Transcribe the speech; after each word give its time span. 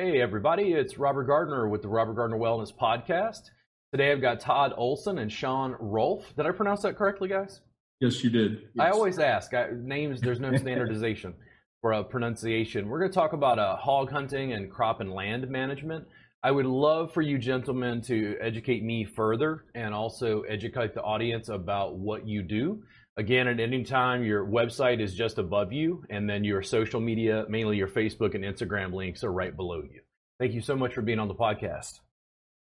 Hey, 0.00 0.20
everybody, 0.20 0.74
it's 0.74 0.96
Robert 0.96 1.24
Gardner 1.24 1.68
with 1.68 1.82
the 1.82 1.88
Robert 1.88 2.14
Gardner 2.14 2.38
Wellness 2.38 2.72
Podcast. 2.72 3.50
Today 3.90 4.12
I've 4.12 4.20
got 4.20 4.38
Todd 4.38 4.72
Olson 4.76 5.18
and 5.18 5.32
Sean 5.32 5.74
Rolfe. 5.80 6.36
Did 6.36 6.46
I 6.46 6.52
pronounce 6.52 6.82
that 6.82 6.96
correctly, 6.96 7.28
guys? 7.28 7.62
Yes, 7.98 8.22
you 8.22 8.30
did. 8.30 8.68
Yes. 8.76 8.86
I 8.86 8.90
always 8.90 9.18
ask. 9.18 9.52
I, 9.54 9.70
names, 9.72 10.20
there's 10.20 10.38
no 10.38 10.56
standardization 10.56 11.34
for 11.80 11.94
a 11.94 12.04
pronunciation. 12.04 12.88
We're 12.88 13.00
going 13.00 13.10
to 13.10 13.14
talk 13.16 13.32
about 13.32 13.58
uh, 13.58 13.74
hog 13.74 14.08
hunting 14.08 14.52
and 14.52 14.70
crop 14.70 15.00
and 15.00 15.12
land 15.12 15.48
management. 15.48 16.06
I 16.44 16.52
would 16.52 16.66
love 16.66 17.12
for 17.12 17.22
you 17.22 17.36
gentlemen 17.36 18.00
to 18.02 18.36
educate 18.40 18.84
me 18.84 19.04
further 19.04 19.64
and 19.74 19.92
also 19.92 20.42
educate 20.42 20.94
the 20.94 21.02
audience 21.02 21.48
about 21.48 21.96
what 21.96 22.24
you 22.24 22.44
do. 22.44 22.84
Again, 23.18 23.48
at 23.48 23.58
any 23.58 23.82
time, 23.82 24.22
your 24.22 24.46
website 24.46 25.00
is 25.00 25.12
just 25.12 25.38
above 25.38 25.72
you, 25.72 26.04
and 26.08 26.30
then 26.30 26.44
your 26.44 26.62
social 26.62 27.00
media, 27.00 27.44
mainly 27.48 27.76
your 27.76 27.88
Facebook 27.88 28.36
and 28.36 28.44
Instagram 28.44 28.94
links, 28.94 29.24
are 29.24 29.32
right 29.32 29.54
below 29.54 29.82
you. 29.82 30.02
Thank 30.38 30.52
you 30.54 30.60
so 30.60 30.76
much 30.76 30.94
for 30.94 31.02
being 31.02 31.18
on 31.18 31.26
the 31.26 31.34
podcast. 31.34 31.98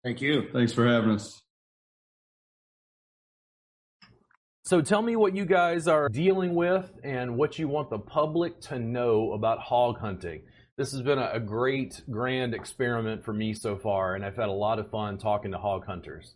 Thank 0.04 0.20
you. 0.20 0.50
Thanks 0.52 0.74
for 0.74 0.86
having 0.86 1.12
us. 1.12 1.40
So 4.66 4.82
tell 4.82 5.00
me 5.00 5.16
what 5.16 5.34
you 5.34 5.46
guys 5.46 5.88
are 5.88 6.10
dealing 6.10 6.54
with 6.54 6.90
and 7.02 7.38
what 7.38 7.58
you 7.58 7.66
want 7.66 7.88
the 7.88 7.98
public 7.98 8.60
to 8.62 8.78
know 8.78 9.32
about 9.32 9.58
hog 9.58 9.98
hunting. 9.98 10.42
This 10.76 10.92
has 10.92 11.00
been 11.00 11.18
a, 11.18 11.40
great, 11.40 12.02
grand 12.10 12.54
experiment 12.54 13.24
for 13.24 13.32
me 13.32 13.54
so 13.54 13.76
far, 13.76 14.16
and 14.16 14.24
I've 14.24 14.36
had 14.36 14.50
a 14.50 14.52
lot 14.52 14.78
of 14.78 14.90
fun 14.90 15.16
talking 15.16 15.52
to 15.52 15.58
hog 15.58 15.86
hunters. 15.86 16.34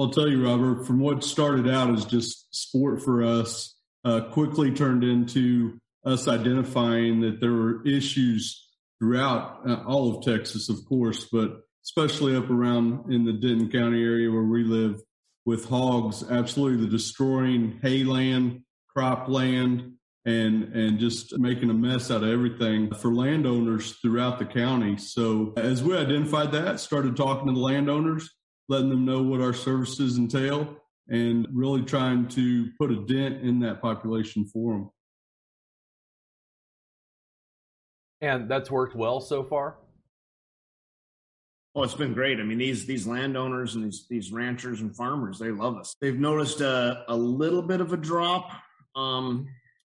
I'll 0.00 0.10
tell 0.10 0.28
you, 0.28 0.46
Robert, 0.46 0.86
from 0.86 0.98
what 0.98 1.22
started 1.22 1.68
out 1.68 1.90
as 1.90 2.06
just 2.06 2.54
sport 2.54 3.02
for 3.02 3.22
us, 3.22 3.76
uh, 4.04 4.22
quickly 4.32 4.72
turned 4.72 5.04
into 5.04 5.78
us 6.06 6.26
identifying 6.26 7.20
that 7.20 7.40
there 7.40 7.52
were 7.52 7.86
issues 7.86 8.66
throughout 8.98 9.60
uh, 9.68 9.82
all 9.86 10.16
of 10.16 10.24
Texas, 10.24 10.70
of 10.70 10.84
course, 10.86 11.26
but 11.30 11.60
especially 11.84 12.34
up 12.34 12.48
around 12.48 13.12
in 13.12 13.24
the 13.24 13.32
Denton 13.32 13.70
County 13.70 14.02
area 14.02 14.30
where 14.30 14.44
we 14.44 14.64
live 14.64 15.00
with 15.44 15.68
hogs, 15.68 16.24
absolutely 16.30 16.88
destroying 16.88 17.78
hay 17.82 18.04
land, 18.04 18.62
crop 18.88 19.28
land, 19.28 19.94
and 20.24 20.64
and 20.74 20.98
just 20.98 21.38
making 21.38 21.70
a 21.70 21.74
mess 21.74 22.10
out 22.10 22.22
of 22.22 22.28
everything 22.30 22.92
for 22.94 23.14
landowners 23.14 23.92
throughout 24.02 24.38
the 24.38 24.44
county. 24.44 24.96
So 24.96 25.52
as 25.56 25.82
we 25.82 25.96
identified 25.96 26.52
that, 26.52 26.80
started 26.80 27.16
talking 27.16 27.48
to 27.48 27.52
the 27.52 27.60
landowners, 27.60 28.30
letting 28.70 28.88
them 28.88 29.04
know 29.04 29.20
what 29.20 29.40
our 29.40 29.52
services 29.52 30.16
entail, 30.16 30.76
and 31.08 31.46
really 31.52 31.82
trying 31.82 32.28
to 32.28 32.70
put 32.78 32.90
a 32.90 33.04
dent 33.04 33.42
in 33.42 33.58
that 33.60 33.82
population 33.82 34.46
for 34.46 34.72
them. 34.72 34.90
And 38.20 38.48
that's 38.48 38.70
worked 38.70 38.94
well 38.94 39.20
so 39.20 39.42
far. 39.42 39.76
Oh, 41.74 41.82
it's 41.82 41.94
been 41.94 42.14
great. 42.14 42.38
I 42.38 42.44
mean, 42.44 42.58
these 42.58 42.86
these 42.86 43.06
landowners 43.06 43.74
and 43.74 43.84
these 43.84 44.06
these 44.08 44.32
ranchers 44.32 44.80
and 44.80 44.94
farmers, 44.94 45.38
they 45.38 45.50
love 45.50 45.76
us. 45.76 45.96
They've 46.00 46.18
noticed 46.18 46.60
a, 46.60 47.04
a 47.08 47.16
little 47.16 47.62
bit 47.62 47.80
of 47.80 47.92
a 47.92 47.96
drop 47.96 48.52
um, 48.94 49.48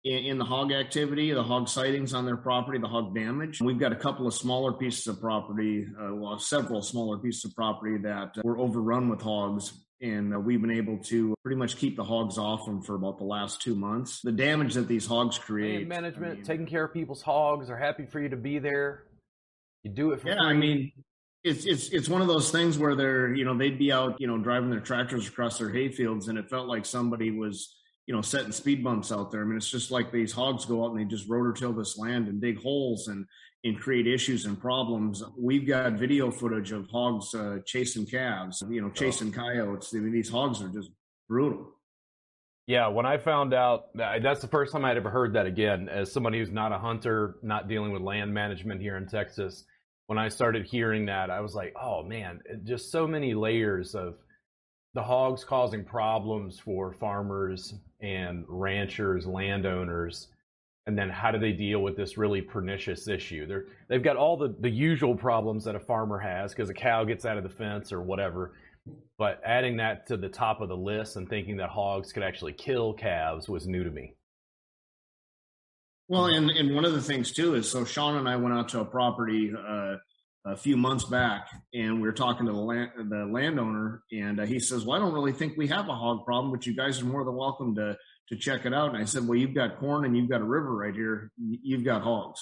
in, 0.03 0.25
in, 0.25 0.37
the 0.37 0.45
hog 0.45 0.71
activity, 0.71 1.31
the 1.31 1.43
hog 1.43 1.67
sightings 1.69 2.13
on 2.13 2.25
their 2.25 2.37
property, 2.37 2.79
the 2.79 2.87
hog 2.87 3.13
damage. 3.13 3.61
We've 3.61 3.79
got 3.79 3.91
a 3.91 3.95
couple 3.95 4.27
of 4.27 4.33
smaller 4.33 4.73
pieces 4.73 5.07
of 5.07 5.19
property, 5.19 5.85
uh, 5.99 6.15
well, 6.15 6.39
several 6.39 6.81
smaller 6.81 7.17
pieces 7.17 7.45
of 7.45 7.55
property 7.55 7.97
that 7.99 8.37
uh, 8.37 8.41
were 8.43 8.57
overrun 8.57 9.09
with 9.09 9.21
hogs. 9.21 9.73
And 10.01 10.33
uh, 10.33 10.39
we've 10.39 10.59
been 10.59 10.71
able 10.71 10.97
to 11.05 11.35
pretty 11.43 11.57
much 11.57 11.77
keep 11.77 11.95
the 11.95 12.03
hogs 12.03 12.39
off 12.39 12.65
them 12.65 12.81
for 12.81 12.95
about 12.95 13.19
the 13.19 13.23
last 13.23 13.61
two 13.61 13.75
months. 13.75 14.21
The 14.21 14.31
damage 14.31 14.73
that 14.73 14.87
these 14.87 15.05
hogs 15.05 15.37
create. 15.37 15.87
management, 15.87 16.31
I 16.31 16.35
mean, 16.35 16.43
taking 16.43 16.65
care 16.65 16.85
of 16.85 16.93
people's 16.93 17.21
hogs, 17.21 17.69
are 17.69 17.77
happy 17.77 18.05
for 18.07 18.19
you 18.19 18.29
to 18.29 18.37
be 18.37 18.57
there. 18.57 19.03
You 19.83 19.91
do 19.91 20.11
it 20.11 20.21
for 20.21 20.29
yeah, 20.29 20.37
free. 20.37 20.45
I 20.47 20.53
mean, 20.53 20.91
it's 21.43 21.65
it's 21.65 21.89
it's 21.89 22.09
one 22.09 22.21
of 22.21 22.27
those 22.27 22.51
things 22.51 22.77
where 22.77 22.95
they're 22.95 23.33
you 23.33 23.45
know 23.45 23.57
they'd 23.57 23.79
be 23.79 23.91
out 23.91 24.19
you 24.19 24.27
know 24.27 24.37
driving 24.37 24.69
their 24.69 24.79
tractors 24.79 25.27
across 25.27 25.57
their 25.57 25.69
hay 25.69 25.89
fields 25.89 26.27
and 26.27 26.37
it 26.37 26.49
felt 26.49 26.67
like 26.67 26.85
somebody 26.85 27.31
was 27.31 27.75
you 28.07 28.15
know, 28.15 28.21
setting 28.21 28.51
speed 28.51 28.83
bumps 28.83 29.11
out 29.11 29.31
there. 29.31 29.41
I 29.41 29.45
mean, 29.45 29.57
it's 29.57 29.69
just 29.69 29.91
like 29.91 30.11
these 30.11 30.31
hogs 30.31 30.65
go 30.65 30.83
out 30.83 30.91
and 30.91 30.99
they 30.99 31.05
just 31.05 31.29
rotor 31.29 31.53
till 31.53 31.73
this 31.73 31.97
land 31.97 32.27
and 32.27 32.41
dig 32.41 32.61
holes 32.61 33.07
and 33.07 33.25
and 33.63 33.79
create 33.79 34.07
issues 34.07 34.45
and 34.45 34.59
problems. 34.59 35.23
We've 35.37 35.67
got 35.67 35.93
video 35.93 36.31
footage 36.31 36.71
of 36.71 36.87
hogs 36.89 37.33
uh, 37.35 37.59
chasing 37.65 38.07
calves, 38.07 38.63
you 38.67 38.81
know, 38.81 38.89
chasing 38.89 39.31
coyotes. 39.31 39.93
I 39.93 39.99
mean, 39.99 40.11
these 40.11 40.29
hogs 40.29 40.63
are 40.63 40.69
just 40.69 40.89
brutal. 41.29 41.71
Yeah, 42.67 42.87
when 42.87 43.05
I 43.05 43.17
found 43.17 43.53
out 43.53 43.89
that's 43.95 44.41
the 44.41 44.47
first 44.47 44.71
time 44.71 44.85
I'd 44.85 44.97
ever 44.97 45.09
heard 45.09 45.33
that 45.33 45.45
again, 45.45 45.89
as 45.89 46.11
somebody 46.11 46.39
who's 46.39 46.51
not 46.51 46.71
a 46.71 46.77
hunter, 46.77 47.35
not 47.43 47.67
dealing 47.67 47.91
with 47.91 48.01
land 48.01 48.33
management 48.33 48.81
here 48.81 48.97
in 48.97 49.07
Texas. 49.07 49.65
When 50.07 50.17
I 50.17 50.27
started 50.27 50.65
hearing 50.65 51.05
that, 51.05 51.29
I 51.29 51.39
was 51.39 51.53
like, 51.53 51.73
oh 51.81 52.03
man, 52.03 52.39
just 52.63 52.91
so 52.91 53.07
many 53.07 53.33
layers 53.33 53.95
of 53.95 54.15
the 54.93 55.03
hogs 55.03 55.43
causing 55.43 55.85
problems 55.85 56.59
for 56.59 56.93
farmers 56.93 57.73
and 58.01 58.45
ranchers, 58.47 59.25
landowners, 59.25 60.27
and 60.87 60.97
then 60.97 61.09
how 61.09 61.31
do 61.31 61.37
they 61.37 61.51
deal 61.51 61.81
with 61.81 61.95
this 61.95 62.17
really 62.17 62.41
pernicious 62.41 63.07
issue? 63.07 63.45
They're, 63.45 63.65
they've 63.87 64.03
got 64.03 64.17
all 64.17 64.35
the, 64.35 64.55
the 64.59 64.69
usual 64.69 65.15
problems 65.15 65.63
that 65.65 65.75
a 65.75 65.79
farmer 65.79 66.17
has 66.17 66.53
because 66.53 66.69
a 66.69 66.73
cow 66.73 67.03
gets 67.03 67.25
out 67.25 67.37
of 67.37 67.43
the 67.43 67.49
fence 67.49 67.91
or 67.91 68.01
whatever. 68.01 68.53
But 69.17 69.41
adding 69.45 69.77
that 69.77 70.07
to 70.07 70.17
the 70.17 70.29
top 70.29 70.59
of 70.59 70.69
the 70.69 70.77
list 70.77 71.15
and 71.15 71.29
thinking 71.29 71.57
that 71.57 71.69
hogs 71.69 72.11
could 72.11 72.23
actually 72.23 72.53
kill 72.53 72.93
calves 72.93 73.47
was 73.47 73.67
new 73.67 73.83
to 73.83 73.91
me. 73.91 74.15
Well, 76.07 76.25
and, 76.25 76.49
and 76.49 76.75
one 76.75 76.83
of 76.83 76.93
the 76.93 77.01
things 77.01 77.31
too 77.31 77.55
is 77.55 77.69
so 77.69 77.85
Sean 77.85 78.17
and 78.17 78.27
I 78.27 78.35
went 78.35 78.53
out 78.55 78.67
to 78.69 78.81
a 78.81 78.85
property 78.85 79.53
uh, 79.55 79.95
a 80.45 80.57
few 80.57 80.75
months 80.75 81.05
back, 81.05 81.49
and 81.73 81.95
we 81.95 82.07
were 82.07 82.13
talking 82.13 82.47
to 82.47 82.51
the 82.51 82.57
land, 82.57 82.91
the 83.09 83.25
landowner, 83.25 84.03
and 84.11 84.39
uh, 84.39 84.45
he 84.45 84.59
says, 84.59 84.85
"Well, 84.85 84.97
I 84.97 84.99
don't 84.99 85.13
really 85.13 85.33
think 85.33 85.55
we 85.55 85.67
have 85.67 85.87
a 85.87 85.93
hog 85.93 86.25
problem, 86.25 86.51
but 86.51 86.65
you 86.65 86.75
guys 86.75 87.01
are 87.01 87.05
more 87.05 87.23
than 87.23 87.35
welcome 87.35 87.75
to 87.75 87.97
to 88.29 88.35
check 88.35 88.65
it 88.65 88.73
out." 88.73 88.93
And 88.93 88.97
I 88.97 89.05
said, 89.05 89.27
"Well, 89.27 89.37
you've 89.37 89.53
got 89.53 89.77
corn 89.79 90.05
and 90.05 90.17
you've 90.17 90.29
got 90.29 90.41
a 90.41 90.45
river 90.45 90.75
right 90.75 90.95
here. 90.95 91.31
You've 91.37 91.83
got 91.83 92.01
hogs." 92.01 92.41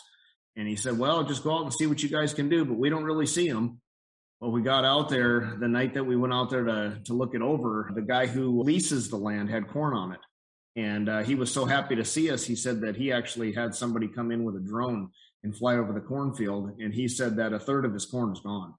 And 0.55 0.67
he 0.67 0.77
said, 0.77 0.97
"Well, 0.97 1.23
just 1.23 1.43
go 1.43 1.57
out 1.57 1.63
and 1.63 1.73
see 1.73 1.87
what 1.87 2.01
you 2.01 2.09
guys 2.09 2.33
can 2.33 2.47
do, 2.47 2.63
but 2.63 2.77
we 2.77 2.89
don't 2.89 3.03
really 3.03 3.25
see 3.25 3.49
them." 3.49 3.81
Well, 4.39 4.51
we 4.51 4.61
got 4.61 4.85
out 4.85 5.09
there 5.09 5.57
the 5.59 5.67
night 5.67 5.95
that 5.95 6.05
we 6.05 6.15
went 6.15 6.33
out 6.33 6.49
there 6.49 6.63
to 6.63 7.01
to 7.03 7.13
look 7.13 7.35
it 7.35 7.41
over. 7.41 7.91
The 7.93 8.01
guy 8.01 8.27
who 8.27 8.61
leases 8.61 9.09
the 9.09 9.17
land 9.17 9.49
had 9.49 9.67
corn 9.67 9.93
on 9.93 10.13
it, 10.13 10.21
and 10.77 11.09
uh, 11.09 11.23
he 11.23 11.35
was 11.35 11.51
so 11.51 11.65
happy 11.65 11.97
to 11.97 12.05
see 12.05 12.31
us. 12.31 12.45
He 12.45 12.55
said 12.55 12.79
that 12.81 12.95
he 12.95 13.11
actually 13.11 13.51
had 13.51 13.75
somebody 13.75 14.07
come 14.07 14.31
in 14.31 14.45
with 14.45 14.55
a 14.55 14.61
drone 14.61 15.09
and 15.43 15.55
fly 15.55 15.75
over 15.75 15.93
the 15.93 15.99
cornfield. 15.99 16.79
And 16.79 16.93
he 16.93 17.07
said 17.07 17.37
that 17.37 17.53
a 17.53 17.59
third 17.59 17.85
of 17.85 17.93
his 17.93 18.05
corn 18.05 18.33
is 18.33 18.39
gone. 18.39 18.73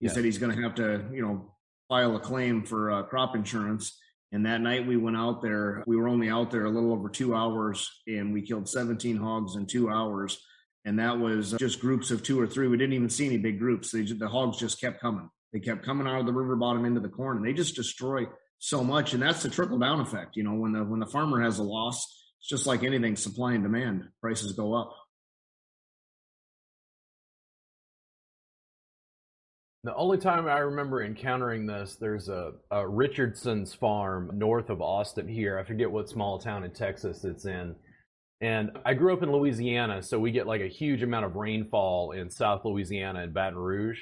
He 0.00 0.06
yeah. 0.06 0.12
said 0.12 0.24
he's 0.24 0.38
going 0.38 0.54
to 0.54 0.62
have 0.62 0.74
to, 0.76 1.04
you 1.12 1.22
know, 1.22 1.54
file 1.88 2.16
a 2.16 2.20
claim 2.20 2.64
for 2.64 2.90
uh, 2.90 3.02
crop 3.04 3.34
insurance. 3.34 3.98
And 4.32 4.46
that 4.46 4.60
night 4.60 4.86
we 4.86 4.96
went 4.96 5.16
out 5.16 5.42
there. 5.42 5.84
We 5.86 5.96
were 5.96 6.08
only 6.08 6.28
out 6.28 6.50
there 6.50 6.64
a 6.64 6.70
little 6.70 6.92
over 6.92 7.08
two 7.08 7.34
hours, 7.34 7.88
and 8.06 8.32
we 8.32 8.42
killed 8.42 8.68
17 8.68 9.16
hogs 9.16 9.54
in 9.54 9.66
two 9.66 9.88
hours. 9.90 10.40
And 10.84 10.98
that 10.98 11.18
was 11.18 11.52
just 11.52 11.80
groups 11.80 12.10
of 12.10 12.22
two 12.22 12.40
or 12.40 12.46
three. 12.46 12.68
We 12.68 12.76
didn't 12.76 12.94
even 12.94 13.08
see 13.08 13.26
any 13.26 13.38
big 13.38 13.58
groups. 13.58 13.90
They, 13.90 14.02
the 14.02 14.28
hogs 14.28 14.58
just 14.58 14.80
kept 14.80 15.00
coming. 15.00 15.30
They 15.52 15.60
kept 15.60 15.84
coming 15.84 16.06
out 16.06 16.18
of 16.18 16.26
the 16.26 16.32
river 16.32 16.56
bottom 16.56 16.84
into 16.84 17.00
the 17.00 17.08
corn, 17.08 17.36
and 17.38 17.46
they 17.46 17.52
just 17.52 17.76
destroy 17.76 18.26
so 18.58 18.82
much. 18.82 19.14
And 19.14 19.22
that's 19.22 19.42
the 19.42 19.48
trickle 19.48 19.78
down 19.78 20.00
effect. 20.00 20.36
You 20.36 20.42
know, 20.42 20.54
when 20.54 20.72
the 20.72 20.84
when 20.84 21.00
the 21.00 21.06
farmer 21.06 21.40
has 21.40 21.58
a 21.58 21.62
loss, 21.62 22.04
it's 22.40 22.48
just 22.48 22.66
like 22.66 22.82
anything, 22.82 23.14
supply 23.16 23.54
and 23.54 23.62
demand. 23.62 24.08
Prices 24.20 24.52
go 24.52 24.74
up. 24.74 24.94
The 29.84 29.94
only 29.96 30.16
time 30.16 30.48
I 30.48 30.60
remember 30.60 31.04
encountering 31.04 31.66
this, 31.66 31.96
there's 31.96 32.30
a, 32.30 32.52
a, 32.70 32.88
Richardson's 32.88 33.74
farm 33.74 34.30
north 34.32 34.70
of 34.70 34.80
Austin 34.80 35.28
here. 35.28 35.58
I 35.58 35.62
forget 35.62 35.90
what 35.90 36.08
small 36.08 36.38
town 36.38 36.64
in 36.64 36.70
Texas 36.70 37.22
it's 37.22 37.44
in. 37.44 37.76
And 38.40 38.70
I 38.86 38.94
grew 38.94 39.12
up 39.12 39.22
in 39.22 39.30
Louisiana, 39.30 40.02
so 40.02 40.18
we 40.18 40.32
get 40.32 40.46
like 40.46 40.62
a 40.62 40.68
huge 40.68 41.02
amount 41.02 41.26
of 41.26 41.36
rainfall 41.36 42.12
in 42.12 42.30
South 42.30 42.64
Louisiana 42.64 43.24
and 43.24 43.34
Baton 43.34 43.58
Rouge. 43.58 44.00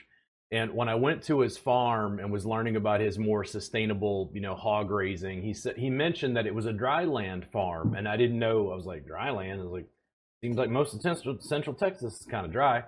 And 0.52 0.72
when 0.72 0.88
I 0.88 0.94
went 0.94 1.20
to 1.24 1.40
his 1.40 1.58
farm 1.58 2.20
and 2.20 2.30
was 2.30 2.46
learning 2.46 2.76
about 2.76 3.00
his 3.00 3.18
more 3.18 3.42
sustainable, 3.42 4.30
you 4.32 4.40
know, 4.40 4.54
hog 4.54 4.88
raising, 4.88 5.42
he 5.42 5.52
said 5.52 5.76
he 5.76 5.90
mentioned 5.90 6.36
that 6.36 6.46
it 6.46 6.54
was 6.54 6.66
a 6.66 6.72
dry 6.72 7.06
land 7.06 7.46
farm, 7.52 7.96
and 7.96 8.06
I 8.06 8.16
didn't 8.16 8.38
know. 8.38 8.70
I 8.70 8.76
was 8.76 8.86
like, 8.86 9.04
dry 9.04 9.30
land. 9.30 9.60
I 9.60 9.64
was 9.64 9.72
like, 9.72 9.86
seems 10.42 10.56
like 10.56 10.70
most 10.70 10.94
of 10.94 11.00
central, 11.00 11.38
central 11.40 11.74
Texas 11.74 12.20
is 12.20 12.26
kind 12.26 12.46
of 12.46 12.52
dry 12.52 12.84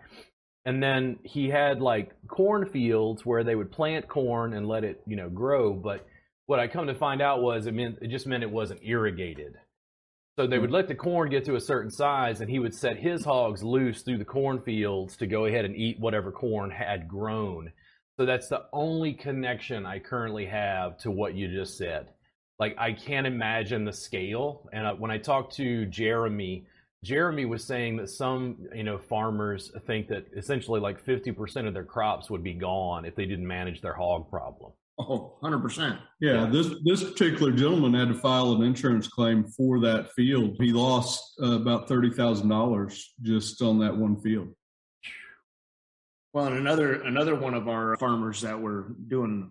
and 0.65 0.83
then 0.83 1.19
he 1.23 1.49
had 1.49 1.81
like 1.81 2.13
cornfields 2.27 3.25
where 3.25 3.45
they 3.45 3.55
would 3.55 3.71
plant 3.71 4.09
corn 4.09 4.55
and 4.55 4.67
let 4.67 4.85
it 4.85 5.03
you 5.07 5.17
know 5.17 5.29
grow. 5.29 5.73
But 5.73 6.07
what 6.47 6.59
i 6.59 6.67
come 6.67 6.87
to 6.87 6.95
find 6.95 7.23
out 7.23 7.43
was 7.43 7.67
it 7.67 7.75
meant 7.75 7.99
it 8.01 8.09
just 8.09 8.27
meant 8.27 8.43
it 8.43 8.51
wasn't 8.51 8.81
irrigated. 8.83 9.55
So 10.37 10.47
they 10.47 10.59
would 10.59 10.71
hmm. 10.71 10.77
let 10.77 10.89
the 10.89 10.95
corn 10.95 11.31
get 11.31 11.45
to 11.45 11.57
a 11.57 11.61
certain 11.61 11.91
size 11.91 12.41
and 12.41 12.51
he 12.51 12.59
would 12.59 12.75
set 12.75 12.97
his 12.97 13.25
hogs 13.25 13.63
loose 13.63 14.03
through 14.03 14.19
the 14.19 14.25
cornfields 14.25 15.17
to 15.19 15.27
go 15.27 15.45
ahead 15.45 15.65
and 15.65 15.77
eat 15.77 16.01
whatever 16.01 16.33
corn 16.33 16.71
had 16.71 17.09
grown. 17.09 17.73
So 18.17 18.27
that's 18.27 18.49
the 18.49 18.65
only 18.73 19.13
connection 19.13 19.87
i 19.87 19.99
currently 19.99 20.47
have 20.47 20.99
to 20.99 21.11
what 21.11 21.35
you 21.35 21.49
just 21.49 21.77
said. 21.77 22.09
Like 22.59 22.77
i 22.79 22.93
can't 22.93 23.27
imagine 23.27 23.85
the 23.85 23.93
scale. 23.93 24.69
And 24.73 24.87
uh, 24.87 24.95
when 24.95 25.11
i 25.11 25.19
talked 25.19 25.57
to 25.57 25.85
jeremy 25.87 26.67
Jeremy 27.05 27.45
was 27.45 27.63
saying 27.63 27.99
that 27.99 28.09
some, 28.09 28.57
you 28.75 28.83
know, 28.83 28.99
farmers 28.99 29.71
think 29.87 30.09
that 30.09 30.27
essentially 30.35 30.81
like 30.81 31.05
50% 31.05 31.69
of 31.69 31.75
their 31.75 31.85
crops 31.85 32.31
would 32.31 32.43
be 32.43 32.55
gone 32.55 33.05
if 33.05 33.15
they 33.15 33.27
didn't 33.27 33.47
manage 33.47 33.83
their 33.83 33.93
hog 33.93 34.29
problem. 34.31 34.73
Oh, 34.99 35.37
100%. 35.43 35.99
Yeah, 36.21 36.47
this 36.47 36.69
this 36.85 37.03
particular 37.03 37.51
gentleman 37.51 37.95
had 37.95 38.15
to 38.15 38.15
file 38.15 38.53
an 38.53 38.63
insurance 38.63 39.09
claim 39.09 39.45
for 39.45 39.81
that 39.81 40.13
field. 40.13 40.57
He 40.59 40.73
lost 40.73 41.35
uh, 41.43 41.57
about 41.57 41.89
thirty 41.89 42.11
thousand 42.11 42.49
dollars 42.49 43.13
just 43.21 43.61
on 43.61 43.81
that 43.81 43.97
one 43.97 44.21
field. 44.21 44.55
Well, 46.33 46.47
and 46.47 46.57
another 46.57 47.03
another 47.03 47.35
one 47.35 47.55
of 47.55 47.67
our 47.67 47.97
farmers 47.97 48.41
that 48.43 48.61
we're 48.61 48.85
doing 49.09 49.51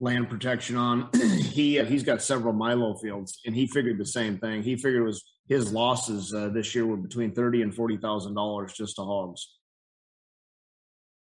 land 0.00 0.28
protection 0.28 0.76
on, 0.76 1.08
he 1.40 1.78
uh, 1.78 1.84
he's 1.84 2.02
got 2.02 2.22
several 2.22 2.52
milo 2.52 2.94
fields, 2.94 3.40
and 3.46 3.54
he 3.54 3.66
figured 3.66 3.98
the 3.98 4.06
same 4.06 4.38
thing. 4.38 4.62
He 4.62 4.76
figured 4.76 5.02
it 5.02 5.06
was 5.06 5.24
his 5.48 5.72
losses 5.72 6.34
uh, 6.34 6.48
this 6.48 6.74
year 6.74 6.86
were 6.86 6.96
between 6.96 7.32
thirty 7.32 7.62
and 7.62 7.74
forty 7.74 7.96
thousand 7.96 8.34
dollars 8.34 8.72
just 8.72 8.96
to 8.96 9.02
hogs. 9.02 9.48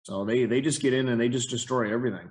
So 0.03 0.25
they 0.25 0.45
they 0.45 0.61
just 0.61 0.81
get 0.81 0.93
in 0.93 1.09
and 1.09 1.19
they 1.19 1.29
just 1.29 1.49
destroy 1.49 1.91
everything. 1.91 2.29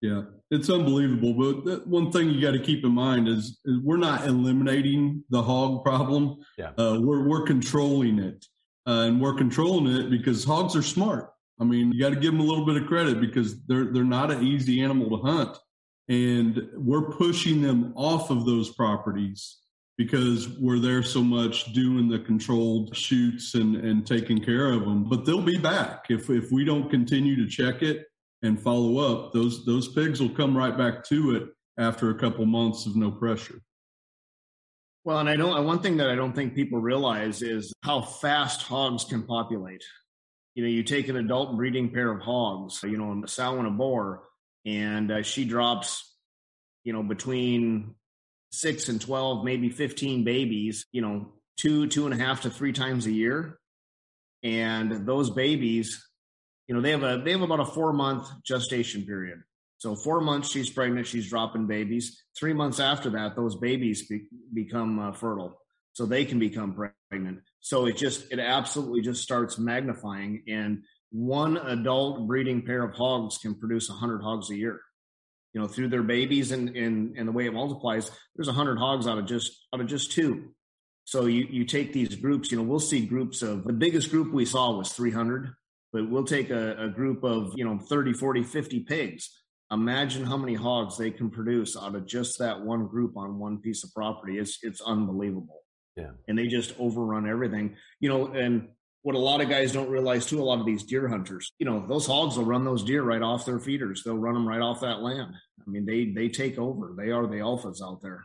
Yeah, 0.00 0.22
it's 0.50 0.68
unbelievable. 0.68 1.32
But 1.32 1.86
one 1.86 2.12
thing 2.12 2.28
you 2.28 2.40
got 2.40 2.50
to 2.50 2.58
keep 2.58 2.84
in 2.84 2.92
mind 2.92 3.26
is, 3.26 3.58
is, 3.64 3.78
we're 3.82 3.96
not 3.96 4.26
eliminating 4.26 5.24
the 5.30 5.42
hog 5.42 5.82
problem. 5.82 6.44
Yeah, 6.58 6.72
uh, 6.76 6.98
we're 7.00 7.26
we're 7.26 7.44
controlling 7.44 8.18
it, 8.18 8.44
uh, 8.86 9.06
and 9.06 9.20
we're 9.20 9.34
controlling 9.34 9.94
it 9.94 10.10
because 10.10 10.44
hogs 10.44 10.76
are 10.76 10.82
smart. 10.82 11.33
I 11.60 11.64
mean, 11.64 11.92
you 11.92 12.00
got 12.00 12.10
to 12.10 12.16
give 12.16 12.32
them 12.32 12.40
a 12.40 12.44
little 12.44 12.66
bit 12.66 12.80
of 12.80 12.88
credit 12.88 13.20
because 13.20 13.64
they're 13.66 13.86
they're 13.86 14.04
not 14.04 14.30
an 14.30 14.42
easy 14.42 14.82
animal 14.82 15.16
to 15.16 15.24
hunt, 15.24 15.56
and 16.08 16.68
we're 16.74 17.12
pushing 17.12 17.62
them 17.62 17.92
off 17.96 18.30
of 18.30 18.44
those 18.44 18.70
properties 18.70 19.58
because 19.96 20.48
we're 20.58 20.80
there 20.80 21.02
so 21.02 21.22
much 21.22 21.72
doing 21.72 22.08
the 22.08 22.18
controlled 22.18 22.96
shoots 22.96 23.54
and 23.54 23.76
and 23.76 24.06
taking 24.06 24.40
care 24.40 24.72
of 24.72 24.80
them. 24.80 25.04
But 25.08 25.24
they'll 25.24 25.40
be 25.40 25.58
back 25.58 26.06
if 26.10 26.28
if 26.28 26.50
we 26.50 26.64
don't 26.64 26.90
continue 26.90 27.36
to 27.36 27.48
check 27.48 27.82
it 27.82 28.06
and 28.42 28.60
follow 28.60 28.98
up. 28.98 29.32
Those 29.32 29.64
those 29.64 29.88
pigs 29.88 30.20
will 30.20 30.30
come 30.30 30.56
right 30.56 30.76
back 30.76 31.04
to 31.04 31.36
it 31.36 31.48
after 31.78 32.10
a 32.10 32.18
couple 32.18 32.44
months 32.46 32.86
of 32.86 32.96
no 32.96 33.10
pressure. 33.12 33.60
Well, 35.04 35.18
and 35.18 35.28
I 35.28 35.36
don't. 35.36 35.64
One 35.64 35.80
thing 35.80 35.98
that 35.98 36.10
I 36.10 36.16
don't 36.16 36.34
think 36.34 36.54
people 36.54 36.80
realize 36.80 37.42
is 37.42 37.72
how 37.82 38.00
fast 38.00 38.62
hogs 38.62 39.04
can 39.04 39.22
populate 39.22 39.84
you 40.54 40.62
know, 40.62 40.68
you 40.68 40.82
take 40.82 41.08
an 41.08 41.16
adult 41.16 41.56
breeding 41.56 41.90
pair 41.90 42.10
of 42.10 42.20
hogs, 42.20 42.82
you 42.82 42.96
know, 42.96 43.22
a 43.24 43.28
sow 43.28 43.58
and 43.58 43.66
a 43.66 43.70
boar, 43.70 44.22
and 44.64 45.10
uh, 45.10 45.22
she 45.22 45.44
drops, 45.44 46.16
you 46.84 46.92
know, 46.92 47.02
between 47.02 47.94
six 48.52 48.88
and 48.88 49.00
12, 49.00 49.44
maybe 49.44 49.68
15 49.68 50.24
babies, 50.24 50.86
you 50.92 51.02
know, 51.02 51.32
two, 51.56 51.88
two 51.88 52.06
and 52.06 52.14
a 52.14 52.24
half 52.24 52.42
to 52.42 52.50
three 52.50 52.72
times 52.72 53.06
a 53.06 53.12
year. 53.12 53.58
And 54.42 55.06
those 55.06 55.30
babies, 55.30 56.06
you 56.68 56.74
know, 56.74 56.80
they 56.80 56.90
have 56.90 57.02
a, 57.02 57.22
they 57.24 57.32
have 57.32 57.42
about 57.42 57.60
a 57.60 57.66
four 57.66 57.92
month 57.92 58.28
gestation 58.44 59.04
period. 59.04 59.42
So 59.78 59.96
four 59.96 60.20
months 60.20 60.50
she's 60.50 60.70
pregnant, 60.70 61.06
she's 61.06 61.28
dropping 61.28 61.66
babies. 61.66 62.22
Three 62.38 62.52
months 62.52 62.80
after 62.80 63.10
that, 63.10 63.36
those 63.36 63.56
babies 63.56 64.06
be, 64.06 64.22
become 64.52 64.98
uh, 64.98 65.12
fertile, 65.12 65.60
so 65.94 66.04
they 66.04 66.24
can 66.24 66.38
become 66.38 66.74
pregnant. 66.74 67.38
So 67.60 67.86
it 67.86 67.96
just, 67.96 68.30
it 68.32 68.40
absolutely 68.40 69.00
just 69.00 69.22
starts 69.22 69.58
magnifying. 69.58 70.42
And 70.48 70.82
one 71.10 71.56
adult 71.56 72.26
breeding 72.26 72.62
pair 72.62 72.82
of 72.82 72.94
hogs 72.94 73.38
can 73.38 73.54
produce 73.54 73.88
100 73.88 74.20
hogs 74.20 74.50
a 74.50 74.56
year. 74.56 74.80
You 75.52 75.60
know, 75.60 75.68
through 75.68 75.88
their 75.88 76.02
babies 76.02 76.50
and, 76.50 76.76
and, 76.76 77.16
and 77.16 77.28
the 77.28 77.32
way 77.32 77.46
it 77.46 77.54
multiplies, 77.54 78.10
there's 78.34 78.48
100 78.48 78.76
hogs 78.76 79.06
out 79.06 79.18
of 79.18 79.26
just 79.26 79.52
out 79.72 79.80
of 79.80 79.86
just 79.86 80.10
two. 80.10 80.50
So 81.04 81.26
you, 81.26 81.46
you 81.48 81.64
take 81.64 81.92
these 81.92 82.16
groups, 82.16 82.50
you 82.50 82.56
know, 82.56 82.64
we'll 82.64 82.80
see 82.80 83.06
groups 83.06 83.42
of 83.42 83.62
the 83.62 83.72
biggest 83.72 84.10
group 84.10 84.32
we 84.32 84.46
saw 84.46 84.76
was 84.76 84.92
300, 84.92 85.54
but 85.92 86.10
we'll 86.10 86.24
take 86.24 86.50
a, 86.50 86.74
a 86.76 86.88
group 86.88 87.22
of, 87.22 87.52
you 87.54 87.64
know, 87.64 87.78
30, 87.78 88.14
40, 88.14 88.42
50 88.42 88.80
pigs. 88.80 89.30
Imagine 89.70 90.24
how 90.24 90.36
many 90.36 90.54
hogs 90.54 90.98
they 90.98 91.12
can 91.12 91.30
produce 91.30 91.76
out 91.76 91.94
of 91.94 92.06
just 92.06 92.40
that 92.40 92.62
one 92.62 92.88
group 92.88 93.16
on 93.16 93.38
one 93.38 93.58
piece 93.58 93.84
of 93.84 93.92
property. 93.94 94.38
It's, 94.38 94.58
it's 94.62 94.80
unbelievable. 94.80 95.63
Yeah. 95.96 96.10
And 96.28 96.36
they 96.36 96.46
just 96.46 96.74
overrun 96.78 97.28
everything. 97.28 97.76
You 98.00 98.08
know, 98.08 98.26
and 98.28 98.68
what 99.02 99.14
a 99.14 99.18
lot 99.18 99.42
of 99.42 99.50
guys 99.50 99.70
don't 99.70 99.90
realize 99.90 100.24
too, 100.26 100.40
a 100.40 100.42
lot 100.42 100.60
of 100.60 100.66
these 100.66 100.82
deer 100.82 101.06
hunters, 101.08 101.52
you 101.58 101.66
know, 101.66 101.84
those 101.86 102.06
hogs 102.06 102.38
will 102.38 102.46
run 102.46 102.64
those 102.64 102.82
deer 102.82 103.02
right 103.02 103.20
off 103.20 103.44
their 103.44 103.58
feeders. 103.58 104.02
They'll 104.02 104.16
run 104.16 104.32
them 104.32 104.48
right 104.48 104.62
off 104.62 104.80
that 104.80 105.02
land. 105.02 105.34
I 105.60 105.70
mean, 105.70 105.84
they 105.84 106.06
they 106.06 106.28
take 106.28 106.58
over. 106.58 106.94
They 106.96 107.10
are 107.10 107.26
the 107.26 107.36
alphas 107.36 107.82
out 107.82 108.00
there. 108.02 108.24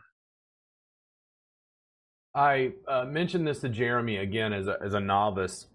I 2.34 2.72
uh, 2.88 3.04
mentioned 3.04 3.46
this 3.46 3.60
to 3.60 3.68
Jeremy 3.68 4.16
again 4.16 4.54
as 4.54 4.68
a 4.68 4.78
as 4.82 4.94
a 4.94 5.00
novice. 5.00 5.66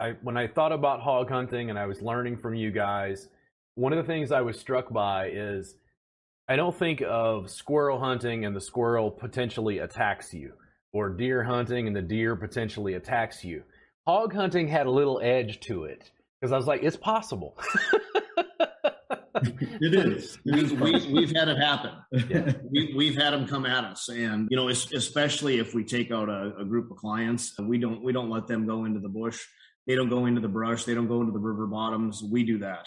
I 0.00 0.14
when 0.22 0.38
I 0.38 0.46
thought 0.46 0.72
about 0.72 1.00
hog 1.00 1.28
hunting 1.30 1.68
and 1.68 1.78
I 1.78 1.84
was 1.84 2.00
learning 2.00 2.38
from 2.38 2.54
you 2.54 2.70
guys, 2.70 3.28
one 3.74 3.92
of 3.92 3.98
the 3.98 4.10
things 4.10 4.32
I 4.32 4.40
was 4.40 4.58
struck 4.58 4.90
by 4.90 5.28
is 5.28 5.76
I 6.48 6.56
don't 6.56 6.74
think 6.74 7.02
of 7.06 7.50
squirrel 7.50 7.98
hunting 7.98 8.46
and 8.46 8.56
the 8.56 8.60
squirrel 8.60 9.10
potentially 9.10 9.78
attacks 9.78 10.32
you 10.32 10.54
or 10.92 11.10
deer 11.10 11.42
hunting 11.42 11.86
and 11.86 11.96
the 11.96 12.02
deer 12.02 12.36
potentially 12.36 12.94
attacks 12.94 13.44
you. 13.44 13.62
Hog 14.06 14.34
hunting 14.34 14.68
had 14.68 14.86
a 14.86 14.90
little 14.90 15.20
edge 15.22 15.60
to 15.60 15.84
it 15.84 16.10
because 16.40 16.52
I 16.52 16.56
was 16.56 16.66
like, 16.66 16.82
it's 16.82 16.96
possible. 16.96 17.56
it 19.42 19.94
is. 19.94 20.38
It 20.44 20.80
we, 20.80 20.92
have 20.92 21.06
we, 21.06 21.26
had 21.34 21.48
it 21.48 21.58
happen. 21.58 21.92
Yeah. 22.28 22.52
We, 22.94 23.12
have 23.12 23.22
had 23.22 23.32
them 23.32 23.46
come 23.46 23.66
at 23.66 23.84
us, 23.84 24.08
and 24.08 24.48
you 24.50 24.56
know, 24.56 24.68
especially 24.68 25.58
if 25.58 25.74
we 25.74 25.84
take 25.84 26.10
out 26.10 26.28
a, 26.28 26.52
a, 26.58 26.64
group 26.64 26.90
of 26.90 26.96
clients, 26.96 27.58
we 27.58 27.78
don't 27.78 28.02
we 28.02 28.12
don't 28.12 28.30
let 28.30 28.46
them 28.46 28.66
go 28.66 28.84
into 28.84 29.00
the 29.00 29.08
bush. 29.08 29.40
They 29.86 29.94
don't 29.94 30.08
go 30.08 30.26
into 30.26 30.40
the 30.40 30.48
brush. 30.48 30.84
They 30.84 30.94
don't 30.94 31.08
go 31.08 31.20
into 31.20 31.32
the 31.32 31.38
river 31.38 31.66
bottoms. 31.66 32.22
We 32.22 32.44
do 32.44 32.58
that, 32.58 32.86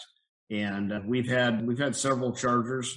and 0.50 0.92
uh, 0.92 1.00
we've 1.06 1.28
had 1.28 1.66
we've 1.66 1.78
had 1.78 1.96
several 1.96 2.32
chargers 2.32 2.96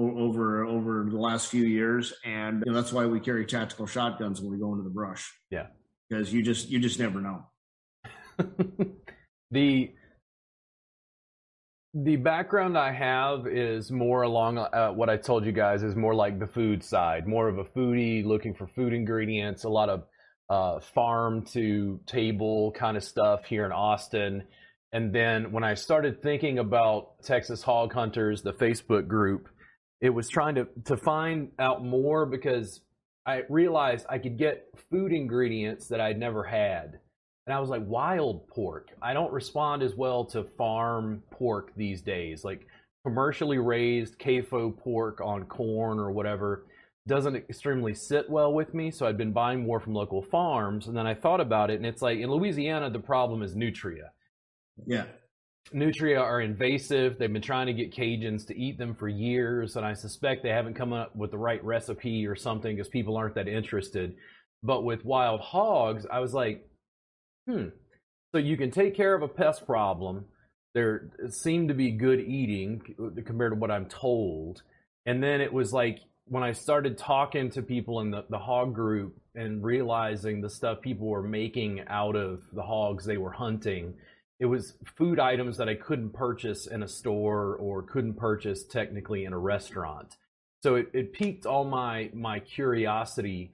over 0.00 0.64
over 0.64 1.06
the 1.08 1.18
last 1.18 1.48
few 1.48 1.64
years, 1.64 2.12
and 2.24 2.62
you 2.64 2.72
know, 2.72 2.80
that's 2.80 2.92
why 2.92 3.06
we 3.06 3.20
carry 3.20 3.46
tactical 3.46 3.86
shotguns 3.86 4.40
when 4.40 4.50
we 4.50 4.58
go 4.58 4.72
into 4.72 4.84
the 4.84 4.90
brush. 4.90 5.32
Yeah, 5.50 5.66
because 6.08 6.32
you 6.32 6.42
just 6.42 6.68
you 6.68 6.78
just 6.78 6.98
never 6.98 7.20
know. 7.20 7.44
the 9.50 9.92
the 11.94 12.16
background 12.16 12.78
I 12.78 12.92
have 12.92 13.46
is 13.48 13.90
more 13.90 14.22
along 14.22 14.58
uh, 14.58 14.90
what 14.90 15.10
I 15.10 15.16
told 15.16 15.44
you 15.44 15.52
guys 15.52 15.82
is 15.82 15.96
more 15.96 16.14
like 16.14 16.38
the 16.38 16.46
food 16.46 16.84
side, 16.84 17.26
more 17.26 17.48
of 17.48 17.58
a 17.58 17.64
foodie 17.64 18.24
looking 18.24 18.54
for 18.54 18.68
food 18.68 18.92
ingredients, 18.92 19.64
a 19.64 19.68
lot 19.68 19.88
of 19.88 20.04
uh, 20.48 20.80
farm 20.80 21.44
to 21.46 22.00
table 22.06 22.72
kind 22.72 22.96
of 22.96 23.02
stuff 23.02 23.44
here 23.44 23.64
in 23.64 23.72
Austin. 23.72 24.44
And 24.92 25.12
then 25.12 25.52
when 25.52 25.64
I 25.64 25.74
started 25.74 26.22
thinking 26.22 26.58
about 26.58 27.22
Texas 27.22 27.62
Hog 27.62 27.92
Hunters, 27.92 28.42
the 28.42 28.52
Facebook 28.52 29.08
group, 29.08 29.48
it 30.00 30.10
was 30.10 30.28
trying 30.28 30.54
to 30.56 30.66
to 30.84 30.96
find 30.96 31.50
out 31.58 31.84
more 31.84 32.26
because 32.26 32.80
I 33.26 33.42
realized 33.48 34.06
I 34.08 34.18
could 34.18 34.38
get 34.38 34.66
food 34.90 35.12
ingredients 35.12 35.88
that 35.88 36.00
I'd 36.00 36.18
never 36.18 36.42
had. 36.44 36.98
And 37.46 37.54
I 37.54 37.60
was 37.60 37.68
like, 37.68 37.82
wild 37.86 38.46
pork. 38.48 38.90
I 39.02 39.12
don't 39.12 39.32
respond 39.32 39.82
as 39.82 39.94
well 39.94 40.24
to 40.26 40.44
farm 40.44 41.22
pork 41.30 41.72
these 41.76 42.00
days. 42.00 42.44
Like 42.44 42.66
commercially 43.04 43.58
raised 43.58 44.18
CAFO 44.18 44.76
pork 44.78 45.20
on 45.20 45.44
corn 45.44 45.98
or 45.98 46.10
whatever 46.10 46.66
doesn't 47.06 47.36
extremely 47.36 47.94
sit 47.94 48.28
well 48.28 48.52
with 48.52 48.74
me. 48.74 48.90
So 48.90 49.06
I'd 49.06 49.18
been 49.18 49.32
buying 49.32 49.64
more 49.64 49.80
from 49.80 49.94
local 49.94 50.22
farms. 50.22 50.86
And 50.86 50.96
then 50.96 51.06
I 51.06 51.14
thought 51.14 51.40
about 51.40 51.70
it, 51.70 51.74
and 51.74 51.86
it's 51.86 52.02
like 52.02 52.18
in 52.18 52.30
Louisiana, 52.30 52.90
the 52.90 53.00
problem 53.00 53.42
is 53.42 53.56
nutria. 53.56 54.12
Yeah. 54.86 55.06
Nutria 55.72 56.20
are 56.20 56.40
invasive. 56.40 57.18
They've 57.18 57.32
been 57.32 57.42
trying 57.42 57.66
to 57.66 57.72
get 57.72 57.94
Cajuns 57.94 58.46
to 58.48 58.58
eat 58.58 58.78
them 58.78 58.94
for 58.94 59.08
years, 59.08 59.76
and 59.76 59.86
I 59.86 59.94
suspect 59.94 60.42
they 60.42 60.50
haven't 60.50 60.74
come 60.74 60.92
up 60.92 61.14
with 61.14 61.30
the 61.30 61.38
right 61.38 61.62
recipe 61.64 62.26
or 62.26 62.34
something 62.34 62.74
because 62.74 62.88
people 62.88 63.16
aren't 63.16 63.36
that 63.36 63.48
interested. 63.48 64.16
But 64.62 64.84
with 64.84 65.04
wild 65.04 65.40
hogs, 65.40 66.06
I 66.10 66.20
was 66.20 66.34
like, 66.34 66.66
hmm. 67.48 67.68
So 68.32 68.38
you 68.38 68.56
can 68.56 68.70
take 68.70 68.94
care 68.94 69.14
of 69.14 69.22
a 69.22 69.28
pest 69.28 69.66
problem. 69.66 70.24
There 70.74 71.10
seemed 71.30 71.68
to 71.68 71.74
be 71.74 71.90
good 71.90 72.20
eating 72.20 72.80
compared 73.26 73.52
to 73.52 73.58
what 73.58 73.72
I'm 73.72 73.86
told. 73.86 74.62
And 75.06 75.22
then 75.22 75.40
it 75.40 75.52
was 75.52 75.72
like 75.72 75.98
when 76.26 76.44
I 76.44 76.52
started 76.52 76.96
talking 76.96 77.50
to 77.50 77.62
people 77.62 78.00
in 78.00 78.12
the, 78.12 78.24
the 78.30 78.38
hog 78.38 78.72
group 78.72 79.16
and 79.34 79.64
realizing 79.64 80.40
the 80.40 80.50
stuff 80.50 80.80
people 80.80 81.08
were 81.08 81.24
making 81.24 81.82
out 81.88 82.14
of 82.14 82.42
the 82.52 82.62
hogs 82.62 83.04
they 83.04 83.16
were 83.16 83.32
hunting 83.32 83.94
it 84.40 84.46
was 84.46 84.74
food 84.96 85.20
items 85.20 85.58
that 85.58 85.68
I 85.68 85.74
couldn't 85.74 86.14
purchase 86.14 86.66
in 86.66 86.82
a 86.82 86.88
store 86.88 87.56
or 87.56 87.82
couldn't 87.82 88.14
purchase 88.14 88.64
technically 88.64 89.26
in 89.26 89.34
a 89.34 89.38
restaurant. 89.38 90.16
So 90.62 90.76
it, 90.76 90.88
it 90.94 91.12
piqued 91.12 91.44
all 91.44 91.64
my 91.64 92.10
my 92.14 92.40
curiosity. 92.40 93.52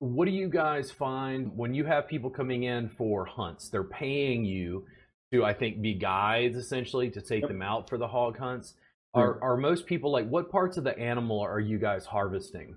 What 0.00 0.26
do 0.26 0.32
you 0.32 0.48
guys 0.48 0.90
find 0.90 1.56
when 1.56 1.74
you 1.74 1.84
have 1.84 2.08
people 2.08 2.28
coming 2.28 2.64
in 2.64 2.88
for 2.88 3.24
hunts? 3.24 3.68
They're 3.70 3.84
paying 3.84 4.44
you 4.44 4.84
to, 5.32 5.44
I 5.44 5.54
think, 5.54 5.80
be 5.80 5.94
guides 5.94 6.56
essentially 6.56 7.08
to 7.10 7.20
take 7.20 7.42
yep. 7.42 7.48
them 7.48 7.62
out 7.62 7.88
for 7.88 7.96
the 7.96 8.08
hog 8.08 8.36
hunts. 8.36 8.74
Hmm. 9.14 9.20
Are 9.20 9.42
are 9.42 9.56
most 9.56 9.86
people 9.86 10.10
like 10.10 10.28
what 10.28 10.50
parts 10.50 10.76
of 10.76 10.82
the 10.82 10.98
animal 10.98 11.40
are 11.40 11.60
you 11.60 11.78
guys 11.78 12.04
harvesting? 12.04 12.74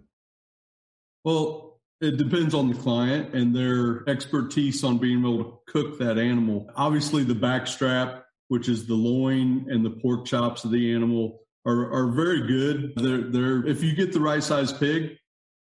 Well, 1.25 1.78
It 2.01 2.17
depends 2.17 2.53
on 2.53 2.69
the 2.69 2.75
client 2.75 3.33
and 3.33 3.53
their 3.53 4.07
expertise 4.07 4.83
on 4.83 4.99
being 4.99 5.19
able 5.19 5.43
to 5.43 5.53
cook 5.67 5.99
that 5.99 6.17
animal. 6.17 6.69
Obviously, 6.75 7.23
the 7.23 7.33
backstrap, 7.33 8.23
which 8.47 8.69
is 8.69 8.87
the 8.87 8.95
loin 8.95 9.65
and 9.69 9.85
the 9.85 9.89
pork 9.89 10.25
chops 10.25 10.63
of 10.63 10.71
the 10.71 10.93
animal, 10.93 11.41
are, 11.65 11.91
are 11.91 12.07
very 12.07 12.47
good. 12.47 12.93
They're, 12.95 13.29
they're 13.29 13.67
if 13.67 13.83
you 13.83 13.93
get 13.95 14.13
the 14.13 14.21
right 14.21 14.41
size 14.41 14.71
pig, 14.71 15.17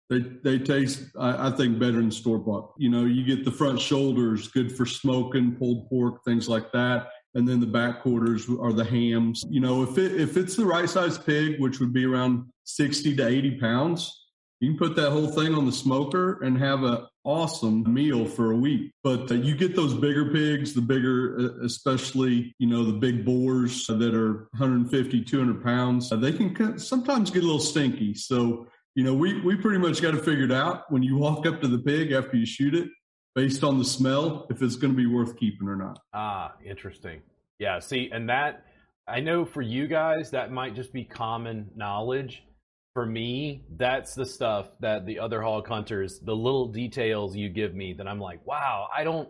they 0.10 0.20
they 0.44 0.58
taste 0.58 1.04
I, 1.20 1.48
I 1.48 1.52
think 1.52 1.80
better 1.80 1.94
than 1.94 2.12
store 2.12 2.40
bought. 2.40 2.74
You 2.78 2.90
know, 2.90 3.06
you 3.06 3.26
get 3.26 3.44
the 3.44 3.52
front 3.52 3.80
shoulders, 3.80 4.48
good 4.48 4.72
for 4.72 4.86
smoking, 4.86 5.56
pulled 5.56 5.90
pork, 5.90 6.24
things 6.24 6.48
like 6.48 6.72
that. 6.72 7.10
And 7.34 7.48
then 7.48 7.60
the 7.60 7.68
back 7.68 8.02
quarters 8.02 8.50
are 8.50 8.74
the 8.74 8.84
hams. 8.84 9.44
You 9.50 9.62
know, 9.62 9.84
if 9.84 9.98
it 9.98 10.20
if 10.20 10.38
it's 10.38 10.56
the 10.56 10.66
right 10.66 10.90
size 10.90 11.18
pig, 11.18 11.60
which 11.60 11.80
would 11.80 11.94
be 11.94 12.06
around 12.06 12.46
sixty 12.64 13.16
to 13.16 13.28
eighty 13.28 13.58
pounds, 13.60 14.21
you 14.62 14.70
can 14.70 14.78
put 14.78 14.96
that 14.96 15.10
whole 15.10 15.28
thing 15.28 15.56
on 15.56 15.66
the 15.66 15.72
smoker 15.72 16.40
and 16.44 16.56
have 16.58 16.84
an 16.84 17.08
awesome 17.24 17.92
meal 17.92 18.26
for 18.26 18.52
a 18.52 18.56
week. 18.56 18.92
But 19.04 19.32
uh, 19.32 19.36
you 19.36 19.56
get 19.56 19.76
those 19.76 19.96
bigger 19.96 20.32
pigs, 20.32 20.74
the 20.76 20.82
bigger, 20.82 21.36
uh, 21.40 21.66
especially, 21.66 22.54
you 22.60 22.68
know, 22.68 22.84
the 22.84 22.94
big 22.94 23.26
boars 23.26 23.88
that 23.88 24.14
are 24.14 24.48
150, 24.52 25.24
200 25.24 25.64
pounds, 25.64 26.12
uh, 26.12 26.16
they 26.18 26.32
can 26.32 26.78
sometimes 26.78 27.32
get 27.32 27.42
a 27.42 27.46
little 27.46 27.60
stinky. 27.60 28.14
So, 28.14 28.68
you 28.94 29.04
know, 29.04 29.16
we, 29.16 29.42
we 29.42 29.56
pretty 29.56 29.80
much 29.80 30.00
got 30.00 30.12
to 30.12 30.20
figure 30.20 30.46
it 30.46 30.52
out 30.52 30.92
when 30.92 31.02
you 31.02 31.18
walk 31.18 31.48
up 31.48 31.60
to 31.62 31.68
the 31.68 31.80
pig 31.80 32.12
after 32.12 32.38
you 32.38 32.46
shoot 32.46 32.76
it 32.76 32.88
based 33.34 33.64
on 33.64 33.80
the 33.80 33.86
smell, 33.86 34.46
if 34.52 34.62
it's 34.62 34.76
going 34.76 34.94
to 34.94 34.98
be 34.98 35.08
worth 35.08 35.38
keeping 35.38 35.68
or 35.68 35.76
not. 35.76 35.98
Ah, 36.14 36.54
interesting. 36.64 37.22
Yeah. 37.58 37.80
See, 37.80 38.12
and 38.12 38.30
that, 38.30 38.68
I 39.08 39.22
know 39.22 39.44
for 39.44 39.64
you 39.64 39.88
guys, 39.88 40.30
that 40.32 40.52
might 40.52 40.76
just 40.76 40.94
be 40.94 41.04
common 41.04 41.72
knowledge 41.76 42.44
for 42.94 43.06
me, 43.06 43.64
that's 43.78 44.16
the 44.16 44.26
stuff 44.26 44.70
that 44.82 45.06
the 45.06 45.20
other 45.20 45.42
hog 45.42 45.68
hunters, 45.68 46.20
the 46.20 46.36
little 46.36 46.68
details 46.68 47.36
you 47.36 47.50
give 47.50 47.74
me 47.74 47.94
that 47.94 48.08
I'm 48.08 48.20
like, 48.20 48.46
wow, 48.46 48.88
I 48.96 49.04
don't, 49.04 49.30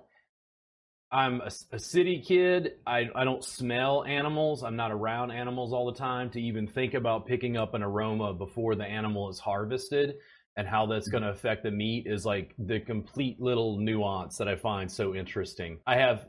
I'm 1.12 1.42
a, 1.42 1.52
a, 1.72 1.80
city 1.80 2.24
kid. 2.26 2.74
I, 2.88 3.10
I 3.14 3.24
don't 3.24 3.44
smell 3.44 4.04
animals. 4.06 4.64
I'm 4.64 4.78
not 4.78 4.92
around 4.92 5.32
animals 5.32 5.74
all 5.74 5.92
the 5.92 5.98
time 5.98 6.30
to 6.32 6.42
even 6.42 6.68
think 6.68 6.94
about 6.94 7.28
picking 7.28 7.58
up 7.58 7.74
an 7.74 7.84
aroma 7.84 8.34
before 8.34 8.76
the 8.76 8.86
animal 8.86 9.30
is 9.30 9.38
harvested 9.38 10.16
and 10.58 10.68
how 10.68 10.86
that's 10.86 11.08
going 11.08 11.24
to 11.24 11.30
mm-hmm. 11.30 11.38
affect 11.38 11.64
the 11.64 11.72
meat 11.72 12.08
is 12.08 12.26
like 12.26 12.54
the 12.58 12.80
complete 12.80 13.40
little 13.40 13.78
nuance 13.78 14.38
that 14.38 14.48
I 14.48 14.56
find 14.56 14.92
so 14.92 15.16
interesting. 15.16 15.80
I 15.86 15.98
have 15.98 16.28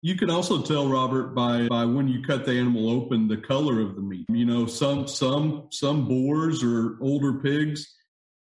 you 0.00 0.14
can 0.16 0.30
also 0.30 0.62
tell 0.62 0.88
Robert 0.88 1.34
by 1.34 1.66
by 1.68 1.84
when 1.84 2.06
you 2.08 2.22
cut 2.22 2.44
the 2.44 2.52
animal 2.52 2.90
open 2.90 3.26
the 3.26 3.36
color 3.36 3.80
of 3.80 3.96
the 3.96 4.00
meat. 4.00 4.26
You 4.28 4.46
know, 4.46 4.66
some 4.66 5.08
some 5.08 5.68
some 5.70 6.06
boars 6.06 6.62
or 6.62 6.98
older 7.00 7.34
pigs 7.34 7.96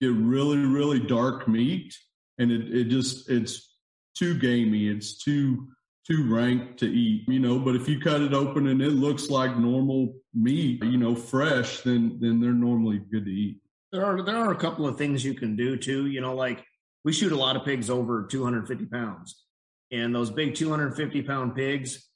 get 0.00 0.12
really 0.12 0.59
really 0.59 1.00
dark 1.00 1.49
meat, 1.49 1.97
and 2.38 2.50
it 2.50 2.75
it 2.75 2.85
just 2.85 3.31
it's 3.31 3.76
too 4.14 4.38
gamey. 4.38 4.88
It's 4.88 5.17
too 5.17 5.69
too 6.07 6.31
rank 6.31 6.76
to 6.78 6.87
eat. 6.87 7.26
You 7.28 7.38
know, 7.38 7.59
but 7.59 7.76
if 7.76 7.88
you 7.88 7.99
cut 7.99 8.21
it 8.21 8.35
open 8.35 8.67
and 8.67 8.83
it 8.83 8.93
looks 8.93 9.31
like 9.31 9.57
normal 9.57 10.17
meat, 10.35 10.85
you 10.85 10.99
know, 10.99 11.14
fresh, 11.14 11.81
then 11.81 12.19
then 12.21 12.40
they're 12.40 12.52
normally 12.52 12.99
good 13.11 13.25
to 13.25 13.33
eat. 13.33 13.57
There 13.90 14.05
are 14.05 14.23
there 14.23 14.37
are 14.37 14.52
a 14.52 14.57
couple 14.57 14.87
of 14.87 14.99
things 14.99 15.25
you 15.25 15.33
can 15.33 15.57
do 15.57 15.78
too. 15.78 16.09
You 16.09 16.21
know, 16.21 16.35
like 16.35 16.62
we 17.05 17.14
shoot 17.14 17.33
a 17.33 17.37
lot 17.37 17.57
of 17.57 17.64
pigs 17.64 17.88
over 17.88 18.26
250 18.26 18.85
pounds 18.85 19.47
and 19.90 20.14
those 20.14 20.30
big 20.30 20.54
250 20.54 21.23
pound 21.23 21.54
pigs, 21.54 22.09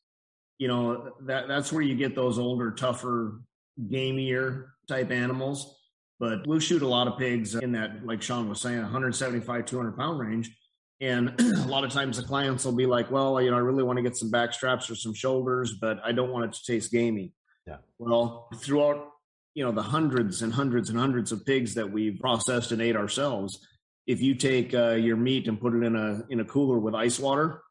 you 0.58 0.68
know, 0.68 1.14
that 1.22 1.48
that's 1.48 1.72
where 1.72 1.82
you 1.82 1.94
get 1.94 2.14
those 2.14 2.38
older, 2.38 2.70
tougher, 2.70 3.40
gamier 3.80 4.66
type 4.88 5.10
animals. 5.10 5.78
But 6.20 6.46
we'll 6.46 6.60
shoot 6.60 6.82
a 6.82 6.88
lot 6.88 7.08
of 7.08 7.18
pigs 7.18 7.54
in 7.54 7.72
that, 7.72 8.06
like 8.06 8.22
Sean 8.22 8.48
was 8.48 8.60
saying, 8.60 8.80
175, 8.80 9.64
200 9.64 9.96
pound 9.96 10.20
range. 10.20 10.56
And 11.00 11.34
a 11.40 11.66
lot 11.66 11.82
of 11.82 11.90
times 11.90 12.16
the 12.16 12.22
clients 12.22 12.64
will 12.64 12.76
be 12.76 12.86
like, 12.86 13.10
well, 13.10 13.42
you 13.42 13.50
know, 13.50 13.56
I 13.56 13.60
really 13.60 13.82
want 13.82 13.96
to 13.96 14.02
get 14.02 14.16
some 14.16 14.30
back 14.30 14.52
straps 14.52 14.88
or 14.88 14.94
some 14.94 15.14
shoulders, 15.14 15.74
but 15.80 15.98
I 16.04 16.12
don't 16.12 16.30
want 16.30 16.44
it 16.44 16.52
to 16.52 16.64
taste 16.64 16.92
gamey. 16.92 17.32
Yeah. 17.66 17.78
Well, 17.98 18.48
throughout, 18.56 19.08
you 19.54 19.64
know, 19.64 19.72
the 19.72 19.82
hundreds 19.82 20.42
and 20.42 20.52
hundreds 20.52 20.90
and 20.90 20.98
hundreds 20.98 21.32
of 21.32 21.44
pigs 21.44 21.74
that 21.74 21.90
we've 21.90 22.20
processed 22.20 22.70
and 22.70 22.80
ate 22.80 22.96
ourselves, 22.96 23.66
if 24.06 24.20
you 24.20 24.34
take 24.34 24.74
uh, 24.74 24.90
your 24.90 25.16
meat 25.16 25.48
and 25.48 25.60
put 25.60 25.74
it 25.74 25.82
in 25.82 25.96
a 25.96 26.24
in 26.28 26.40
a 26.40 26.44
cooler 26.44 26.78
with 26.78 26.94
ice 26.94 27.18
water 27.18 27.62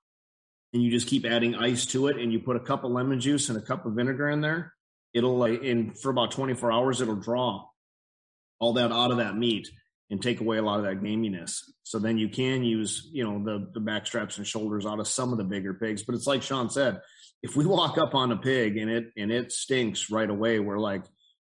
and 0.74 0.82
you 0.82 0.90
just 0.90 1.08
keep 1.08 1.26
adding 1.26 1.56
ice 1.56 1.86
to 1.88 2.08
it 2.08 2.18
and 2.18 2.32
you 2.32 2.40
put 2.40 2.56
a 2.56 2.60
cup 2.60 2.84
of 2.84 2.92
lemon 2.92 3.20
juice 3.20 3.50
and 3.50 3.58
a 3.58 3.62
cup 3.62 3.86
of 3.86 3.94
vinegar 3.94 4.30
in 4.30 4.42
there 4.42 4.74
it'll 5.14 5.44
in 5.44 5.94
for 5.94 6.10
about 6.10 6.32
24 6.32 6.72
hours 6.72 7.02
it'll 7.02 7.16
draw 7.16 7.66
all 8.60 8.74
that 8.74 8.92
out 8.92 9.12
of 9.12 9.18
that 9.18 9.36
meat 9.36 9.70
and 10.12 10.22
take 10.22 10.42
away 10.42 10.58
a 10.58 10.62
lot 10.62 10.78
of 10.78 10.86
that 10.86 11.02
gaminess. 11.02 11.64
So 11.84 11.98
then 11.98 12.18
you 12.18 12.30
can 12.30 12.64
use 12.64 13.10
you 13.12 13.24
know 13.24 13.44
the 13.44 13.72
the 13.74 13.80
back 13.80 14.06
straps 14.06 14.38
and 14.38 14.46
shoulders 14.46 14.86
out 14.86 15.00
of 15.00 15.08
some 15.08 15.32
of 15.32 15.38
the 15.38 15.44
bigger 15.44 15.74
pigs. 15.74 16.04
But 16.04 16.16
it's 16.16 16.28
like 16.28 16.44
sean 16.44 16.70
said 16.70 17.02
if 17.42 17.56
we 17.56 17.66
walk 17.66 17.98
up 17.98 18.14
on 18.14 18.32
a 18.32 18.38
pig 18.38 18.78
and 18.78 18.92
it 18.92 19.12
and 19.18 19.32
it 19.32 19.52
stinks 19.52 20.12
right 20.12 20.30
away 20.30 20.60
we're 20.60 20.78
like 20.78 21.04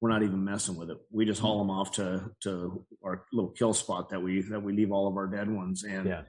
we're 0.04 0.10
not 0.10 0.22
even 0.22 0.44
messing 0.44 0.76
with 0.76 0.90
it. 0.90 0.98
We 1.10 1.24
just 1.24 1.40
haul 1.40 1.56
them 1.60 1.70
off 1.70 1.92
to 1.92 2.30
to 2.40 2.84
our 3.02 3.24
little 3.32 3.52
kill 3.52 3.72
spot 3.72 4.10
that 4.10 4.20
we 4.20 4.42
that 4.42 4.62
we 4.62 4.74
leave 4.74 4.92
all 4.92 5.08
of 5.08 5.16
our 5.16 5.26
dead 5.26 5.50
ones. 5.50 5.82
And 5.82 6.06
yeah. 6.06 6.22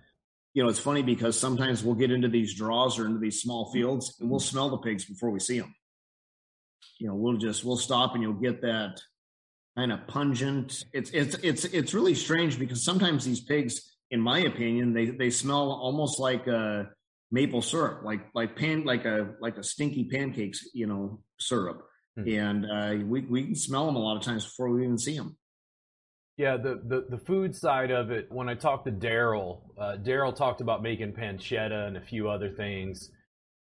you 0.53 0.63
know, 0.63 0.70
it's 0.70 0.79
funny 0.79 1.03
because 1.03 1.38
sometimes 1.38 1.84
we'll 1.84 1.96
get 1.96 2.10
into 2.10 2.29
these 2.29 2.55
draws 2.55 2.98
or 2.98 3.05
into 3.05 3.20
these 3.20 3.41
small 3.41 3.74
fields 3.74 4.15
and 4.22 4.29
we'll 4.29 4.39
smell 4.39 4.70
the 4.70 4.77
pigs 4.77 5.03
before 5.03 5.29
we 5.29 5.41
see 5.41 5.60
them. 5.60 5.75
You 7.00 7.10
know, 7.10 7.15
we'll 7.15 7.36
just 7.36 7.65
we'll 7.65 7.75
stop 7.75 8.13
and 8.13 8.24
you'll 8.24 8.32
get 8.32 8.62
that 8.62 9.01
kind 9.75 9.91
of 9.91 10.08
pungent. 10.08 10.86
It's 10.94 11.10
it's 11.10 11.36
it's 11.44 11.65
it's 11.65 11.94
really 11.94 12.15
strange 12.15 12.58
because 12.58 12.82
sometimes 12.82 13.25
these 13.25 13.41
pigs, 13.41 13.98
in 14.10 14.22
my 14.22 14.39
opinion, 14.39 14.94
they 14.94 15.08
they 15.08 15.32
smell 15.32 15.70
almost 15.70 16.17
like 16.17 16.48
a 16.48 16.91
maple 17.29 17.62
syrup, 17.62 18.05
like 18.05 18.22
like 18.34 18.55
pan 18.55 18.86
like 18.86 19.03
a 19.03 19.34
like 19.41 19.58
a 19.58 19.63
stinky 19.65 20.05
pancakes, 20.05 20.65
you 20.74 20.88
know, 20.88 21.20
syrup 21.41 21.86
Hmm. 22.17 22.27
And 22.27 22.65
uh, 22.65 23.05
we, 23.05 23.22
we 23.22 23.43
can 23.43 23.55
smell 23.55 23.86
them 23.86 23.95
a 23.95 24.00
lot 24.00 24.17
of 24.17 24.24
times 24.24 24.45
before 24.45 24.69
we 24.69 24.84
even 24.84 24.98
see 24.98 25.17
them. 25.17 25.38
Yeah, 26.38 26.57
the, 26.57 26.81
the, 26.84 27.05
the 27.10 27.17
food 27.17 27.55
side 27.55 27.91
of 27.91 28.12
it, 28.12 28.29
when 28.29 28.50
I 28.50 28.55
talked 28.55 28.86
to 28.86 28.91
Daryl, 28.91 29.62
uh, 29.77 29.95
Daryl 30.03 30.36
talked 30.36 30.60
about 30.60 30.84
making 30.84 31.13
pancetta 31.13 31.88
and 31.88 31.95
a 31.95 32.01
few 32.01 32.29
other 32.29 32.50
things. 32.50 33.10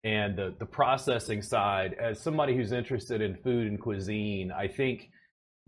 And 0.03 0.35
the, 0.35 0.55
the 0.57 0.65
processing 0.65 1.41
side, 1.41 1.95
as 1.99 2.19
somebody 2.19 2.55
who's 2.55 2.71
interested 2.71 3.21
in 3.21 3.35
food 3.35 3.67
and 3.67 3.79
cuisine, 3.79 4.51
I 4.51 4.67
think 4.67 5.09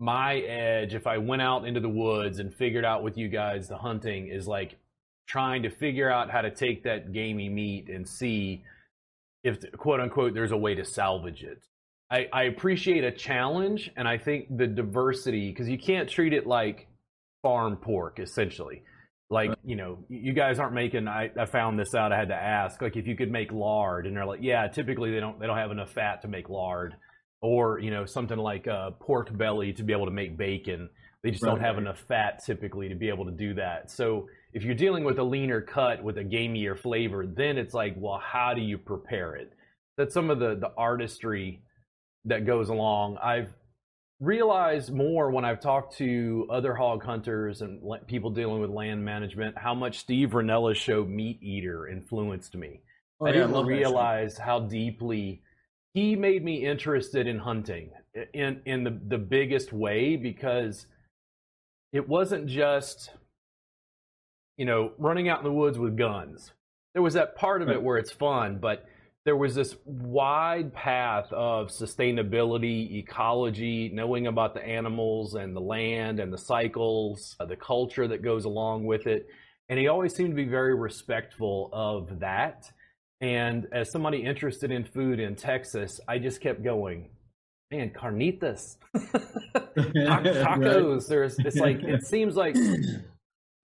my 0.00 0.38
edge, 0.38 0.94
if 0.94 1.06
I 1.06 1.18
went 1.18 1.42
out 1.42 1.66
into 1.66 1.80
the 1.80 1.88
woods 1.88 2.38
and 2.38 2.52
figured 2.52 2.84
out 2.84 3.02
with 3.02 3.16
you 3.16 3.28
guys 3.28 3.68
the 3.68 3.76
hunting, 3.76 4.28
is 4.28 4.48
like 4.48 4.76
trying 5.28 5.62
to 5.62 5.70
figure 5.70 6.10
out 6.10 6.30
how 6.30 6.40
to 6.40 6.50
take 6.50 6.84
that 6.84 7.12
gamey 7.12 7.48
meat 7.48 7.88
and 7.88 8.08
see 8.08 8.64
if, 9.44 9.58
quote 9.76 10.00
unquote, 10.00 10.34
there's 10.34 10.52
a 10.52 10.56
way 10.56 10.74
to 10.74 10.84
salvage 10.84 11.44
it. 11.44 11.62
I, 12.10 12.28
I 12.32 12.42
appreciate 12.44 13.04
a 13.04 13.10
challenge, 13.10 13.90
and 13.96 14.06
I 14.06 14.18
think 14.18 14.56
the 14.56 14.66
diversity 14.66 15.50
because 15.50 15.68
you 15.68 15.78
can't 15.78 16.08
treat 16.08 16.32
it 16.32 16.46
like 16.46 16.88
farm 17.42 17.76
pork 17.76 18.18
essentially. 18.18 18.82
Like 19.30 19.50
you 19.64 19.74
know, 19.74 19.98
you 20.08 20.32
guys 20.32 20.58
aren't 20.58 20.74
making. 20.74 21.08
I, 21.08 21.30
I 21.38 21.46
found 21.46 21.78
this 21.78 21.94
out. 21.94 22.12
I 22.12 22.18
had 22.18 22.28
to 22.28 22.34
ask. 22.34 22.80
Like 22.82 22.96
if 22.96 23.06
you 23.06 23.16
could 23.16 23.32
make 23.32 23.52
lard, 23.52 24.06
and 24.06 24.16
they're 24.16 24.26
like, 24.26 24.40
yeah, 24.42 24.68
typically 24.68 25.12
they 25.12 25.20
don't 25.20 25.40
they 25.40 25.46
don't 25.46 25.56
have 25.56 25.70
enough 25.70 25.90
fat 25.90 26.22
to 26.22 26.28
make 26.28 26.50
lard, 26.50 26.94
or 27.40 27.78
you 27.80 27.90
know 27.90 28.04
something 28.04 28.38
like 28.38 28.66
a 28.66 28.94
pork 29.00 29.36
belly 29.36 29.72
to 29.72 29.82
be 29.82 29.92
able 29.92 30.04
to 30.04 30.12
make 30.12 30.36
bacon. 30.36 30.90
They 31.22 31.30
just 31.30 31.42
right. 31.42 31.50
don't 31.50 31.60
have 31.60 31.78
enough 31.78 32.00
fat 32.06 32.44
typically 32.44 32.90
to 32.90 32.94
be 32.94 33.08
able 33.08 33.24
to 33.24 33.32
do 33.32 33.54
that. 33.54 33.90
So 33.90 34.28
if 34.52 34.62
you're 34.62 34.74
dealing 34.74 35.04
with 35.04 35.18
a 35.18 35.24
leaner 35.24 35.62
cut 35.62 36.04
with 36.04 36.18
a 36.18 36.24
gamier 36.24 36.78
flavor, 36.78 37.26
then 37.26 37.56
it's 37.56 37.72
like, 37.72 37.94
well, 37.96 38.20
how 38.22 38.52
do 38.52 38.60
you 38.60 38.76
prepare 38.76 39.34
it? 39.34 39.54
That's 39.96 40.12
some 40.12 40.28
of 40.28 40.38
the 40.38 40.54
the 40.54 40.70
artistry 40.76 41.62
that 42.24 42.46
goes 42.46 42.68
along. 42.68 43.18
I've 43.22 43.52
realized 44.20 44.92
more 44.92 45.30
when 45.30 45.44
I've 45.44 45.60
talked 45.60 45.96
to 45.98 46.46
other 46.50 46.74
hog 46.74 47.04
hunters 47.04 47.62
and 47.62 47.82
people 48.06 48.30
dealing 48.30 48.60
with 48.60 48.70
land 48.70 49.04
management 49.04 49.58
how 49.58 49.74
much 49.74 49.98
Steve 49.98 50.30
Rinella's 50.30 50.78
show 50.78 51.04
Meat 51.04 51.42
Eater 51.42 51.88
influenced 51.88 52.54
me. 52.54 52.80
Oh, 53.20 53.26
I 53.26 53.30
yeah, 53.30 53.46
didn't 53.46 53.56
I 53.56 53.62
realize 53.62 54.38
how 54.38 54.60
deeply 54.60 55.42
he 55.92 56.16
made 56.16 56.44
me 56.44 56.64
interested 56.64 57.26
in 57.26 57.38
hunting 57.38 57.90
in 58.32 58.60
in 58.64 58.84
the 58.84 58.98
the 59.08 59.18
biggest 59.18 59.72
way 59.72 60.16
because 60.16 60.86
it 61.92 62.08
wasn't 62.08 62.46
just 62.46 63.10
you 64.56 64.64
know 64.64 64.92
running 64.98 65.28
out 65.28 65.38
in 65.38 65.44
the 65.44 65.52
woods 65.52 65.78
with 65.78 65.96
guns. 65.96 66.52
There 66.92 67.02
was 67.02 67.14
that 67.14 67.36
part 67.36 67.60
of 67.60 67.68
it 67.68 67.82
where 67.82 67.98
it's 67.98 68.12
fun, 68.12 68.58
but 68.58 68.86
there 69.24 69.36
was 69.36 69.54
this 69.54 69.76
wide 69.86 70.72
path 70.74 71.32
of 71.32 71.68
sustainability, 71.68 72.98
ecology, 72.98 73.90
knowing 73.92 74.26
about 74.26 74.52
the 74.52 74.62
animals 74.62 75.34
and 75.34 75.56
the 75.56 75.60
land 75.60 76.20
and 76.20 76.30
the 76.32 76.38
cycles, 76.38 77.34
uh, 77.40 77.46
the 77.46 77.56
culture 77.56 78.06
that 78.06 78.22
goes 78.22 78.44
along 78.44 78.84
with 78.84 79.06
it. 79.06 79.26
And 79.70 79.78
he 79.78 79.88
always 79.88 80.14
seemed 80.14 80.30
to 80.30 80.36
be 80.36 80.44
very 80.44 80.74
respectful 80.74 81.70
of 81.72 82.20
that. 82.20 82.70
And 83.22 83.66
as 83.72 83.90
somebody 83.90 84.22
interested 84.22 84.70
in 84.70 84.84
food 84.84 85.18
in 85.18 85.36
Texas, 85.36 86.00
I 86.06 86.18
just 86.18 86.42
kept 86.42 86.62
going, 86.62 87.08
man, 87.70 87.90
carnitas, 87.90 88.76
tacos. 89.74 91.08
There's, 91.08 91.38
it's 91.38 91.56
like, 91.56 91.82
it 91.82 92.04
seems 92.06 92.36
like 92.36 92.56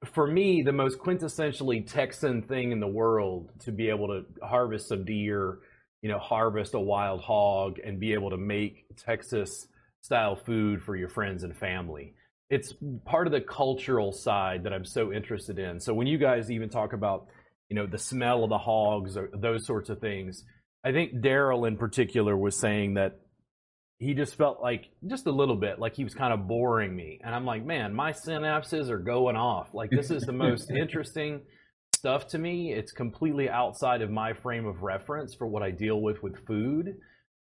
for 0.04 0.26
me, 0.26 0.62
the 0.62 0.72
most 0.72 0.98
quintessentially 0.98 1.86
Texan 1.86 2.42
thing 2.42 2.72
in 2.72 2.80
the 2.80 2.86
world 2.86 3.50
to 3.60 3.72
be 3.72 3.88
able 3.90 4.08
to 4.08 4.24
harvest 4.42 4.88
some 4.88 5.04
deer, 5.04 5.58
you 6.02 6.08
know, 6.08 6.18
harvest 6.18 6.74
a 6.74 6.80
wild 6.80 7.20
hog 7.20 7.78
and 7.84 8.00
be 8.00 8.14
able 8.14 8.30
to 8.30 8.38
make 8.38 8.86
Texas 8.96 9.66
style 10.00 10.36
food 10.36 10.82
for 10.82 10.96
your 10.96 11.08
friends 11.08 11.44
and 11.44 11.54
family. 11.56 12.14
It's 12.48 12.74
part 13.04 13.26
of 13.26 13.32
the 13.32 13.42
cultural 13.42 14.10
side 14.10 14.64
that 14.64 14.72
I'm 14.72 14.86
so 14.86 15.12
interested 15.12 15.58
in. 15.58 15.78
So 15.78 15.92
when 15.92 16.06
you 16.06 16.18
guys 16.18 16.50
even 16.50 16.70
talk 16.70 16.94
about, 16.94 17.26
you 17.68 17.76
know, 17.76 17.86
the 17.86 17.98
smell 17.98 18.42
of 18.42 18.50
the 18.50 18.58
hogs 18.58 19.16
or 19.16 19.30
those 19.34 19.66
sorts 19.66 19.90
of 19.90 20.00
things, 20.00 20.44
I 20.82 20.92
think 20.92 21.16
Daryl 21.16 21.68
in 21.68 21.76
particular 21.76 22.36
was 22.36 22.58
saying 22.58 22.94
that 22.94 23.20
he 24.00 24.14
just 24.14 24.34
felt 24.34 24.62
like 24.62 24.86
just 25.06 25.26
a 25.26 25.30
little 25.30 25.54
bit 25.54 25.78
like 25.78 25.94
he 25.94 26.04
was 26.04 26.14
kind 26.14 26.32
of 26.32 26.48
boring 26.48 26.96
me. 26.96 27.20
And 27.22 27.34
i'm 27.34 27.44
like 27.44 27.64
man 27.64 27.94
my 27.94 28.12
synapses 28.12 28.88
are 28.88 28.98
going 28.98 29.36
off. 29.36 29.72
Like 29.74 29.90
this 29.90 30.10
is 30.10 30.22
the 30.22 30.32
most 30.32 30.70
interesting 30.76 31.42
stuff 31.94 32.26
to 32.28 32.38
me. 32.38 32.72
It's 32.72 32.92
completely 32.92 33.48
outside 33.48 34.00
of 34.02 34.10
my 34.10 34.32
frame 34.32 34.66
of 34.66 34.82
reference 34.82 35.34
for 35.34 35.46
what 35.46 35.62
i 35.62 35.70
deal 35.70 36.00
with 36.00 36.22
with 36.22 36.44
food. 36.46 36.96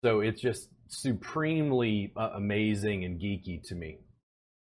So 0.04 0.22
it's 0.22 0.42
just 0.42 0.70
supremely 0.88 2.14
uh, 2.16 2.32
amazing 2.36 3.04
and 3.04 3.20
geeky 3.20 3.62
to 3.68 3.76
me. 3.76 3.98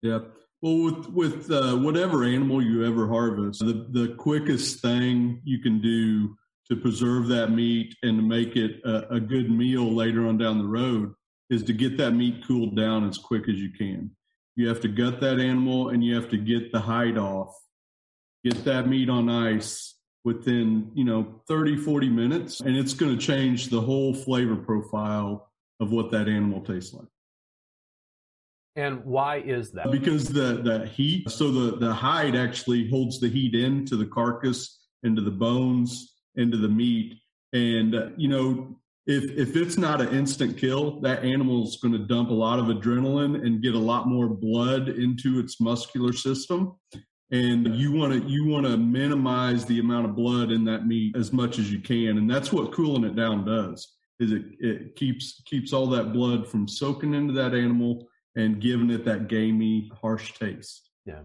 Yeah. 0.03 0.21
Well 0.63 0.85
with 0.85 1.09
with 1.09 1.51
uh, 1.51 1.77
whatever 1.77 2.23
animal 2.23 2.63
you 2.63 2.87
ever 2.87 3.09
harvest 3.09 3.61
the, 3.61 3.89
the 3.91 4.15
quickest 4.15 4.81
thing 4.81 5.43
you 5.45 5.61
can 5.61 5.81
do 5.81 6.37
to 6.71 6.77
preserve 6.77 7.27
that 7.29 7.51
meat 7.51 7.97
and 8.05 8.17
to 8.17 8.23
make 8.23 8.55
it 8.55 8.81
a, 8.85 9.15
a 9.15 9.21
good 9.21 9.51
meal 9.51 9.93
later 9.93 10.29
on 10.29 10.39
down 10.39 10.59
the 10.59 10.69
road 10.69 11.13
is 11.51 11.65
to 11.65 11.73
get 11.73 11.97
that 11.99 12.13
meat 12.13 12.47
cooled 12.47 12.77
down 12.77 13.07
as 13.09 13.19
quick 13.19 13.49
as 13.49 13.57
you 13.57 13.71
can. 13.71 14.11
You 14.57 14.69
have 14.69 14.81
to 14.81 14.89
gut 14.89 15.21
that 15.21 15.39
animal 15.39 15.91
and 15.91 16.03
you 16.03 16.15
have 16.15 16.29
to 16.31 16.37
get 16.37 16.73
the 16.73 16.81
hide 16.81 17.19
off. 17.19 17.55
Get 18.45 18.65
that 18.65 18.89
meat 18.89 19.11
on 19.11 19.29
ice 19.29 19.97
within, 20.25 20.91
you 20.95 21.05
know, 21.05 21.43
30, 21.49 21.77
40 21.77 22.09
minutes, 22.09 22.61
and 22.61 22.77
it's 22.77 22.95
going 22.95 23.17
to 23.17 23.21
change 23.21 23.69
the 23.69 23.81
whole 23.81 24.15
flavor 24.15 24.57
profile 24.57 25.51
of 25.81 25.93
what 25.93 26.11
that 26.11 26.29
animal 26.29 26.61
tastes 26.61 26.95
like. 26.95 27.09
And 28.77 29.05
why 29.05 29.39
is 29.39 29.73
that? 29.73 29.91
Because 29.91 30.29
the, 30.29 30.61
the 30.63 30.87
heat, 30.87 31.29
so 31.31 31.51
the, 31.51 31.77
the 31.77 31.93
hide 31.93 32.37
actually 32.37 32.89
holds 32.89 33.19
the 33.19 33.29
heat 33.29 33.55
into 33.55 33.97
the 33.97 34.07
carcass, 34.07 34.87
into 35.03 35.23
the 35.23 35.31
bones, 35.31 36.15
into 36.37 36.57
the 36.57 36.69
meat. 36.69 37.19
And, 37.53 37.95
uh, 37.95 38.09
you 38.17 38.29
know, 38.29 38.79
if 39.11 39.31
if 39.37 39.57
it's 39.57 39.77
not 39.77 40.01
an 40.01 40.09
instant 40.11 40.57
kill, 40.57 41.01
that 41.01 41.25
animal's 41.25 41.79
going 41.79 41.93
to 41.93 41.99
dump 41.99 42.31
a 42.31 42.35
lot 42.35 42.59
of 42.59 42.67
adrenaline 42.67 43.45
and 43.45 43.63
get 43.63 43.75
a 43.75 43.79
lot 43.79 44.09
more 44.09 44.29
blood 44.29 44.89
into 44.89 45.39
its 45.39 45.61
muscular 45.61 46.13
system. 46.13 46.77
And 47.33 47.77
you 47.77 47.93
want 47.93 48.13
to 48.13 48.29
you 48.29 48.47
want 48.47 48.67
to 48.67 48.77
minimize 48.77 49.65
the 49.65 49.81
amount 49.81 50.07
of 50.07 50.17
blood 50.17 50.51
in 50.51 50.65
that 50.65 50.87
meat 50.87 51.17
as 51.17 51.33
much 51.33 51.59
as 51.59 51.71
you 51.71 51.81
can, 51.81 52.19
and 52.19 52.31
that's 52.31 52.53
what 52.53 52.73
cooling 52.73 53.05
it 53.05 53.17
down 53.17 53.45
does. 53.45 53.97
Is 54.19 54.33
it 54.33 54.43
it 54.59 54.97
keeps 54.97 55.43
keeps 55.47 55.73
all 55.73 55.87
that 55.89 56.13
blood 56.13 56.47
from 56.47 56.67
soaking 56.69 57.15
into 57.15 57.33
that 57.35 57.55
animal 57.55 58.09
and 58.37 58.61
giving 58.61 58.91
it 58.91 59.05
that 59.05 59.29
gamey, 59.29 59.91
harsh 60.01 60.33
taste. 60.35 60.91
Yeah. 61.05 61.21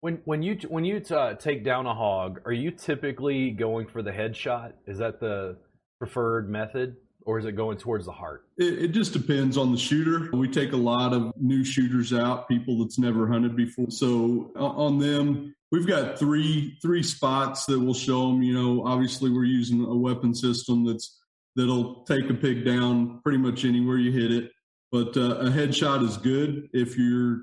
When 0.00 0.20
when 0.24 0.42
you 0.42 0.58
when 0.68 0.84
you 0.84 1.02
uh, 1.10 1.34
take 1.34 1.64
down 1.64 1.86
a 1.86 1.94
hog, 1.94 2.40
are 2.44 2.52
you 2.52 2.70
typically 2.70 3.50
going 3.50 3.86
for 3.86 4.02
the 4.02 4.12
headshot? 4.12 4.72
Is 4.86 4.98
that 4.98 5.20
the 5.20 5.56
preferred 5.98 6.48
method? 6.50 6.96
Or 7.26 7.40
is 7.40 7.44
it 7.44 7.52
going 7.52 7.76
towards 7.76 8.06
the 8.06 8.12
heart? 8.12 8.44
It, 8.56 8.84
it, 8.84 8.88
just 8.92 9.12
depends 9.12 9.58
on 9.58 9.72
the 9.72 9.78
shooter. 9.78 10.30
We 10.32 10.48
take 10.48 10.72
a 10.72 10.76
lot 10.76 11.12
of 11.12 11.32
new 11.36 11.64
shooters 11.64 12.12
out, 12.12 12.48
people 12.48 12.78
that's 12.78 12.98
never 12.98 13.26
hunted 13.26 13.56
before. 13.56 13.90
So 13.90 14.52
uh, 14.56 14.64
on 14.64 14.98
them, 14.98 15.54
we've 15.72 15.86
got 15.86 16.18
three 16.18 16.78
three 16.80 17.02
spots 17.02 17.66
that 17.66 17.78
will 17.78 17.94
show 17.94 18.28
them. 18.28 18.42
You 18.42 18.54
know, 18.54 18.86
obviously 18.86 19.30
we're 19.30 19.44
using 19.44 19.84
a 19.84 19.94
weapon 19.94 20.34
system 20.34 20.86
that's 20.86 21.20
that'll 21.56 22.04
take 22.04 22.30
a 22.30 22.34
pig 22.34 22.64
down 22.64 23.20
pretty 23.22 23.38
much 23.38 23.64
anywhere 23.64 23.98
you 23.98 24.12
hit 24.12 24.30
it. 24.30 24.52
But 24.92 25.16
uh, 25.16 25.38
a 25.38 25.50
headshot 25.50 26.04
is 26.04 26.16
good 26.16 26.68
if 26.72 26.96
you're 26.96 27.42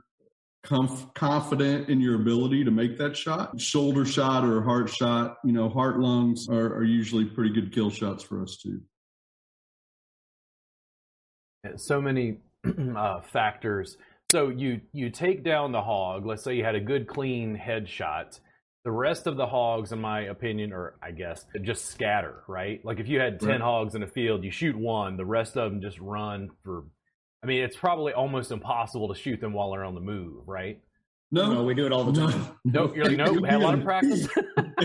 conf- 0.64 1.14
confident 1.14 1.90
in 1.90 2.00
your 2.00 2.16
ability 2.16 2.64
to 2.64 2.72
make 2.72 2.98
that 3.00 3.18
shot. 3.18 3.60
Shoulder 3.60 4.06
shot 4.06 4.46
or 4.46 4.60
a 4.60 4.64
heart 4.64 4.90
shot, 4.90 5.38
you 5.44 5.52
know, 5.52 5.68
heart 5.68 6.00
lungs 6.00 6.48
are, 6.48 6.74
are 6.74 6.86
usually 6.86 7.26
pretty 7.26 7.54
good 7.54 7.74
kill 7.74 7.90
shots 7.90 8.24
for 8.24 8.42
us 8.42 8.56
too 8.56 8.82
so 11.78 12.02
many 12.02 12.38
uh, 12.98 13.22
factors. 13.22 13.98
So 14.32 14.50
you 14.50 14.82
you 14.92 15.10
take 15.10 15.44
down 15.44 15.72
the 15.72 15.82
hog. 15.82 16.26
Let's 16.26 16.44
say 16.44 16.56
you 16.56 16.64
had 16.64 16.76
a 16.76 16.80
good 16.80 17.08
clean 17.08 17.58
headshot. 17.58 18.40
The 18.84 18.92
rest 18.92 19.28
of 19.28 19.38
the 19.38 19.46
hogs, 19.46 19.92
in 19.92 20.02
my 20.02 20.22
opinion, 20.22 20.74
or 20.74 20.96
I 21.02 21.12
guess, 21.12 21.46
just 21.62 21.86
scatter. 21.86 22.44
Right? 22.48 22.84
Like 22.84 23.00
if 23.00 23.08
you 23.08 23.20
had 23.20 23.40
ten 23.40 23.50
right. 23.50 23.62
hogs 23.62 23.96
in 23.96 24.04
a 24.04 24.08
field, 24.08 24.44
you 24.44 24.52
shoot 24.52 24.76
one. 24.76 25.18
The 25.18 25.26
rest 25.26 25.56
of 25.58 25.72
them 25.72 25.82
just 25.82 26.00
run 26.00 26.50
for. 26.64 26.84
I 27.44 27.46
mean, 27.46 27.62
it's 27.62 27.76
probably 27.76 28.14
almost 28.14 28.52
impossible 28.52 29.14
to 29.14 29.20
shoot 29.20 29.42
them 29.42 29.52
while 29.52 29.72
they're 29.72 29.84
on 29.84 29.96
the 29.96 30.02
move, 30.02 30.48
right? 30.48 30.80
No, 31.34 31.52
no 31.52 31.64
we 31.64 31.74
do 31.74 31.88
it 31.88 31.92
all 31.92 32.04
the 32.04 32.14
time. 32.14 32.46
No, 32.64 32.94
you're 32.94 33.06
like, 33.06 33.18
no, 33.18 33.44
had 33.44 33.56
a 33.56 33.58
lot 33.58 33.74
of 33.74 33.84
practice. 33.84 34.28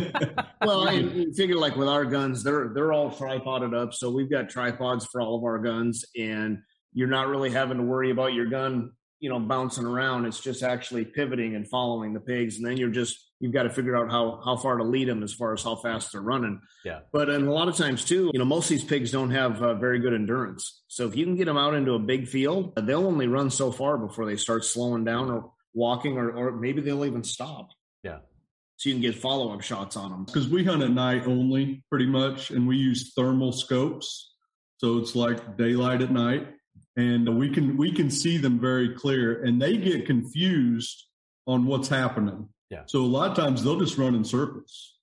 well, 0.63 0.89
and 0.89 1.13
you 1.15 1.33
figure 1.35 1.57
like 1.57 1.77
with 1.77 1.89
our 1.89 2.07
guns, 2.07 2.43
they're 2.43 2.71
they're 2.75 2.91
all 2.91 3.11
tripoded 3.11 3.75
up, 3.75 3.93
so 3.93 4.11
we've 4.11 4.31
got 4.31 4.49
tripods 4.49 5.07
for 5.13 5.21
all 5.21 5.37
of 5.37 5.45
our 5.45 5.59
guns, 5.59 6.07
and 6.17 6.61
you're 6.95 7.09
not 7.09 7.29
really 7.29 7.51
having 7.51 7.77
to 7.77 7.83
worry 7.83 8.11
about 8.11 8.33
your 8.33 8.47
gun, 8.47 8.93
you 9.21 9.29
know, 9.29 9.39
bouncing 9.39 9.85
around. 9.85 10.25
It's 10.25 10.41
just 10.41 10.63
actually 10.63 11.05
pivoting 11.05 11.55
and 11.55 11.69
following 11.69 12.15
the 12.15 12.21
pigs, 12.21 12.57
and 12.57 12.67
then 12.67 12.79
you're 12.79 12.89
just 12.89 13.29
you've 13.41 13.53
got 13.53 13.65
to 13.65 13.71
figure 13.71 13.95
out 13.95 14.11
how 14.11 14.41
how 14.43 14.57
far 14.57 14.79
to 14.79 14.85
lead 14.85 15.07
them 15.07 15.23
as 15.23 15.35
far 15.35 15.53
as 15.53 15.63
how 15.63 15.77
fast 15.77 16.13
they're 16.13 16.23
running. 16.23 16.63
Yeah. 16.83 17.01
But 17.13 17.29
and 17.29 17.47
a 17.47 17.53
lot 17.53 17.69
of 17.69 17.77
times 17.77 18.07
too, 18.07 18.31
you 18.33 18.39
know, 18.39 18.47
most 18.47 18.71
of 18.71 18.71
these 18.71 18.85
pigs 18.85 19.11
don't 19.11 19.33
have 19.33 19.63
uh, 19.63 19.75
very 19.75 19.99
good 19.99 20.15
endurance. 20.15 20.83
So 20.87 21.07
if 21.07 21.15
you 21.15 21.27
can 21.27 21.37
get 21.37 21.45
them 21.45 21.59
out 21.59 21.75
into 21.75 21.93
a 21.93 21.99
big 21.99 22.27
field, 22.27 22.73
they'll 22.75 23.07
only 23.07 23.27
run 23.27 23.51
so 23.51 23.71
far 23.71 23.99
before 23.99 24.25
they 24.25 24.37
start 24.37 24.65
slowing 24.65 25.05
down 25.05 25.31
or 25.31 25.53
walking, 25.75 26.17
or 26.17 26.31
or 26.31 26.53
maybe 26.53 26.81
they'll 26.81 27.05
even 27.05 27.25
stop. 27.25 27.71
Yeah. 28.03 28.19
So 28.77 28.91
you 28.91 28.95
can 28.95 29.03
get 29.03 29.17
follow 29.17 29.53
up 29.53 29.63
shots 29.63 29.97
on 29.97 30.11
them. 30.11 30.25
Because 30.25 30.49
we 30.49 30.65
hunt 30.65 30.83
at 30.83 30.91
night 30.91 31.27
only, 31.27 31.83
pretty 31.91 32.07
much, 32.07 32.51
and 32.51 32.67
we 32.69 32.77
use 32.77 33.13
thermal 33.15 33.53
scopes. 33.53 34.35
So 34.77 34.99
it's 34.99 35.17
like 35.17 35.57
daylight 35.57 36.03
at 36.03 36.13
night 36.13 36.47
and 36.99 37.39
we 37.39 37.49
can 37.49 37.77
we 37.77 37.93
can 37.93 38.11
see 38.11 38.37
them 38.37 38.59
very 38.59 38.95
clear 38.95 39.43
and 39.45 39.63
they 39.63 39.77
get 39.77 40.05
confused 40.05 41.07
on 41.47 41.65
what's 41.65 41.89
happening 41.89 42.49
yeah 42.71 42.83
so 42.87 43.01
a 43.01 43.07
lot 43.07 43.31
of 43.31 43.37
times 43.37 43.63
they'll 43.63 43.79
just 43.79 43.97
run 43.97 44.15
in 44.15 44.25
circles 44.25 44.97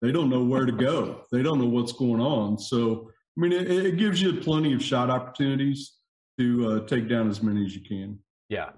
they 0.00 0.10
don't 0.10 0.30
know 0.30 0.42
where 0.42 0.64
to 0.64 0.72
go 0.72 1.22
they 1.32 1.42
don't 1.42 1.60
know 1.60 1.68
what's 1.68 1.92
going 1.92 2.20
on 2.20 2.58
so 2.58 3.10
i 3.36 3.40
mean 3.40 3.52
it, 3.52 3.70
it 3.70 3.96
gives 3.98 4.20
you 4.20 4.40
plenty 4.40 4.72
of 4.72 4.82
shot 4.82 5.10
opportunities 5.10 5.92
to 6.38 6.70
uh, 6.70 6.86
take 6.86 7.08
down 7.08 7.28
as 7.28 7.42
many 7.42 7.64
as 7.64 7.74
you 7.74 7.82
can 7.82 8.18
yeah 8.48 8.70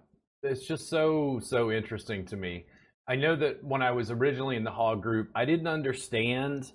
it's 0.44 0.66
just 0.66 0.88
so 0.88 1.40
so 1.42 1.72
interesting 1.72 2.24
to 2.24 2.36
me 2.36 2.64
i 3.08 3.16
know 3.16 3.34
that 3.34 3.62
when 3.64 3.82
i 3.82 3.90
was 3.90 4.10
originally 4.10 4.56
in 4.56 4.64
the 4.64 4.70
hog 4.70 5.02
group 5.02 5.30
i 5.34 5.44
didn't 5.44 5.66
understand 5.66 6.72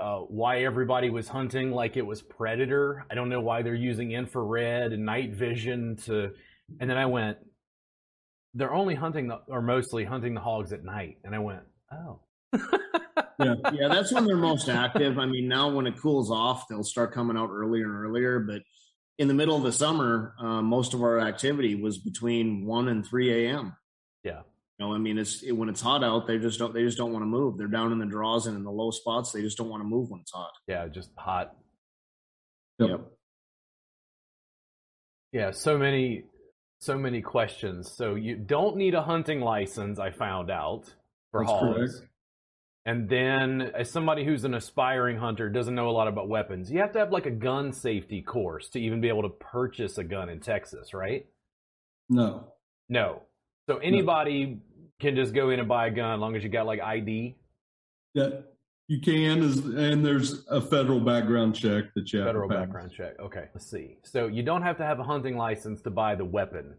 uh, 0.00 0.18
why 0.18 0.64
everybody 0.64 1.10
was 1.10 1.28
hunting 1.28 1.70
like 1.70 1.96
it 1.96 2.04
was 2.04 2.20
predator. 2.22 3.06
I 3.10 3.14
don't 3.14 3.28
know 3.28 3.40
why 3.40 3.62
they're 3.62 3.74
using 3.74 4.12
infrared 4.12 4.92
and 4.92 5.04
night 5.04 5.32
vision 5.34 5.96
to. 6.06 6.32
And 6.80 6.90
then 6.90 6.96
I 6.96 7.06
went, 7.06 7.38
they're 8.54 8.74
only 8.74 8.94
hunting 8.94 9.28
the, 9.28 9.40
or 9.48 9.62
mostly 9.62 10.04
hunting 10.04 10.34
the 10.34 10.40
hogs 10.40 10.72
at 10.72 10.84
night. 10.84 11.18
And 11.24 11.34
I 11.34 11.38
went, 11.38 11.62
oh. 11.92 12.20
yeah, 13.38 13.54
yeah, 13.72 13.88
that's 13.88 14.12
when 14.12 14.24
they're 14.24 14.36
most 14.36 14.68
active. 14.68 15.18
I 15.18 15.26
mean, 15.26 15.48
now 15.48 15.70
when 15.70 15.86
it 15.86 15.96
cools 16.00 16.30
off, 16.30 16.66
they'll 16.68 16.84
start 16.84 17.12
coming 17.12 17.36
out 17.36 17.50
earlier 17.52 17.84
and 17.84 18.04
earlier. 18.04 18.40
But 18.40 18.62
in 19.18 19.28
the 19.28 19.34
middle 19.34 19.56
of 19.56 19.62
the 19.62 19.72
summer, 19.72 20.34
uh, 20.38 20.62
most 20.62 20.94
of 20.94 21.02
our 21.02 21.20
activity 21.20 21.74
was 21.74 21.98
between 21.98 22.66
one 22.66 22.88
and 22.88 23.06
three 23.06 23.46
a.m. 23.46 23.76
Yeah, 24.22 24.40
you 24.78 24.86
know, 24.86 24.94
I 24.94 24.98
mean, 24.98 25.18
it's 25.18 25.42
it, 25.42 25.52
when 25.52 25.68
it's 25.68 25.80
hot 25.80 26.02
out, 26.02 26.26
they 26.26 26.38
just 26.38 26.58
don't 26.58 26.74
they 26.74 26.82
just 26.82 26.98
don't 26.98 27.12
want 27.12 27.22
to 27.22 27.26
move. 27.26 27.56
They're 27.56 27.66
down 27.68 27.92
in 27.92 27.98
the 27.98 28.06
draws 28.06 28.46
and 28.46 28.56
in 28.56 28.64
the 28.64 28.72
low 28.72 28.90
spots. 28.90 29.32
They 29.32 29.42
just 29.42 29.56
don't 29.56 29.68
want 29.68 29.82
to 29.82 29.88
move 29.88 30.10
when 30.10 30.20
it's 30.20 30.32
hot. 30.32 30.52
Yeah, 30.66 30.88
just 30.88 31.10
hot. 31.16 31.54
Yep. 32.78 32.88
yep. 32.88 33.00
Yeah, 35.32 35.50
so 35.50 35.76
many, 35.76 36.24
so 36.78 36.96
many 36.96 37.20
questions. 37.20 37.92
So 37.92 38.14
you 38.14 38.36
don't 38.36 38.76
need 38.76 38.94
a 38.94 39.02
hunting 39.02 39.40
license. 39.40 39.98
I 39.98 40.10
found 40.10 40.50
out 40.50 40.84
for 41.32 41.42
That's 41.42 41.52
hogs. 41.52 41.98
Correct. 41.98 42.10
And 42.86 43.08
then, 43.08 43.72
as 43.74 43.90
somebody 43.90 44.24
who's 44.24 44.44
an 44.44 44.52
aspiring 44.52 45.16
hunter, 45.16 45.48
doesn't 45.48 45.74
know 45.74 45.88
a 45.88 45.92
lot 45.92 46.06
about 46.06 46.28
weapons, 46.28 46.70
you 46.70 46.80
have 46.80 46.92
to 46.92 46.98
have 46.98 47.12
like 47.12 47.24
a 47.24 47.30
gun 47.30 47.72
safety 47.72 48.20
course 48.20 48.68
to 48.70 48.78
even 48.78 49.00
be 49.00 49.08
able 49.08 49.22
to 49.22 49.30
purchase 49.30 49.96
a 49.96 50.04
gun 50.04 50.28
in 50.28 50.40
Texas, 50.40 50.92
right? 50.92 51.26
No. 52.10 52.52
No. 52.90 53.22
So 53.68 53.78
anybody 53.78 54.60
can 55.00 55.16
just 55.16 55.32
go 55.32 55.48
in 55.48 55.60
and 55.60 55.68
buy 55.68 55.86
a 55.86 55.90
gun 55.90 56.14
as 56.14 56.20
long 56.20 56.36
as 56.36 56.42
you 56.42 56.50
got 56.50 56.66
like 56.66 56.80
ID. 56.82 57.36
Yeah, 58.12 58.28
you 58.86 59.00
can, 59.00 59.42
and 59.78 60.04
there's 60.04 60.46
a 60.48 60.60
federal 60.60 61.00
background 61.00 61.54
check 61.54 61.84
that 61.94 62.12
you 62.12 62.18
have 62.18 62.28
federal 62.28 62.48
background 62.48 62.92
check. 62.94 63.18
Okay, 63.18 63.46
let's 63.54 63.70
see. 63.70 63.96
So 64.04 64.26
you 64.26 64.42
don't 64.42 64.62
have 64.62 64.76
to 64.76 64.84
have 64.84 65.00
a 65.00 65.04
hunting 65.04 65.38
license 65.38 65.80
to 65.82 65.90
buy 65.90 66.14
the 66.14 66.24
weapon. 66.24 66.74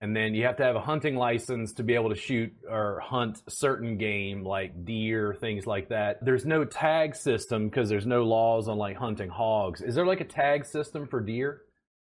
And 0.00 0.14
then 0.14 0.34
you 0.34 0.44
have 0.44 0.56
to 0.56 0.64
have 0.64 0.76
a 0.76 0.80
hunting 0.80 1.16
license 1.16 1.72
to 1.74 1.82
be 1.82 1.94
able 1.94 2.10
to 2.10 2.16
shoot 2.16 2.52
or 2.68 3.00
hunt 3.00 3.42
certain 3.48 3.96
game 3.96 4.44
like 4.44 4.84
deer, 4.84 5.34
things 5.34 5.66
like 5.66 5.88
that. 5.88 6.22
There's 6.24 6.44
no 6.44 6.64
tag 6.64 7.16
system 7.16 7.68
because 7.68 7.88
there's 7.88 8.06
no 8.06 8.24
laws 8.24 8.68
on 8.68 8.76
like 8.76 8.96
hunting 8.96 9.30
hogs. 9.30 9.80
Is 9.80 9.94
there 9.94 10.06
like 10.06 10.20
a 10.20 10.24
tag 10.24 10.66
system 10.66 11.06
for 11.06 11.20
deer? 11.20 11.62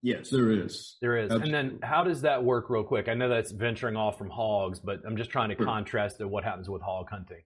Yes, 0.02 0.30
there 0.30 0.52
is. 0.52 0.98
There 1.02 1.18
is. 1.18 1.32
Absolutely. 1.32 1.58
And 1.58 1.72
then 1.72 1.80
how 1.90 2.04
does 2.04 2.22
that 2.22 2.44
work 2.44 2.70
real 2.70 2.84
quick? 2.84 3.10
I 3.10 3.14
know 3.14 3.30
that's 3.30 3.52
venturing 3.52 3.96
off 3.96 4.18
from 4.18 4.30
hogs, 4.30 4.80
but 4.80 5.02
I'm 5.06 5.18
just 5.18 5.30
trying 5.30 5.50
to 5.50 5.56
sure. 5.56 5.66
contrast 5.66 6.18
to 6.20 6.28
what 6.28 6.44
happens 6.44 6.70
with 6.70 6.82
hog 6.82 7.10
hunting. 7.10 7.42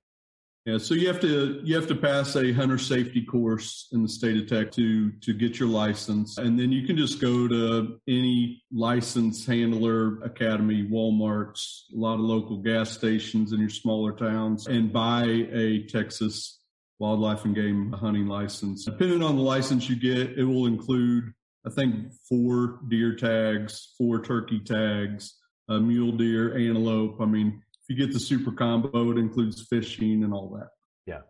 Yeah, 0.65 0.77
so 0.77 0.93
you 0.93 1.07
have 1.07 1.19
to 1.19 1.59
you 1.61 1.75
have 1.75 1.87
to 1.87 1.95
pass 1.95 2.37
a 2.37 2.53
hunter 2.53 2.77
safety 2.77 3.21
course 3.25 3.89
in 3.91 4.01
the 4.01 4.07
state 4.07 4.37
of 4.37 4.47
Tech 4.47 4.71
to 4.73 5.11
to 5.11 5.33
get 5.33 5.59
your 5.59 5.67
license, 5.67 6.37
and 6.37 6.57
then 6.57 6.71
you 6.71 6.87
can 6.87 6.95
just 6.95 7.19
go 7.19 7.49
to 7.49 7.99
any 8.07 8.63
license 8.71 9.45
handler 9.45 10.23
academy, 10.23 10.87
WalMarts, 10.89 11.91
a 11.93 11.97
lot 11.97 12.13
of 12.13 12.21
local 12.21 12.59
gas 12.59 12.91
stations 12.91 13.51
in 13.51 13.59
your 13.59 13.69
smaller 13.69 14.13
towns, 14.13 14.67
and 14.67 14.93
buy 14.93 15.25
a 15.51 15.83
Texas 15.83 16.61
wildlife 16.97 17.43
and 17.43 17.55
game 17.55 17.91
hunting 17.91 18.27
license. 18.27 18.85
Depending 18.85 19.21
on 19.21 19.35
the 19.35 19.41
license 19.41 19.89
you 19.89 19.97
get, 19.97 20.37
it 20.37 20.45
will 20.45 20.67
include 20.67 21.33
I 21.67 21.71
think 21.71 22.13
four 22.29 22.79
deer 22.87 23.15
tags, 23.15 23.93
four 23.97 24.21
turkey 24.21 24.61
tags, 24.61 25.35
a 25.67 25.77
mule 25.77 26.13
deer, 26.13 26.57
antelope. 26.57 27.19
I 27.19 27.25
mean, 27.25 27.61
you 27.93 28.05
get 28.05 28.13
the 28.13 28.19
super 28.19 28.51
combo, 28.51 29.11
it 29.11 29.17
includes 29.17 29.61
fishing 29.61 30.23
and 30.23 30.33
all 30.33 30.49
that. 30.49 30.69
Yeah. 31.05 31.21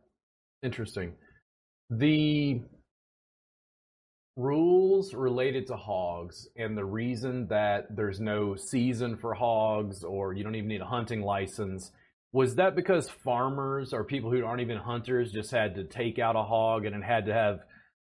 Interesting. 0.61 1.13
The 1.89 2.61
rules 4.35 5.13
related 5.13 5.67
to 5.67 5.75
hogs 5.75 6.47
and 6.55 6.77
the 6.77 6.85
reason 6.85 7.47
that 7.47 7.95
there's 7.95 8.19
no 8.19 8.55
season 8.55 9.17
for 9.17 9.33
hogs 9.33 10.03
or 10.03 10.33
you 10.33 10.43
don't 10.43 10.55
even 10.55 10.69
need 10.69 10.81
a 10.81 10.85
hunting 10.85 11.21
license 11.21 11.91
was 12.31 12.55
that 12.55 12.75
because 12.75 13.09
farmers 13.09 13.93
or 13.93 14.03
people 14.03 14.31
who 14.31 14.43
aren't 14.43 14.61
even 14.61 14.77
hunters 14.77 15.31
just 15.31 15.51
had 15.51 15.75
to 15.75 15.83
take 15.83 16.17
out 16.17 16.35
a 16.35 16.41
hog 16.41 16.85
and 16.85 16.95
it 16.95 17.03
had 17.03 17.27
to 17.27 17.33
have 17.33 17.59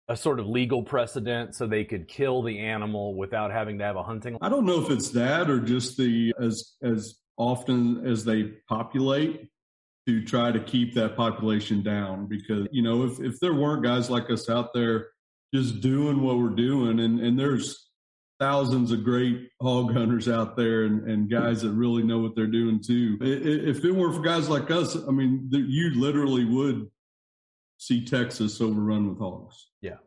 a 0.09 0.15
sort 0.15 0.39
of 0.39 0.45
legal 0.45 0.83
precedent 0.83 1.55
so 1.55 1.65
they 1.65 1.85
could 1.85 2.07
kill 2.07 2.43
the 2.43 2.59
animal 2.59 3.15
without 3.15 3.51
having 3.51 3.79
to 3.79 3.83
have 3.83 3.95
a 3.95 4.03
hunting 4.03 4.33
license? 4.33 4.45
I 4.45 4.49
don't 4.49 4.65
know 4.65 4.83
if 4.83 4.91
it's 4.91 5.09
that 5.11 5.49
or 5.49 5.59
just 5.59 5.97
the 5.97 6.33
as 6.39 6.73
as 6.83 7.15
often 7.37 8.05
as 8.05 8.25
they 8.25 8.43
populate 8.67 9.47
to 10.07 10.23
try 10.23 10.51
to 10.51 10.59
keep 10.59 10.93
that 10.95 11.15
population 11.15 11.83
down 11.83 12.27
because 12.27 12.67
you 12.71 12.81
know 12.81 13.03
if, 13.03 13.19
if 13.19 13.39
there 13.39 13.53
weren't 13.53 13.83
guys 13.83 14.09
like 14.09 14.29
us 14.29 14.49
out 14.49 14.73
there 14.73 15.09
just 15.53 15.81
doing 15.81 16.21
what 16.21 16.37
we're 16.37 16.49
doing 16.49 16.99
and, 16.99 17.19
and 17.19 17.37
there's 17.37 17.89
thousands 18.39 18.91
of 18.91 19.03
great 19.03 19.49
hog 19.61 19.93
hunters 19.93 20.27
out 20.27 20.57
there 20.57 20.85
and, 20.85 21.07
and 21.07 21.29
guys 21.29 21.61
that 21.61 21.71
really 21.71 22.01
know 22.01 22.17
what 22.17 22.35
they're 22.35 22.47
doing 22.47 22.81
too 22.81 23.17
if 23.21 23.85
it 23.85 23.91
weren't 23.91 24.15
for 24.15 24.21
guys 24.21 24.49
like 24.49 24.71
us 24.71 24.97
i 25.07 25.11
mean 25.11 25.47
you 25.51 25.91
literally 25.99 26.45
would 26.45 26.89
see 27.77 28.03
texas 28.03 28.59
overrun 28.61 29.07
with 29.07 29.19
hogs. 29.19 29.69
Yeah 29.81 29.97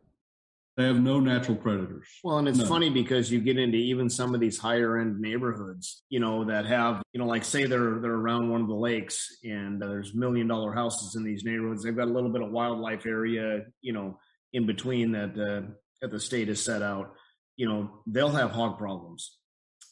they 0.77 0.85
have 0.85 1.01
no 1.01 1.21
natural 1.21 1.57
predators. 1.57 2.09
Well, 2.25 2.39
and 2.39 2.49
it's 2.49 2.59
no. 2.59 2.67
funny 2.67 2.91
because 2.91 3.31
you 3.31 3.41
get 3.41 3.59
into 3.59 3.79
even 3.79 4.11
some 4.11 4.35
of 4.35 4.41
these 4.41 4.59
higher 4.59 4.99
end 4.99 5.21
neighborhoods, 5.21 6.03
you 6.09 6.19
know, 6.19 6.45
that 6.47 6.67
have, 6.67 7.03
you 7.13 7.21
know, 7.21 7.27
like 7.27 7.45
say 7.45 7.65
they're 7.67 8.01
they're 8.01 8.13
around 8.13 8.51
one 8.51 8.61
of 8.61 8.67
the 8.67 8.75
lakes 8.75 9.39
and 9.45 9.83
uh, 9.83 9.87
there's 9.87 10.15
million 10.15 10.49
dollar 10.49 10.73
houses 10.73 11.15
in 11.15 11.23
these 11.23 11.45
neighborhoods. 11.45 11.85
They've 11.85 11.97
got 11.97 12.09
a 12.09 12.13
little 12.13 12.31
bit 12.31 12.43
of 12.43 12.51
wildlife 12.51 13.07
area, 13.07 13.63
you 13.83 13.93
know, 13.93 14.19
in 14.53 14.67
between 14.67 15.13
that 15.13 15.39
uh, 15.39 15.71
that 16.03 16.11
the 16.11 16.21
state 16.21 16.49
has 16.49 16.61
set 16.61 16.83
out. 16.83 17.15
You 17.57 17.69
know, 17.69 17.91
they'll 18.07 18.31
have 18.31 18.51
hog 18.51 18.77
problems. 18.77 19.39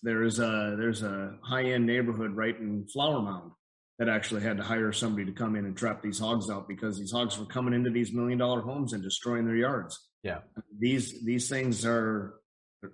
There's 0.03 0.41
a 0.41 0.75
there's 0.77 1.05
a 1.05 1.37
high 1.45 1.65
end 1.65 1.87
neighborhood 1.87 2.35
right 2.35 2.59
in 2.59 2.89
Flower 2.89 3.23
Mound 3.23 3.53
that 3.99 4.09
actually 4.09 4.43
had 4.43 4.57
to 4.57 4.63
hire 4.63 4.93
somebody 4.93 5.27
to 5.27 5.33
come 5.33 5.55
in 5.57 5.65
and 5.65 5.77
trap 5.77 6.03
these 6.03 6.19
hogs 6.19 6.51
out 6.51 6.67
because 6.69 6.99
these 6.99 7.13
hogs 7.13 7.39
were 7.39 7.47
coming 7.47 7.75
into 7.75 7.91
these 7.91 8.13
million 8.13 8.39
dollar 8.39 8.61
homes 8.61 8.93
and 8.93 9.03
destroying 9.03 9.47
their 9.47 9.57
yards 9.57 10.09
yeah. 10.23 10.39
These 10.79 11.25
these 11.25 11.49
things 11.49 11.85
are 11.85 12.35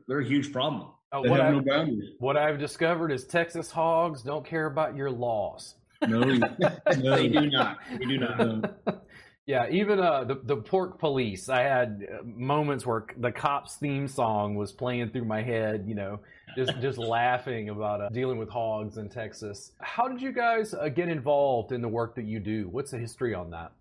they're 0.06 0.20
a 0.20 0.24
huge 0.24 0.52
problem. 0.52 0.90
Uh, 1.10 1.22
what, 1.22 1.40
I've, 1.40 1.64
no 1.64 1.88
what 2.18 2.36
I've 2.36 2.58
discovered 2.58 3.10
is 3.12 3.24
Texas 3.24 3.70
hogs 3.70 4.22
don't 4.22 4.44
care 4.44 4.66
about 4.66 4.96
your 4.96 5.10
laws. 5.10 5.74
No, 6.06 6.20
no. 6.20 7.16
they 7.16 7.28
do 7.28 7.50
not. 7.50 7.78
They 7.98 8.04
do 8.04 8.18
not. 8.18 8.74
yeah, 9.48 9.66
even 9.70 9.98
uh, 9.98 10.24
the 10.24 10.34
the 10.44 10.56
pork 10.56 10.98
police. 10.98 11.48
I 11.48 11.62
had 11.62 12.06
uh, 12.06 12.22
moments 12.22 12.84
where 12.84 13.06
the 13.16 13.32
cops' 13.32 13.76
theme 13.76 14.06
song 14.06 14.56
was 14.56 14.72
playing 14.72 15.08
through 15.08 15.24
my 15.24 15.40
head. 15.40 15.84
You 15.88 15.94
know, 15.94 16.20
just 16.54 16.78
just 16.82 16.98
laughing 17.16 17.70
about 17.70 18.02
uh, 18.02 18.10
dealing 18.10 18.36
with 18.36 18.50
hogs 18.50 18.98
in 18.98 19.08
Texas. 19.08 19.72
How 19.80 20.06
did 20.06 20.20
you 20.20 20.32
guys 20.32 20.74
uh, 20.74 20.90
get 20.90 21.08
involved 21.08 21.72
in 21.72 21.80
the 21.80 21.88
work 21.88 22.14
that 22.16 22.26
you 22.26 22.40
do? 22.40 22.68
What's 22.68 22.90
the 22.90 22.98
history 22.98 23.32
on 23.32 23.50
that? 23.52 23.72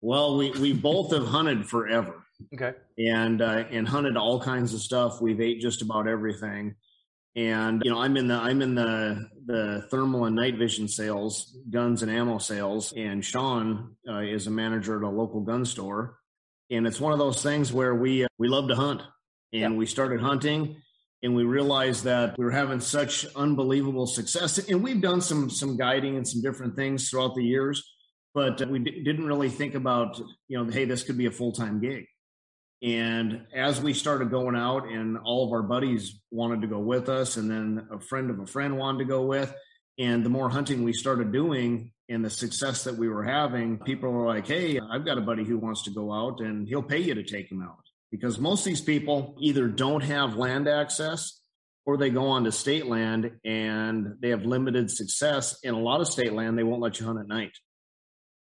Well, 0.00 0.36
we, 0.36 0.52
we 0.52 0.72
both 0.72 1.12
have 1.12 1.26
hunted 1.26 1.68
forever. 1.68 2.24
Okay. 2.54 2.72
And 2.98 3.42
uh, 3.42 3.64
and 3.72 3.86
hunted 3.86 4.16
all 4.16 4.40
kinds 4.40 4.72
of 4.74 4.80
stuff. 4.80 5.20
We've 5.20 5.40
ate 5.40 5.60
just 5.60 5.82
about 5.82 6.06
everything. 6.06 6.76
And 7.36 7.82
you 7.84 7.90
know, 7.90 8.00
I'm 8.00 8.16
in 8.16 8.28
the 8.28 8.34
I'm 8.34 8.60
in 8.62 8.74
the 8.74 9.28
the 9.46 9.86
thermal 9.90 10.24
and 10.24 10.36
night 10.36 10.56
vision 10.56 10.88
sales, 10.88 11.56
guns 11.70 12.02
and 12.02 12.10
ammo 12.10 12.38
sales. 12.38 12.92
And 12.96 13.24
Sean 13.24 13.96
uh, 14.08 14.20
is 14.20 14.46
a 14.46 14.50
manager 14.50 14.96
at 14.96 15.04
a 15.04 15.08
local 15.08 15.40
gun 15.40 15.64
store. 15.64 16.16
And 16.70 16.86
it's 16.86 17.00
one 17.00 17.12
of 17.12 17.18
those 17.18 17.42
things 17.42 17.72
where 17.72 17.94
we 17.94 18.24
uh, 18.24 18.28
we 18.38 18.48
love 18.48 18.68
to 18.68 18.74
hunt, 18.74 19.02
and 19.52 19.76
we 19.76 19.86
started 19.86 20.20
hunting, 20.20 20.76
and 21.22 21.34
we 21.34 21.44
realized 21.44 22.04
that 22.04 22.36
we 22.36 22.44
were 22.44 22.50
having 22.50 22.80
such 22.80 23.26
unbelievable 23.36 24.06
success. 24.06 24.58
And 24.58 24.82
we've 24.82 25.00
done 25.00 25.20
some 25.20 25.50
some 25.50 25.76
guiding 25.76 26.16
and 26.16 26.26
some 26.26 26.42
different 26.42 26.76
things 26.76 27.08
throughout 27.08 27.34
the 27.34 27.44
years 27.44 27.82
but 28.34 28.68
we 28.68 28.78
d- 28.78 29.02
didn't 29.02 29.26
really 29.26 29.48
think 29.48 29.74
about 29.74 30.18
you 30.48 30.56
know 30.56 30.70
hey 30.70 30.84
this 30.84 31.02
could 31.02 31.18
be 31.18 31.26
a 31.26 31.30
full-time 31.30 31.80
gig 31.80 32.06
and 32.82 33.46
as 33.54 33.80
we 33.80 33.92
started 33.92 34.30
going 34.30 34.56
out 34.56 34.88
and 34.88 35.18
all 35.18 35.46
of 35.46 35.52
our 35.52 35.62
buddies 35.62 36.18
wanted 36.30 36.62
to 36.62 36.66
go 36.66 36.78
with 36.78 37.08
us 37.08 37.36
and 37.36 37.50
then 37.50 37.86
a 37.90 38.00
friend 38.00 38.30
of 38.30 38.38
a 38.38 38.46
friend 38.46 38.76
wanted 38.76 38.98
to 38.98 39.04
go 39.04 39.26
with 39.26 39.54
and 39.98 40.24
the 40.24 40.30
more 40.30 40.48
hunting 40.48 40.82
we 40.82 40.92
started 40.92 41.32
doing 41.32 41.92
and 42.08 42.24
the 42.24 42.30
success 42.30 42.84
that 42.84 42.96
we 42.96 43.08
were 43.08 43.22
having 43.22 43.78
people 43.78 44.10
were 44.10 44.26
like 44.26 44.46
hey 44.46 44.80
i've 44.90 45.04
got 45.04 45.18
a 45.18 45.22
buddy 45.22 45.44
who 45.44 45.58
wants 45.58 45.84
to 45.84 45.90
go 45.90 46.12
out 46.12 46.40
and 46.40 46.68
he'll 46.68 46.82
pay 46.82 46.98
you 46.98 47.14
to 47.14 47.22
take 47.22 47.50
him 47.50 47.62
out. 47.62 47.84
Because 48.10 48.38
most 48.38 48.60
of 48.60 48.64
these 48.66 48.80
people 48.80 49.36
either 49.40 49.68
don't 49.68 50.02
have 50.02 50.36
land 50.36 50.66
access 50.66 51.40
or 51.86 51.96
they 51.96 52.10
go 52.10 52.28
on 52.28 52.44
to 52.44 52.52
state 52.52 52.86
land 52.86 53.30
and 53.44 54.16
they 54.20 54.30
have 54.30 54.44
limited 54.44 54.90
success 54.90 55.58
in 55.62 55.74
a 55.74 55.78
lot 55.78 56.00
of 56.00 56.08
state 56.08 56.32
land 56.32 56.58
they 56.58 56.64
won't 56.64 56.82
let 56.82 56.98
you 56.98 57.06
hunt 57.06 57.20
at 57.20 57.28
night. 57.28 57.52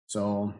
So, 0.07 0.53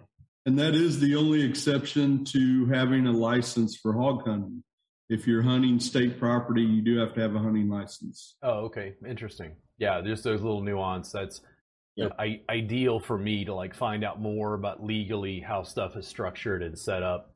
and 0.45 0.57
that 0.59 0.75
is 0.75 0.99
the 0.99 1.15
only 1.15 1.43
exception 1.43 2.23
to 2.25 2.65
having 2.67 3.07
a 3.07 3.11
license 3.11 3.75
for 3.75 3.93
hog 3.93 4.25
hunting. 4.25 4.63
If 5.09 5.25
you're 5.25 5.41
hunting 5.41 5.79
state 5.79 6.19
property, 6.19 6.61
you 6.61 6.81
do 6.81 6.97
have 6.99 7.13
to 7.15 7.21
have 7.21 7.35
a 7.35 7.39
hunting 7.39 7.69
license. 7.69 8.35
Oh, 8.43 8.65
okay, 8.65 8.93
interesting. 9.07 9.55
Yeah, 9.77 10.01
just 10.01 10.23
those 10.23 10.41
little 10.41 10.61
nuance. 10.61 11.11
That's 11.11 11.41
yep. 11.95 12.13
I, 12.19 12.41
ideal 12.49 12.99
for 12.99 13.17
me 13.17 13.45
to 13.45 13.53
like 13.53 13.73
find 13.73 14.03
out 14.03 14.21
more 14.21 14.53
about 14.53 14.83
legally 14.83 15.39
how 15.39 15.63
stuff 15.63 15.95
is 15.97 16.07
structured 16.07 16.61
and 16.61 16.77
set 16.77 17.01
up. 17.01 17.33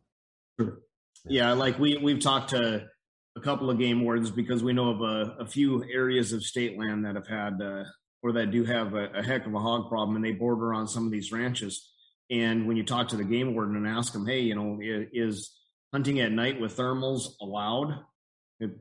Sure. 0.59 0.79
Yeah, 1.25 1.53
like 1.53 1.79
we 1.79 1.97
we've 1.97 2.19
talked 2.19 2.51
to 2.51 2.85
a 3.35 3.41
couple 3.41 3.69
of 3.69 3.79
game 3.79 4.03
wardens 4.03 4.29
because 4.29 4.63
we 4.63 4.73
know 4.73 4.89
of 4.89 5.01
a, 5.01 5.35
a 5.39 5.45
few 5.47 5.83
areas 5.91 6.33
of 6.33 6.43
state 6.43 6.77
land 6.77 7.05
that 7.05 7.15
have 7.15 7.27
had 7.27 7.61
uh, 7.61 7.83
or 8.21 8.33
that 8.33 8.51
do 8.51 8.63
have 8.63 8.93
a, 8.93 9.09
a 9.15 9.23
heck 9.23 9.45
of 9.45 9.53
a 9.53 9.59
hog 9.59 9.89
problem, 9.89 10.15
and 10.15 10.23
they 10.23 10.31
border 10.31 10.73
on 10.73 10.87
some 10.87 11.05
of 11.05 11.11
these 11.11 11.31
ranches. 11.31 11.92
And 12.33 12.67
when 12.67 12.77
you 12.77 12.83
talk 12.83 13.09
to 13.09 13.15
the 13.15 13.23
game 13.23 13.53
warden 13.53 13.75
and 13.75 13.87
ask 13.87 14.11
them, 14.11 14.25
hey, 14.25 14.39
you 14.39 14.55
know, 14.55 14.79
is 14.81 15.51
hunting 15.93 16.19
at 16.19 16.31
night 16.31 16.59
with 16.59 16.75
thermals 16.75 17.27
allowed? 17.39 17.99
It, 18.59 18.71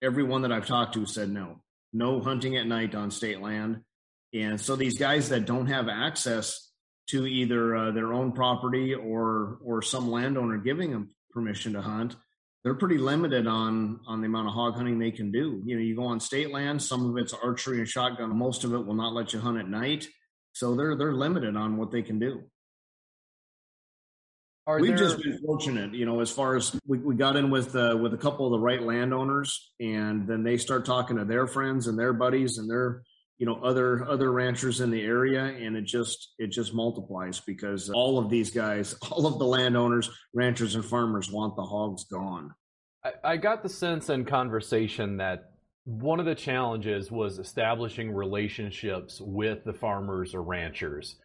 everyone 0.00 0.42
that 0.42 0.52
I've 0.52 0.68
talked 0.68 0.94
to 0.94 1.04
said 1.04 1.28
no, 1.28 1.60
no 1.92 2.20
hunting 2.20 2.56
at 2.56 2.68
night 2.68 2.94
on 2.94 3.10
state 3.10 3.40
land. 3.40 3.80
And 4.32 4.60
so 4.60 4.76
these 4.76 4.96
guys 4.96 5.30
that 5.30 5.44
don't 5.44 5.66
have 5.66 5.88
access 5.88 6.70
to 7.08 7.26
either 7.26 7.74
uh, 7.74 7.90
their 7.90 8.12
own 8.12 8.30
property 8.30 8.94
or 8.94 9.58
or 9.64 9.82
some 9.82 10.08
landowner 10.08 10.58
giving 10.58 10.92
them 10.92 11.10
permission 11.32 11.72
to 11.72 11.82
hunt, 11.82 12.14
they're 12.62 12.76
pretty 12.76 12.96
limited 12.96 13.48
on 13.48 13.98
on 14.06 14.20
the 14.20 14.28
amount 14.28 14.46
of 14.46 14.54
hog 14.54 14.76
hunting 14.76 15.00
they 15.00 15.10
can 15.10 15.32
do. 15.32 15.60
You 15.66 15.74
know, 15.74 15.82
you 15.82 15.96
go 15.96 16.04
on 16.04 16.20
state 16.20 16.52
land, 16.52 16.80
some 16.80 17.10
of 17.10 17.16
it's 17.16 17.34
archery 17.34 17.80
and 17.80 17.88
shotgun, 17.88 18.38
most 18.38 18.62
of 18.62 18.72
it 18.72 18.86
will 18.86 18.94
not 18.94 19.14
let 19.14 19.32
you 19.32 19.40
hunt 19.40 19.58
at 19.58 19.68
night. 19.68 20.06
So 20.52 20.76
they're 20.76 20.96
they're 20.96 21.12
limited 21.12 21.56
on 21.56 21.76
what 21.76 21.90
they 21.90 22.02
can 22.02 22.20
do. 22.20 22.44
Are 24.66 24.78
We've 24.78 24.96
there... 24.96 25.08
just 25.08 25.22
been 25.22 25.38
fortunate, 25.44 25.92
you 25.92 26.06
know, 26.06 26.20
as 26.20 26.30
far 26.30 26.56
as 26.56 26.78
we, 26.86 26.98
we 26.98 27.16
got 27.16 27.36
in 27.36 27.50
with 27.50 27.74
uh, 27.74 27.96
with 28.00 28.14
a 28.14 28.18
couple 28.18 28.46
of 28.46 28.52
the 28.52 28.64
right 28.64 28.82
landowners, 28.82 29.72
and 29.80 30.26
then 30.26 30.44
they 30.44 30.56
start 30.56 30.84
talking 30.84 31.16
to 31.16 31.24
their 31.24 31.48
friends 31.48 31.88
and 31.88 31.98
their 31.98 32.12
buddies 32.12 32.58
and 32.58 32.70
their 32.70 33.02
you 33.38 33.46
know 33.46 33.56
other 33.56 34.08
other 34.08 34.30
ranchers 34.30 34.80
in 34.80 34.90
the 34.90 35.02
area, 35.02 35.42
and 35.44 35.76
it 35.76 35.84
just 35.84 36.34
it 36.38 36.48
just 36.48 36.74
multiplies 36.74 37.40
because 37.40 37.90
all 37.90 38.20
of 38.20 38.30
these 38.30 38.50
guys, 38.50 38.94
all 39.10 39.26
of 39.26 39.40
the 39.40 39.44
landowners, 39.44 40.08
ranchers, 40.32 40.76
and 40.76 40.84
farmers 40.84 41.30
want 41.30 41.56
the 41.56 41.64
hogs 41.64 42.04
gone. 42.04 42.54
I, 43.04 43.12
I 43.24 43.36
got 43.38 43.64
the 43.64 43.68
sense 43.68 44.10
in 44.10 44.24
conversation 44.24 45.16
that 45.16 45.54
one 45.84 46.20
of 46.20 46.26
the 46.26 46.36
challenges 46.36 47.10
was 47.10 47.40
establishing 47.40 48.14
relationships 48.14 49.20
with 49.20 49.64
the 49.64 49.72
farmers 49.72 50.36
or 50.36 50.42
ranchers 50.42 51.16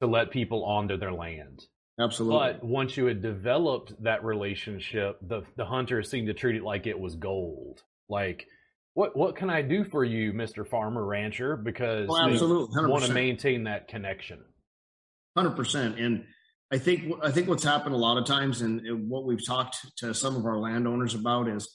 to 0.00 0.06
let 0.06 0.30
people 0.30 0.64
onto 0.64 0.96
their 0.96 1.12
land. 1.12 1.64
Absolutely. 1.98 2.38
But 2.38 2.64
once 2.64 2.96
you 2.96 3.06
had 3.06 3.22
developed 3.22 4.02
that 4.02 4.24
relationship, 4.24 5.18
the 5.22 5.42
the 5.56 5.64
hunters 5.64 6.10
seemed 6.10 6.26
to 6.28 6.34
treat 6.34 6.56
it 6.56 6.62
like 6.62 6.86
it 6.86 6.98
was 6.98 7.14
gold. 7.14 7.82
Like, 8.08 8.46
what 8.94 9.16
what 9.16 9.36
can 9.36 9.48
I 9.48 9.62
do 9.62 9.82
for 9.84 10.04
you, 10.04 10.32
Mister 10.32 10.64
Farmer 10.64 11.04
Rancher? 11.04 11.56
Because 11.56 12.06
well, 12.08 12.20
absolutely, 12.20 12.86
want 12.86 13.04
to 13.04 13.12
maintain 13.12 13.64
that 13.64 13.88
connection. 13.88 14.44
Hundred 15.36 15.56
percent, 15.56 15.98
and 15.98 16.24
I 16.70 16.78
think 16.78 17.12
I 17.22 17.30
think 17.30 17.48
what's 17.48 17.64
happened 17.64 17.94
a 17.94 17.98
lot 17.98 18.18
of 18.18 18.26
times, 18.26 18.60
and 18.60 19.08
what 19.08 19.24
we've 19.24 19.44
talked 19.46 19.76
to 19.98 20.12
some 20.12 20.36
of 20.36 20.44
our 20.44 20.58
landowners 20.58 21.14
about 21.14 21.48
is 21.48 21.68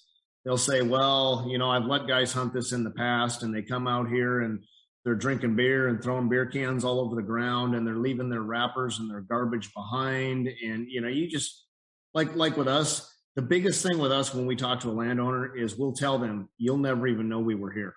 they'll 0.45 0.57
say, 0.57 0.81
"Well, 0.81 1.47
you 1.49 1.57
know, 1.57 1.69
I've 1.69 1.85
let 1.85 2.07
guys 2.07 2.31
hunt 2.31 2.53
this 2.53 2.73
in 2.73 2.83
the 2.83 2.91
past, 2.91 3.41
and 3.41 3.55
they 3.55 3.63
come 3.63 3.87
out 3.87 4.07
here 4.07 4.41
and 4.41 4.63
they're 5.03 5.15
drinking 5.15 5.55
beer 5.55 5.87
and 5.87 6.03
throwing 6.03 6.29
beer 6.29 6.45
cans 6.45 6.83
all 6.83 6.99
over 6.99 7.15
the 7.15 7.21
ground, 7.21 7.75
and 7.75 7.85
they're 7.85 7.95
leaving 7.95 8.29
their 8.29 8.41
wrappers 8.41 8.99
and 8.99 9.09
their 9.09 9.21
garbage 9.21 9.73
behind." 9.73 10.47
And 10.47 10.87
you 10.89 11.01
know, 11.01 11.07
you 11.07 11.27
just 11.27 11.65
like 12.13 12.35
like 12.35 12.57
with 12.57 12.67
us, 12.67 13.13
the 13.35 13.41
biggest 13.41 13.85
thing 13.85 13.99
with 13.99 14.11
us 14.11 14.33
when 14.33 14.45
we 14.45 14.55
talk 14.55 14.81
to 14.81 14.89
a 14.89 14.91
landowner 14.91 15.55
is 15.55 15.77
we'll 15.77 15.93
tell 15.93 16.17
them, 16.17 16.49
"You'll 16.57 16.77
never 16.77 17.07
even 17.07 17.29
know 17.29 17.39
we 17.39 17.55
were 17.55 17.71
here." 17.71 17.95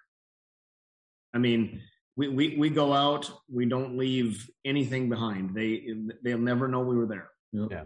I 1.35 1.39
mean, 1.39 1.83
we, 2.17 2.29
we, 2.29 2.57
we 2.57 2.71
go 2.71 2.93
out, 2.93 3.31
we 3.53 3.67
don't 3.67 3.99
leave 3.99 4.49
anything 4.65 5.09
behind. 5.09 5.55
They 5.55 5.95
they'll 6.23 6.39
never 6.39 6.69
know 6.69 6.81
we 6.81 6.97
were 6.97 7.07
there. 7.07 7.31
Yep. 7.53 7.69
Yeah. 7.71 7.85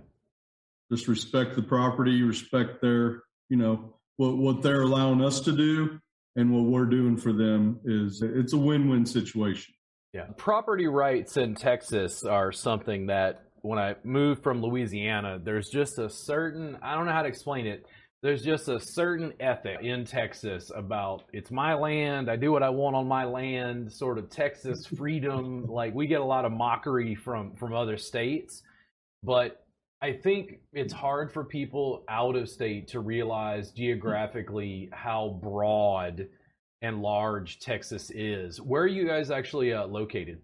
Just 0.92 1.09
respect 1.09 1.57
the 1.57 1.62
property, 1.62 2.22
respect 2.22 2.81
their, 2.81 3.22
you 3.48 3.57
know, 3.57 3.94
what 4.16 4.37
what 4.37 4.62
they're 4.62 4.83
allowing 4.83 5.22
us 5.22 5.40
to 5.40 5.52
do 5.52 5.98
and 6.38 6.53
what 6.55 6.64
we're 6.64 6.87
doing 6.87 7.16
for 7.16 7.33
them 7.33 7.81
is 7.85 8.22
it's 8.22 8.53
a 8.53 8.59
win-win 8.59 9.05
situation. 9.05 9.74
Yeah. 10.12 10.27
Property 10.37 10.87
rights 10.87 11.37
in 11.37 11.55
Texas 11.55 12.24
are 12.24 12.53
something 12.53 13.07
that 13.07 13.42
when 13.62 13.79
I 13.79 13.96
moved 14.05 14.42
from 14.42 14.62
Louisiana, 14.62 15.40
there's 15.42 15.68
just 15.68 15.98
a 15.98 16.09
certain 16.09 16.79
I 16.83 16.94
don't 16.94 17.07
know 17.07 17.12
how 17.12 17.22
to 17.22 17.29
explain 17.29 17.66
it 17.66 17.87
there's 18.20 18.42
just 18.42 18.68
a 18.68 18.81
certain 18.81 19.33
ethic 19.38 19.79
in 19.83 20.05
Texas 20.05 20.72
about 20.74 21.24
it's 21.33 21.51
my 21.51 21.74
land, 21.74 22.29
I 22.29 22.37
do 22.37 22.51
what 22.51 22.64
I 22.64 22.70
want 22.70 22.96
on 22.96 23.07
my 23.07 23.24
land, 23.24 23.92
sort 23.92 24.18
of 24.18 24.29
Texas 24.29 24.87
freedom. 24.96 25.66
like 25.66 25.94
we 25.94 26.07
get 26.07 26.20
a 26.20 26.24
lot 26.24 26.44
of 26.44 26.53
mockery 26.53 27.14
from 27.14 27.55
from 27.55 27.74
other 27.74 27.96
states, 27.96 28.62
but 29.22 29.64
I 30.00 30.12
think 30.12 30.61
it's 30.72 30.92
hard 30.92 31.32
for 31.32 31.42
people 31.44 32.04
out 32.08 32.37
of 32.37 32.48
state 32.48 32.87
to 32.88 33.00
realize 33.00 33.72
geographically 33.72 34.88
how 34.92 35.40
broad 35.42 36.28
and 36.82 37.02
large 37.02 37.58
Texas 37.58 38.11
is. 38.14 38.61
Where 38.61 38.82
are 38.82 38.87
you 38.87 39.06
guys 39.06 39.32
actually 39.32 39.72
uh, 39.72 39.87
located? 39.87 40.38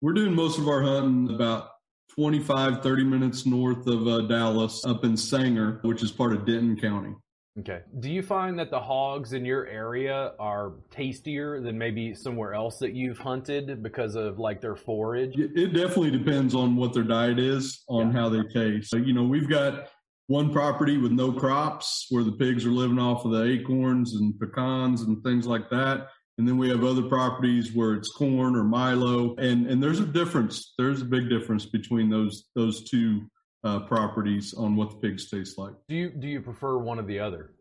We're 0.00 0.14
doing 0.14 0.34
most 0.34 0.58
of 0.58 0.66
our 0.66 0.82
hunting 0.82 1.34
about 1.34 1.72
25, 2.14 2.82
30 2.82 3.04
minutes 3.04 3.44
north 3.44 3.86
of 3.86 4.06
uh, 4.06 4.22
Dallas 4.22 4.82
up 4.86 5.04
in 5.04 5.16
Sanger, 5.16 5.80
which 5.82 6.02
is 6.02 6.10
part 6.10 6.32
of 6.32 6.46
Denton 6.46 6.80
County. 6.80 7.14
Okay. 7.60 7.82
Do 8.00 8.10
you 8.10 8.22
find 8.22 8.58
that 8.58 8.70
the 8.70 8.80
hogs 8.80 9.32
in 9.32 9.44
your 9.44 9.66
area 9.68 10.32
are 10.40 10.72
tastier 10.90 11.60
than 11.60 11.78
maybe 11.78 12.12
somewhere 12.12 12.52
else 12.52 12.78
that 12.78 12.94
you've 12.94 13.18
hunted 13.18 13.80
because 13.80 14.16
of 14.16 14.40
like 14.40 14.60
their 14.60 14.74
forage? 14.74 15.34
It 15.36 15.72
definitely 15.72 16.10
depends 16.10 16.54
on 16.56 16.74
what 16.74 16.92
their 16.92 17.04
diet 17.04 17.38
is, 17.38 17.84
on 17.88 18.10
yeah. 18.10 18.20
how 18.20 18.28
they 18.28 18.42
taste. 18.52 18.90
So, 18.90 18.96
you 18.96 19.12
know, 19.12 19.22
we've 19.22 19.48
got 19.48 19.88
one 20.26 20.52
property 20.52 20.98
with 20.98 21.12
no 21.12 21.30
crops 21.30 22.06
where 22.10 22.24
the 22.24 22.32
pigs 22.32 22.66
are 22.66 22.70
living 22.70 22.98
off 22.98 23.24
of 23.24 23.30
the 23.30 23.44
acorns 23.44 24.14
and 24.14 24.38
pecans 24.40 25.02
and 25.02 25.22
things 25.22 25.46
like 25.46 25.70
that. 25.70 26.08
And 26.38 26.48
then 26.48 26.58
we 26.58 26.68
have 26.70 26.82
other 26.82 27.02
properties 27.02 27.72
where 27.72 27.94
it's 27.94 28.10
corn 28.10 28.56
or 28.56 28.64
Milo, 28.64 29.36
and 29.36 29.68
and 29.68 29.80
there's 29.80 30.00
a 30.00 30.06
difference. 30.06 30.74
There's 30.76 31.00
a 31.00 31.04
big 31.04 31.28
difference 31.28 31.66
between 31.66 32.10
those 32.10 32.46
those 32.56 32.82
two 32.90 33.30
uh, 33.64 33.80
properties 33.80 34.54
on 34.54 34.76
what 34.76 34.90
the 34.90 34.96
pigs 34.96 35.28
taste 35.30 35.58
like. 35.58 35.72
Do 35.88 35.96
you 35.96 36.10
do 36.10 36.28
you 36.28 36.40
prefer 36.40 36.78
one 36.78 36.98
or 36.98 37.02
the 37.02 37.18
other? 37.18 37.54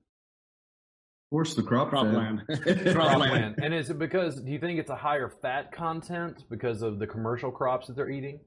Of 1.26 1.36
course, 1.36 1.56
the 1.56 1.64
crop 1.64 1.90
cropland. 1.90 2.46
cropland. 2.48 3.56
And 3.64 3.74
is 3.74 3.90
it 3.90 3.98
because 3.98 4.42
do 4.42 4.52
you 4.52 4.60
think 4.60 4.80
it's 4.80 4.92
a 4.92 4.96
higher 4.96 5.30
fat 5.42 5.72
content 5.72 6.44
because 6.50 6.82
of 6.82 7.00
the 7.00 7.08
commercial 7.08 7.52
crops 7.52 7.88
that 7.88 7.96
they're 7.96 8.10
eating? 8.10 8.40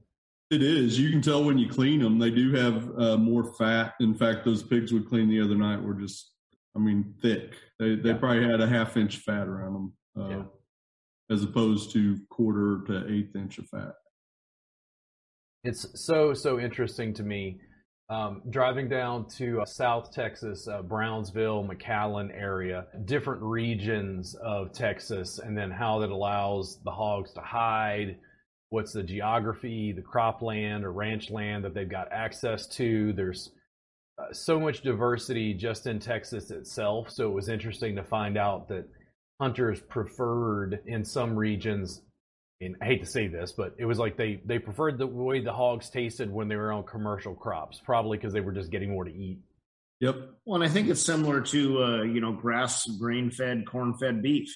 It 0.49 0.63
is. 0.63 0.97
You 0.97 1.09
can 1.09 1.21
tell 1.21 1.43
when 1.43 1.57
you 1.57 1.67
clean 1.67 1.99
them; 1.99 2.19
they 2.19 2.29
do 2.29 2.53
have 2.53 2.97
uh, 2.97 3.17
more 3.17 3.53
fat. 3.55 3.95
In 3.99 4.13
fact, 4.13 4.45
those 4.45 4.63
pigs 4.63 4.93
we 4.93 5.01
cleaned 5.01 5.29
the 5.29 5.41
other 5.41 5.55
night 5.55 5.81
were 5.81 5.95
just, 5.95 6.31
I 6.75 6.79
mean, 6.79 7.15
thick. 7.21 7.55
They 7.79 7.95
they 7.95 8.11
yeah. 8.11 8.17
probably 8.17 8.47
had 8.47 8.61
a 8.61 8.67
half 8.67 8.95
inch 8.95 9.17
fat 9.17 9.47
around 9.47 9.73
them 9.73 9.93
uh, 10.17 10.29
yeah. 10.29 10.43
as 11.29 11.43
opposed 11.43 11.91
to 11.93 12.17
quarter 12.29 12.83
to 12.87 13.11
eighth 13.11 13.35
inch 13.35 13.57
of 13.57 13.67
fat. 13.67 13.95
It's 15.63 15.87
so 16.05 16.33
so 16.33 16.59
interesting 16.59 17.13
to 17.15 17.23
me. 17.23 17.59
Um, 18.09 18.41
driving 18.49 18.87
down 18.87 19.27
to 19.31 19.61
uh, 19.61 19.65
South 19.65 20.13
Texas, 20.13 20.65
uh, 20.69 20.81
Brownsville, 20.81 21.67
McAllen 21.67 22.33
area, 22.33 22.87
different 23.03 23.41
regions 23.41 24.33
of 24.35 24.71
Texas, 24.71 25.39
and 25.39 25.57
then 25.57 25.71
how 25.71 25.99
that 25.99 26.09
allows 26.09 26.79
the 26.85 26.91
hogs 26.91 27.33
to 27.33 27.41
hide. 27.41 28.17
What's 28.69 28.93
the 28.93 29.03
geography, 29.03 29.91
the 29.91 30.01
cropland 30.01 30.83
or 30.83 30.93
ranch 30.93 31.29
land 31.31 31.65
that 31.65 31.73
they've 31.73 31.89
got 31.89 32.09
access 32.13 32.65
to? 32.77 33.11
There's 33.11 33.51
uh, 34.17 34.31
so 34.31 34.57
much 34.57 34.81
diversity 34.83 35.53
just 35.53 35.85
in 35.85 35.99
Texas 35.99 36.49
itself. 36.49 37.09
So 37.11 37.27
it 37.27 37.33
was 37.33 37.49
interesting 37.49 37.95
to 37.97 38.03
find 38.03 38.37
out 38.37 38.69
that 38.69 38.87
hunters 39.41 39.81
preferred 39.81 40.79
in 40.85 41.03
some 41.03 41.35
regions 41.35 42.01
and 42.59 42.75
I 42.81 42.85
hate 42.85 43.01
to 43.01 43.05
say 43.05 43.27
this, 43.27 43.51
but 43.51 43.75
it 43.77 43.85
was 43.85 43.99
like 43.99 44.17
they 44.17 44.41
they 44.45 44.59
preferred 44.59 44.97
the 44.97 45.07
way 45.07 45.41
the 45.41 45.53
hogs 45.53 45.89
tasted 45.89 46.31
when 46.31 46.47
they 46.47 46.55
were 46.55 46.71
on 46.71 46.83
commercial 46.83 47.35
crops, 47.35 47.79
probably 47.83 48.17
because 48.17 48.33
they 48.33 48.41
were 48.41 48.51
just 48.51 48.71
getting 48.71 48.91
more 48.91 49.05
to 49.05 49.13
eat. 49.13 49.39
Yep. 49.99 50.15
Well, 50.45 50.61
and 50.61 50.69
I 50.69 50.71
think 50.71 50.89
it's 50.89 51.01
similar 51.01 51.41
to 51.41 51.83
uh, 51.83 52.01
you 52.03 52.19
know 52.19 52.31
grass, 52.31 52.87
grain 52.87 53.29
fed, 53.29 53.65
corn 53.67 53.93
fed 53.95 54.23
beef. 54.23 54.55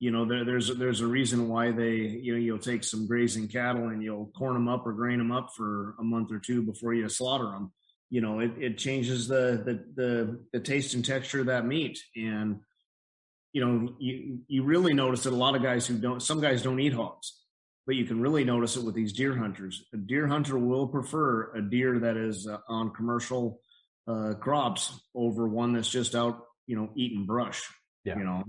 You 0.00 0.10
know, 0.10 0.24
there, 0.24 0.44
there's 0.44 0.76
there's 0.76 1.00
a 1.00 1.06
reason 1.06 1.48
why 1.48 1.70
they 1.70 1.94
you 1.94 2.32
know 2.32 2.38
you'll 2.38 2.58
take 2.58 2.82
some 2.82 3.06
grazing 3.06 3.48
cattle 3.48 3.88
and 3.88 4.02
you'll 4.02 4.30
corn 4.36 4.54
them 4.54 4.68
up 4.68 4.86
or 4.86 4.92
grain 4.92 5.18
them 5.18 5.32
up 5.32 5.50
for 5.56 5.94
a 6.00 6.04
month 6.04 6.32
or 6.32 6.40
two 6.40 6.62
before 6.62 6.94
you 6.94 7.08
slaughter 7.08 7.46
them. 7.46 7.72
You 8.10 8.20
know, 8.20 8.40
it, 8.40 8.52
it 8.58 8.78
changes 8.78 9.28
the, 9.28 9.62
the 9.64 9.84
the 9.94 10.40
the 10.52 10.60
taste 10.60 10.94
and 10.94 11.04
texture 11.04 11.40
of 11.40 11.46
that 11.46 11.66
meat, 11.66 11.98
and 12.16 12.60
you 13.52 13.64
know, 13.64 13.94
you 13.98 14.40
you 14.46 14.62
really 14.62 14.94
notice 14.94 15.24
that 15.24 15.32
a 15.32 15.36
lot 15.36 15.54
of 15.54 15.62
guys 15.62 15.86
who 15.86 15.98
don't, 15.98 16.22
some 16.22 16.40
guys 16.40 16.62
don't 16.62 16.80
eat 16.80 16.92
hogs, 16.92 17.40
but 17.86 17.96
you 17.96 18.04
can 18.04 18.20
really 18.20 18.44
notice 18.44 18.76
it 18.76 18.84
with 18.84 18.94
these 18.94 19.12
deer 19.12 19.36
hunters. 19.36 19.84
A 19.94 19.96
deer 19.96 20.26
hunter 20.26 20.58
will 20.58 20.86
prefer 20.86 21.52
a 21.54 21.62
deer 21.62 21.98
that 22.00 22.16
is 22.16 22.46
uh, 22.46 22.58
on 22.68 22.92
commercial 22.92 23.60
uh, 24.06 24.34
crops 24.34 25.00
over 25.14 25.48
one 25.48 25.72
that's 25.72 25.88
just 25.88 26.14
out, 26.14 26.44
you 26.66 26.76
know, 26.76 26.90
eating 26.94 27.26
brush. 27.26 27.62
Yeah. 28.04 28.18
You 28.18 28.24
know, 28.24 28.44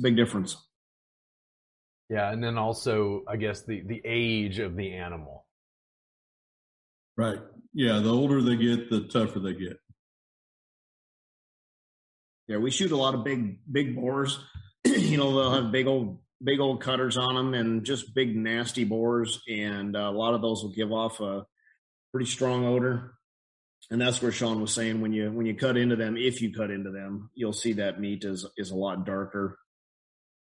big 0.00 0.16
difference. 0.16 0.56
Yeah, 2.08 2.32
and 2.32 2.42
then 2.42 2.58
also, 2.58 3.22
I 3.28 3.36
guess 3.36 3.62
the 3.62 3.82
the 3.82 4.02
age 4.04 4.58
of 4.58 4.76
the 4.76 4.94
animal. 4.94 5.46
Right. 7.16 7.38
Yeah, 7.72 8.00
the 8.00 8.10
older 8.10 8.42
they 8.42 8.56
get, 8.56 8.90
the 8.90 9.02
tougher 9.02 9.38
they 9.38 9.54
get. 9.54 9.78
Yeah, 12.50 12.56
we 12.56 12.72
shoot 12.72 12.90
a 12.90 12.96
lot 12.96 13.14
of 13.14 13.22
big 13.22 13.60
big 13.70 13.94
boars. 13.94 14.40
you 14.84 15.16
know, 15.16 15.32
they'll 15.32 15.62
have 15.62 15.70
big 15.70 15.86
old 15.86 16.18
big 16.42 16.58
old 16.58 16.82
cutters 16.82 17.16
on 17.16 17.36
them 17.36 17.54
and 17.54 17.84
just 17.84 18.12
big 18.12 18.34
nasty 18.34 18.82
boars, 18.82 19.40
and 19.48 19.94
uh, 19.94 20.00
a 20.00 20.10
lot 20.10 20.34
of 20.34 20.42
those 20.42 20.64
will 20.64 20.72
give 20.72 20.90
off 20.90 21.20
a 21.20 21.46
pretty 22.10 22.26
strong 22.26 22.66
odor. 22.66 23.14
And 23.92 24.00
that's 24.00 24.20
where 24.20 24.32
Sean 24.32 24.60
was 24.60 24.74
saying 24.74 25.00
when 25.00 25.12
you 25.12 25.30
when 25.30 25.46
you 25.46 25.54
cut 25.54 25.76
into 25.76 25.94
them, 25.94 26.16
if 26.16 26.42
you 26.42 26.52
cut 26.52 26.72
into 26.72 26.90
them, 26.90 27.30
you'll 27.36 27.52
see 27.52 27.74
that 27.74 28.00
meat 28.00 28.24
is 28.24 28.44
is 28.56 28.72
a 28.72 28.76
lot 28.76 29.06
darker, 29.06 29.56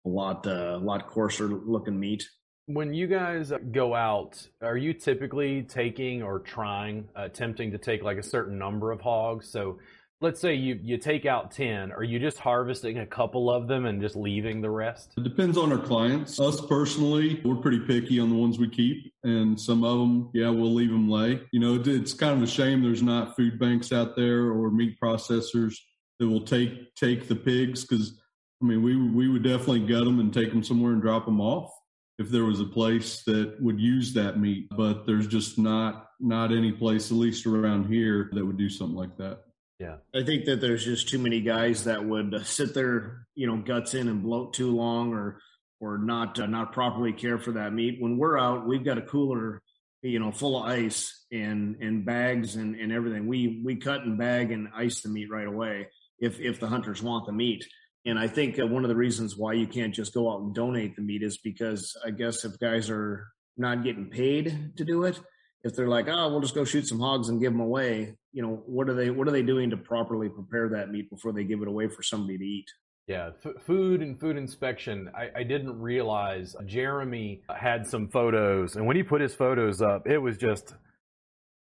a 0.06 0.08
lot 0.08 0.46
uh, 0.46 0.76
a 0.76 0.78
lot 0.78 1.08
coarser 1.08 1.48
looking 1.48 1.98
meat. 1.98 2.28
When 2.66 2.94
you 2.94 3.08
guys 3.08 3.52
go 3.72 3.96
out, 3.96 4.46
are 4.62 4.76
you 4.76 4.92
typically 4.92 5.62
taking 5.62 6.22
or 6.22 6.38
trying, 6.38 7.08
uh, 7.18 7.22
attempting 7.22 7.72
to 7.72 7.78
take 7.78 8.04
like 8.04 8.18
a 8.18 8.22
certain 8.22 8.56
number 8.56 8.92
of 8.92 9.00
hogs? 9.00 9.50
So 9.50 9.80
let's 10.20 10.40
say 10.40 10.54
you 10.54 10.78
you 10.82 10.98
take 10.98 11.26
out 11.26 11.50
10 11.50 11.92
are 11.92 12.02
you 12.02 12.18
just 12.18 12.38
harvesting 12.38 12.98
a 12.98 13.06
couple 13.06 13.50
of 13.50 13.68
them 13.68 13.86
and 13.86 14.00
just 14.00 14.16
leaving 14.16 14.60
the 14.60 14.70
rest? 14.70 15.12
It 15.16 15.24
depends 15.24 15.56
on 15.56 15.72
our 15.72 15.78
clients. 15.78 16.40
Us 16.40 16.60
personally 16.60 17.40
we're 17.44 17.56
pretty 17.56 17.80
picky 17.80 18.18
on 18.18 18.30
the 18.30 18.36
ones 18.36 18.58
we 18.58 18.68
keep 18.68 19.12
and 19.22 19.58
some 19.58 19.84
of 19.84 19.98
them 19.98 20.30
yeah 20.34 20.50
we'll 20.50 20.74
leave 20.74 20.90
them 20.90 21.08
lay. 21.08 21.40
You 21.52 21.60
know 21.60 21.82
it's 21.84 22.14
kind 22.14 22.36
of 22.36 22.42
a 22.42 22.50
shame 22.50 22.82
there's 22.82 23.02
not 23.02 23.36
food 23.36 23.58
banks 23.58 23.92
out 23.92 24.16
there 24.16 24.46
or 24.46 24.70
meat 24.70 24.96
processors 25.02 25.74
that 26.18 26.28
will 26.28 26.44
take 26.44 26.94
take 26.96 27.28
the 27.28 27.36
pigs 27.36 27.84
because 27.84 28.20
i 28.60 28.66
mean 28.66 28.82
we 28.82 28.96
we 28.96 29.28
would 29.28 29.44
definitely 29.44 29.86
gut 29.86 30.04
them 30.04 30.18
and 30.18 30.34
take 30.34 30.50
them 30.50 30.64
somewhere 30.64 30.92
and 30.92 31.02
drop 31.02 31.24
them 31.26 31.40
off 31.40 31.70
if 32.18 32.28
there 32.30 32.44
was 32.44 32.58
a 32.58 32.64
place 32.64 33.22
that 33.22 33.54
would 33.62 33.78
use 33.78 34.12
that 34.12 34.40
meat. 34.40 34.66
But 34.76 35.06
there's 35.06 35.28
just 35.28 35.58
not 35.58 36.06
not 36.18 36.50
any 36.50 36.72
place 36.72 37.12
at 37.12 37.16
least 37.16 37.46
around 37.46 37.86
here 37.86 38.28
that 38.32 38.44
would 38.44 38.58
do 38.58 38.68
something 38.68 38.96
like 38.96 39.16
that 39.18 39.44
Yeah. 39.78 39.96
I 40.12 40.24
think 40.24 40.46
that 40.46 40.60
there's 40.60 40.84
just 40.84 41.08
too 41.08 41.18
many 41.18 41.40
guys 41.40 41.84
that 41.84 42.04
would 42.04 42.46
sit 42.46 42.74
there, 42.74 43.26
you 43.34 43.46
know, 43.46 43.58
guts 43.58 43.94
in 43.94 44.08
and 44.08 44.22
bloat 44.22 44.52
too 44.52 44.74
long 44.74 45.12
or 45.12 45.40
or 45.80 45.98
not 45.98 46.38
uh, 46.40 46.46
not 46.46 46.72
properly 46.72 47.12
care 47.12 47.38
for 47.38 47.52
that 47.52 47.72
meat. 47.72 48.00
When 48.00 48.18
we're 48.18 48.38
out, 48.38 48.66
we've 48.66 48.84
got 48.84 48.98
a 48.98 49.02
cooler, 49.02 49.62
you 50.02 50.18
know, 50.18 50.32
full 50.32 50.58
of 50.58 50.68
ice 50.68 51.24
and 51.30 51.76
and 51.80 52.04
bags 52.04 52.56
and 52.56 52.74
and 52.74 52.92
everything. 52.92 53.28
We 53.28 53.62
we 53.64 53.76
cut 53.76 54.02
and 54.02 54.18
bag 54.18 54.50
and 54.50 54.68
ice 54.74 55.02
the 55.02 55.10
meat 55.10 55.30
right 55.30 55.46
away 55.46 55.88
if 56.18 56.40
if 56.40 56.58
the 56.58 56.66
hunters 56.66 57.02
want 57.02 57.26
the 57.26 57.32
meat. 57.32 57.64
And 58.04 58.18
I 58.18 58.26
think 58.26 58.58
uh, 58.58 58.66
one 58.66 58.84
of 58.84 58.88
the 58.88 58.96
reasons 58.96 59.36
why 59.36 59.52
you 59.52 59.66
can't 59.66 59.94
just 59.94 60.14
go 60.14 60.32
out 60.32 60.40
and 60.40 60.54
donate 60.54 60.96
the 60.96 61.02
meat 61.02 61.22
is 61.22 61.38
because 61.38 61.96
I 62.04 62.10
guess 62.10 62.44
if 62.44 62.58
guys 62.58 62.90
are 62.90 63.28
not 63.56 63.84
getting 63.84 64.10
paid 64.10 64.72
to 64.76 64.84
do 64.84 65.04
it, 65.04 65.20
if 65.68 65.76
they're 65.76 65.88
like, 65.88 66.08
oh, 66.08 66.30
we'll 66.30 66.40
just 66.40 66.54
go 66.54 66.64
shoot 66.64 66.86
some 66.86 66.98
hogs 66.98 67.28
and 67.28 67.40
give 67.40 67.52
them 67.52 67.60
away, 67.60 68.14
you 68.32 68.42
know, 68.42 68.62
what 68.66 68.88
are 68.88 68.94
they 68.94 69.10
what 69.10 69.28
are 69.28 69.30
they 69.30 69.42
doing 69.42 69.70
to 69.70 69.76
properly 69.76 70.28
prepare 70.28 70.68
that 70.70 70.90
meat 70.90 71.08
before 71.10 71.32
they 71.32 71.44
give 71.44 71.62
it 71.62 71.68
away 71.68 71.88
for 71.88 72.02
somebody 72.02 72.38
to 72.38 72.44
eat? 72.44 72.66
Yeah, 73.06 73.30
f- 73.44 73.62
food 73.62 74.02
and 74.02 74.18
food 74.18 74.36
inspection. 74.36 75.10
I, 75.14 75.40
I, 75.40 75.42
didn't 75.42 75.80
realize 75.80 76.54
Jeremy 76.66 77.40
had 77.48 77.86
some 77.86 78.08
photos, 78.08 78.76
and 78.76 78.86
when 78.86 78.96
he 78.96 79.02
put 79.02 79.22
his 79.22 79.34
photos 79.34 79.80
up, 79.80 80.06
it 80.06 80.18
was 80.18 80.36
just. 80.36 80.74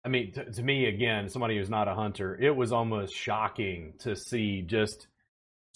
I 0.04 0.08
mean, 0.08 0.32
to 0.32 0.62
me, 0.62 0.86
again, 0.86 1.28
somebody 1.28 1.58
who's 1.58 1.68
not 1.68 1.88
a 1.88 1.94
hunter, 1.94 2.38
it 2.40 2.54
was 2.54 2.70
almost 2.70 3.12
shocking 3.12 3.94
to 4.00 4.14
see 4.14 4.62
just 4.62 5.08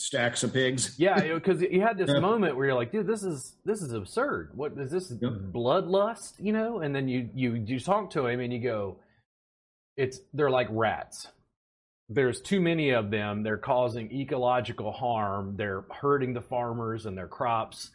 stacks 0.00 0.42
of 0.42 0.52
pigs. 0.52 0.94
Yeah, 0.98 1.34
because 1.34 1.62
you 1.62 1.80
had 1.80 1.98
this 1.98 2.10
moment 2.10 2.56
where 2.56 2.66
you're 2.66 2.74
like, 2.74 2.92
dude, 2.92 3.06
this 3.06 3.22
is 3.22 3.54
this 3.64 3.82
is 3.82 3.92
absurd. 3.92 4.50
What 4.54 4.72
is 4.76 4.90
this 4.90 5.12
yep. 5.20 5.32
bloodlust? 5.52 6.32
You 6.38 6.52
know? 6.52 6.80
And 6.80 6.94
then 6.94 7.08
you 7.08 7.28
you 7.34 7.54
you 7.54 7.80
talk 7.80 8.10
to 8.10 8.26
him 8.26 8.40
and 8.40 8.52
you 8.52 8.60
go, 8.60 8.98
it's 9.96 10.20
they're 10.32 10.50
like 10.50 10.68
rats. 10.70 11.28
There's 12.08 12.40
too 12.40 12.60
many 12.60 12.90
of 12.90 13.10
them. 13.10 13.42
They're 13.42 13.56
causing 13.56 14.10
ecological 14.12 14.90
harm. 14.90 15.54
They're 15.56 15.84
hurting 15.90 16.34
the 16.34 16.40
farmers 16.40 17.06
and 17.06 17.16
their 17.16 17.28
crops. 17.28 17.90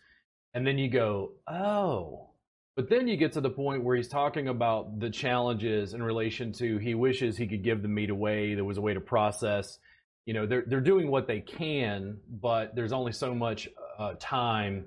And 0.53 0.65
then 0.65 0.77
you 0.77 0.89
go, 0.89 1.31
oh. 1.47 2.29
But 2.77 2.89
then 2.89 3.07
you 3.07 3.17
get 3.17 3.33
to 3.33 3.41
the 3.41 3.49
point 3.49 3.83
where 3.83 3.95
he's 3.95 4.07
talking 4.07 4.47
about 4.47 4.99
the 4.99 5.09
challenges 5.09 5.93
in 5.93 6.01
relation 6.01 6.53
to 6.53 6.77
he 6.77 6.93
wishes 6.93 7.37
he 7.37 7.47
could 7.47 7.63
give 7.63 7.81
the 7.81 7.87
meat 7.87 8.09
away. 8.09 8.55
There 8.55 8.63
was 8.63 8.77
a 8.77 8.81
way 8.81 8.93
to 8.93 9.01
process 9.01 9.79
you 10.25 10.33
know 10.33 10.45
they're 10.45 10.63
they're 10.67 10.81
doing 10.81 11.09
what 11.09 11.27
they 11.27 11.39
can, 11.39 12.17
but 12.41 12.75
there's 12.75 12.91
only 12.91 13.11
so 13.11 13.33
much 13.33 13.69
uh, 13.99 14.13
time 14.19 14.85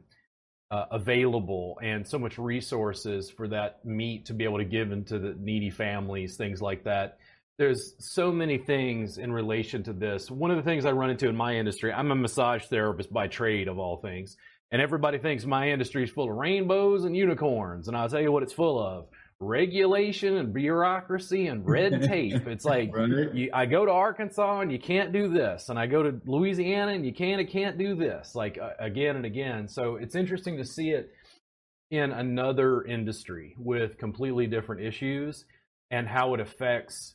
uh, 0.70 0.85
available 0.90 1.79
and 1.83 2.07
so 2.07 2.18
much 2.18 2.38
resources 2.38 3.31
for 3.31 3.48
that 3.48 3.85
meat 3.85 4.27
to 4.27 4.35
be 4.35 4.44
able 4.44 4.59
to 4.59 4.64
give 4.64 4.92
into 4.92 5.18
the 5.18 5.35
needy 5.38 5.70
families, 5.70 6.37
things 6.37 6.61
like 6.61 6.85
that. 6.85 7.18
There's 7.57 7.94
so 7.98 8.31
many 8.31 8.59
things 8.59 9.18
in 9.18 9.33
relation 9.33 9.83
to 9.85 9.92
this. 9.92 10.31
One 10.31 10.51
of 10.51 10.57
the 10.57 10.62
things 10.62 10.85
I 10.85 10.92
run 10.92 11.11
into 11.11 11.29
in 11.29 11.37
my 11.37 11.57
industry, 11.57 11.92
I'm 11.92 12.11
a 12.12 12.14
massage 12.14 12.64
therapist 12.66 13.12
by 13.12 13.27
trade, 13.27 13.66
of 13.66 13.79
all 13.79 13.96
things, 13.96 14.37
and 14.70 14.83
everybody 14.83 15.18
thinks 15.18 15.44
my 15.44 15.70
industry 15.70 16.05
is 16.05 16.11
full 16.11 16.31
of 16.31 16.37
rainbows 16.37 17.05
and 17.05 17.16
unicorns, 17.16 17.88
and 17.88 17.96
I'll 17.96 18.09
tell 18.09 18.20
you 18.20 18.31
what 18.31 18.42
it's 18.42 18.53
full 18.53 18.79
of 18.79 19.07
regulation 19.40 20.37
and 20.37 20.53
bureaucracy 20.53 21.46
and 21.46 21.66
red 21.66 22.03
tape. 22.09 22.46
It's 22.46 22.64
like 22.64 22.94
right. 22.94 23.35
you, 23.35 23.51
I 23.53 23.66
go 23.66 23.85
to 23.87 23.92
Arkansas 23.92 24.61
and 24.61 24.72
you 24.72 24.79
can't 24.79 25.12
do 25.12 25.29
this, 25.29 25.68
and 25.68 25.79
I 25.79 25.87
go 25.87 26.03
to 26.03 26.20
Louisiana 26.27 26.92
and 26.92 27.05
you 27.05 27.12
can 27.12 27.38
and 27.38 27.48
can't 27.48 27.79
do 27.79 27.94
this, 27.94 28.35
like 28.35 28.59
uh, 28.59 28.70
again 28.79 29.16
and 29.16 29.24
again. 29.24 29.68
So 29.68 29.96
it's 29.96 30.14
interesting 30.14 30.57
to 30.59 30.64
see 30.64 30.90
it 30.90 31.11
in 31.90 32.12
another 32.12 32.83
industry 32.83 33.55
with 33.59 33.96
completely 33.98 34.46
different 34.46 34.83
issues 34.83 35.44
and 35.90 36.07
how 36.07 36.35
it 36.35 36.40
affects 36.40 37.14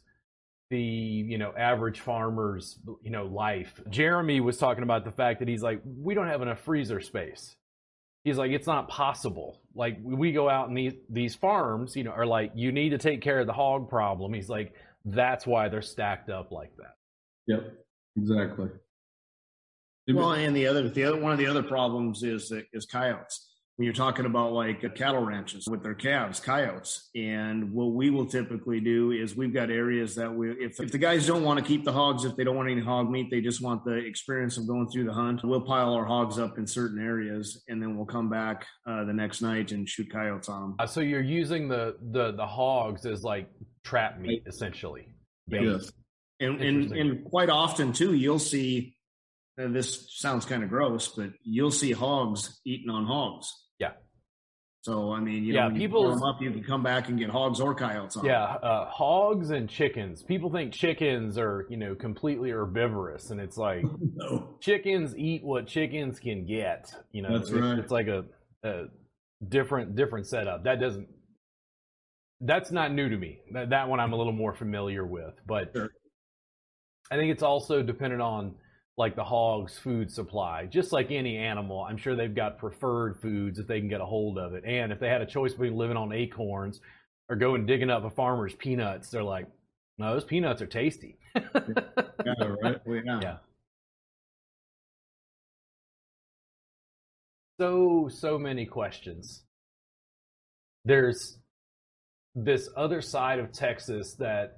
the 0.70 0.80
you 0.80 1.38
know 1.38 1.54
average 1.58 2.00
farmer's 2.00 2.80
you 3.02 3.12
know 3.12 3.26
life. 3.26 3.80
Jeremy 3.90 4.40
was 4.40 4.58
talking 4.58 4.84
about 4.84 5.06
the 5.06 5.12
fact 5.12 5.40
that 5.40 5.48
he's 5.48 5.62
like 5.62 5.82
we 5.86 6.14
don't 6.16 6.28
have 6.28 6.42
enough 6.42 6.60
freezer 6.62 7.02
space 7.02 7.56
he's 8.24 8.38
like 8.38 8.52
it's 8.52 8.68
not 8.68 8.88
possible 8.88 9.60
like 9.76 9.98
we 10.02 10.32
go 10.32 10.50
out 10.50 10.68
and 10.68 10.78
these 10.78 10.94
these 11.10 11.36
farms 11.36 11.96
you 11.96 12.04
know 12.04 12.12
are 12.12 12.26
like 12.26 12.52
you 12.56 12.72
need 12.72 12.90
to 12.90 12.98
take 12.98 13.22
care 13.22 13.40
of 13.40 13.48
the 13.48 13.54
hog 13.54 13.90
problem. 13.90 14.34
He's 14.34 14.50
like 14.50 14.74
that's 15.06 15.46
why 15.46 15.70
they're 15.70 15.82
stacked 15.82 16.30
up 16.30 16.52
like 16.52 16.76
that. 16.78 16.96
Yep 17.48 17.74
exactly. 18.18 18.70
Well 20.08 20.34
and 20.34 20.56
the 20.56 20.68
other 20.68 20.90
the 20.90 21.04
other 21.04 21.20
one 21.20 21.32
of 21.32 21.38
the 21.38 21.48
other 21.48 21.64
problems 21.64 22.24
is 22.24 22.52
is 22.74 22.86
coyotes 22.86 23.53
when 23.78 23.86
you're 23.86 23.94
talking 23.94 24.26
about 24.26 24.54
like 24.54 24.82
cattle 24.96 25.24
ranches 25.24 25.68
with 25.68 25.82
their 25.82 25.96
calves, 25.96 26.40
coyotes. 26.40 27.10
And 27.16 27.72
what 27.72 27.94
we 27.94 28.12
will 28.12 28.28
typically 28.28 28.80
do 28.80 29.12
is 29.12 29.36
we've 29.36 29.54
got 29.54 29.72
areas 29.72 30.14
that 30.16 30.32
we, 30.32 30.52
if, 30.52 30.80
if 30.80 30.92
the 30.92 30.98
guys 31.00 31.26
don't 31.26 31.44
want 31.44 31.60
to 31.60 31.66
keep 31.66 31.84
the 31.84 31.92
hogs, 31.92 32.24
if 32.24 32.36
they 32.36 32.44
don't 32.44 32.56
want 32.56 32.70
any 32.70 32.82
hog 32.82 33.10
meat, 33.10 33.32
they 33.32 33.42
just 33.42 33.62
want 33.62 33.84
the 33.84 33.96
experience 33.96 34.58
of 34.58 34.68
going 34.68 34.88
through 34.90 35.06
the 35.06 35.14
hunt, 35.14 35.42
we'll 35.44 35.62
pile 35.62 35.94
our 35.96 36.06
hogs 36.06 36.38
up 36.38 36.60
in 36.60 36.68
certain 36.68 37.04
areas 37.04 37.64
and 37.68 37.82
then 37.82 37.98
we'll 37.98 38.06
come 38.06 38.30
back 38.30 38.68
uh, 38.86 39.06
the 39.06 39.14
next 39.14 39.42
night 39.42 39.72
and 39.72 39.90
shoot 39.90 40.12
coyotes 40.12 40.50
on 40.50 40.62
them. 40.62 40.76
Uh, 40.78 40.86
so 40.86 41.00
you're 41.00 41.22
using 41.22 41.68
the, 41.68 41.96
the, 42.12 42.34
the 42.34 42.46
hogs 42.46 43.08
as 43.08 43.24
like 43.24 43.50
trap 43.84 44.20
meat 44.20 44.44
essentially. 44.46 45.08
Yes. 45.48 45.92
And, 46.40 46.62
and, 46.62 46.92
and 46.92 47.26
quite 47.26 47.50
often 47.50 47.92
too, 47.92 48.14
you'll 48.14 48.38
see, 48.38 48.93
and 49.58 49.76
this 49.76 50.08
sounds 50.10 50.46
kind 50.46 50.64
of 50.64 50.70
gross, 50.70 51.10
but 51.10 51.32
you'll 51.44 51.72
see 51.72 51.92
hogs 51.92 52.60
eating 52.66 52.90
on 52.90 53.06
hogs. 53.06 53.54
Yeah. 53.80 53.92
So 54.82 55.14
I 55.14 55.20
mean, 55.20 55.44
you 55.44 55.54
yeah, 55.54 55.68
know, 55.68 55.76
people 55.76 56.10
them 56.10 56.24
up, 56.24 56.42
you 56.42 56.52
can 56.52 56.64
come 56.64 56.84
back 56.84 57.10
and 57.10 57.18
get 57.18 57.30
hogs 57.30 57.60
or 57.60 57.76
coyotes. 57.76 58.18
On. 58.18 58.26
Yeah, 58.26 58.44
uh, 58.44 58.90
hogs 58.90 59.52
and 59.52 59.70
chickens. 59.70 60.24
People 60.24 60.52
think 60.52 60.74
chickens 60.74 61.38
are 61.38 61.66
you 61.70 61.78
know 61.78 61.96
completely 61.96 62.52
herbivorous, 62.52 63.30
and 63.30 63.40
it's 63.40 63.58
like 63.58 63.86
no. 64.16 64.56
chickens 64.60 65.16
eat 65.16 65.44
what 65.44 65.68
chickens 65.68 66.20
can 66.20 66.46
get. 66.46 66.94
You 67.12 67.22
know, 67.22 67.38
That's 67.38 67.52
right. 67.52 67.80
it's 67.80 67.92
like 67.92 68.08
a, 68.08 68.26
a 68.64 68.86
different 69.48 69.96
different 69.96 70.28
setup. 70.28 70.64
That 70.64 70.80
doesn't. 70.80 71.08
That's 72.42 72.72
not 72.72 72.92
new 72.92 73.08
to 73.08 73.16
me. 73.16 73.40
That, 73.54 73.70
that 73.70 73.88
one 73.88 74.02
I'm 74.02 74.12
a 74.12 74.18
little 74.18 74.34
more 74.34 74.54
familiar 74.54 75.06
with, 75.06 75.34
but 75.46 75.72
sure. 75.74 75.92
I 77.10 77.16
think 77.16 77.32
it's 77.32 77.44
also 77.44 77.84
dependent 77.84 78.22
on 78.22 78.56
like 78.98 79.16
the 79.16 79.24
hog's 79.24 79.78
food 79.78 80.12
supply. 80.12 80.66
Just 80.66 80.92
like 80.92 81.12
any 81.12 81.38
animal, 81.38 81.82
I'm 81.82 81.98
sure 81.98 82.16
they've 82.16 82.34
got 82.34 82.60
preferred 82.60 83.20
foods 83.22 83.58
if 83.60 83.68
they 83.68 83.80
can 83.80 83.90
get 83.90 84.02
a 84.02 84.06
hold 84.06 84.38
of 84.38 84.54
it. 84.54 84.64
And 84.66 84.92
if 84.92 85.00
they 85.00 85.10
had 85.10 85.22
a 85.22 85.26
choice 85.26 85.52
between 85.52 85.76
living 85.76 85.98
on 85.98 86.14
acorns 86.14 86.80
or 87.30 87.36
going 87.36 87.66
digging 87.66 87.90
up 87.90 88.04
a 88.04 88.10
farmer's 88.10 88.54
peanuts, 88.54 89.10
they're 89.10 89.24
like, 89.24 89.48
no, 89.98 90.14
those 90.14 90.26
peanuts 90.26 90.62
are 90.62 90.68
tasty. 90.68 91.18
yeah, 91.36 91.44
right. 92.62 92.78
yeah. 92.86 93.20
yeah. 93.22 93.38
So, 97.60 98.10
so 98.12 98.38
many 98.38 98.66
questions. 98.66 99.44
There's 100.86 101.38
this 102.36 102.70
other 102.76 103.02
side 103.02 103.40
of 103.40 103.52
Texas 103.52 104.16
that 104.16 104.58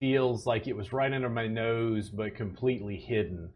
feels 0.00 0.46
like 0.46 0.66
it 0.66 0.76
was 0.76 0.92
right 0.92 1.12
under 1.12 1.28
my 1.28 1.46
nose, 1.46 2.08
but 2.10 2.34
completely 2.34 2.96
hidden 2.96 3.50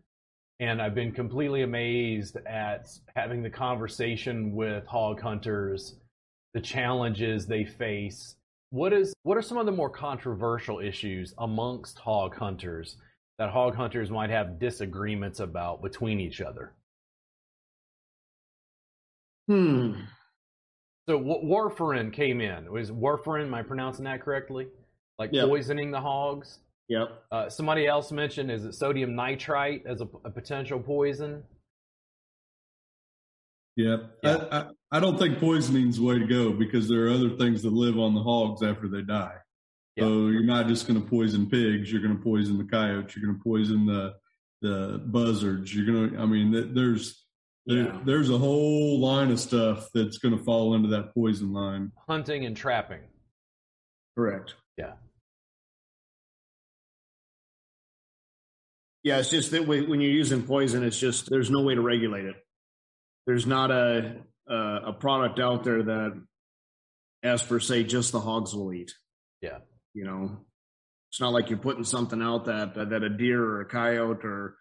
and 0.60 0.80
I've 0.80 0.94
been 0.94 1.12
completely 1.12 1.62
amazed 1.62 2.36
at 2.46 2.88
having 3.16 3.42
the 3.42 3.50
conversation 3.50 4.54
with 4.54 4.86
hog 4.86 5.20
hunters, 5.20 5.96
the 6.52 6.60
challenges 6.60 7.46
they 7.46 7.64
face. 7.64 8.36
What 8.70 8.92
is 8.92 9.14
what 9.22 9.36
are 9.36 9.42
some 9.42 9.58
of 9.58 9.66
the 9.66 9.72
more 9.72 9.90
controversial 9.90 10.80
issues 10.80 11.34
amongst 11.38 11.98
hog 11.98 12.36
hunters 12.36 12.96
that 13.38 13.50
hog 13.50 13.74
hunters 13.74 14.10
might 14.10 14.30
have 14.30 14.58
disagreements 14.58 15.40
about 15.40 15.82
between 15.82 16.20
each 16.20 16.40
other? 16.40 16.72
Hmm. 19.48 19.92
So 21.06 21.20
warfarin 21.20 22.12
came 22.12 22.40
in. 22.40 22.70
Was 22.72 22.90
warfarin? 22.90 23.46
Am 23.46 23.54
I 23.54 23.62
pronouncing 23.62 24.04
that 24.06 24.22
correctly? 24.22 24.68
Like 25.18 25.30
yep. 25.32 25.48
poisoning 25.48 25.90
the 25.90 26.00
hogs? 26.00 26.60
Yep. 26.88 27.24
Uh, 27.32 27.48
somebody 27.48 27.86
else 27.86 28.12
mentioned 28.12 28.50
is 28.50 28.64
it 28.64 28.74
sodium 28.74 29.14
nitrite 29.14 29.84
as 29.86 30.00
a, 30.00 30.08
a 30.24 30.30
potential 30.30 30.78
poison? 30.78 31.42
Yeah, 33.76 33.96
yeah. 34.22 34.36
I, 34.52 34.58
I, 34.58 34.66
I, 34.92 35.00
don't 35.00 35.18
think 35.18 35.40
poisoning 35.40 35.88
is 35.88 35.96
the 35.96 36.04
way 36.04 36.18
to 36.18 36.26
go 36.26 36.52
because 36.52 36.88
there 36.88 37.06
are 37.06 37.10
other 37.10 37.30
things 37.30 37.62
that 37.62 37.72
live 37.72 37.98
on 37.98 38.14
the 38.14 38.22
hogs 38.22 38.62
after 38.62 38.86
they 38.86 39.02
die. 39.02 39.34
Yeah. 39.96 40.04
So 40.04 40.28
you're 40.28 40.44
not 40.44 40.68
just 40.68 40.86
going 40.86 41.00
to 41.02 41.08
poison 41.08 41.48
pigs; 41.48 41.90
you're 41.90 42.02
going 42.02 42.16
to 42.16 42.22
poison 42.22 42.58
the 42.58 42.64
coyotes. 42.64 43.16
You're 43.16 43.26
going 43.26 43.38
to 43.38 43.42
poison 43.42 43.86
the 43.86 44.14
the 44.62 44.98
buzzards. 45.06 45.74
You're 45.74 45.86
going 45.86 46.10
to. 46.10 46.18
I 46.18 46.26
mean, 46.26 46.72
there's 46.74 47.24
there, 47.66 47.84
yeah. 47.84 48.00
there's 48.04 48.30
a 48.30 48.38
whole 48.38 49.00
line 49.00 49.30
of 49.30 49.40
stuff 49.40 49.88
that's 49.94 50.18
going 50.18 50.36
to 50.36 50.44
fall 50.44 50.74
into 50.74 50.88
that 50.88 51.14
poison 51.14 51.52
line. 51.52 51.90
Hunting 52.08 52.44
and 52.44 52.56
trapping. 52.56 53.00
Correct. 54.16 54.54
Yeah. 54.76 54.92
Yeah, 59.04 59.18
it's 59.18 59.28
just 59.30 59.50
that 59.52 59.66
when 59.66 60.00
you're 60.00 60.10
using 60.10 60.42
poison, 60.42 60.82
it's 60.82 60.98
just 60.98 61.28
there's 61.30 61.50
no 61.50 61.62
way 61.62 61.74
to 61.74 61.82
regulate 61.82 62.24
it. 62.24 62.36
There's 63.26 63.46
not 63.46 63.70
a 63.70 64.16
a, 64.48 64.56
a 64.86 64.92
product 64.94 65.38
out 65.38 65.62
there 65.62 65.82
that, 65.82 66.22
as 67.22 67.42
per 67.42 67.60
se, 67.60 67.84
just 67.84 68.12
the 68.12 68.20
hogs 68.20 68.54
will 68.54 68.72
eat. 68.72 68.92
Yeah, 69.40 69.58
you 69.92 70.04
know. 70.04 70.38
It's 71.10 71.20
not 71.20 71.32
like 71.32 71.48
you're 71.48 71.58
putting 71.60 71.84
something 71.84 72.20
out 72.20 72.46
that 72.46 72.74
that 72.74 73.02
a 73.04 73.08
deer 73.10 73.40
or 73.42 73.60
a 73.60 73.66
coyote 73.66 74.24
or 74.24 74.56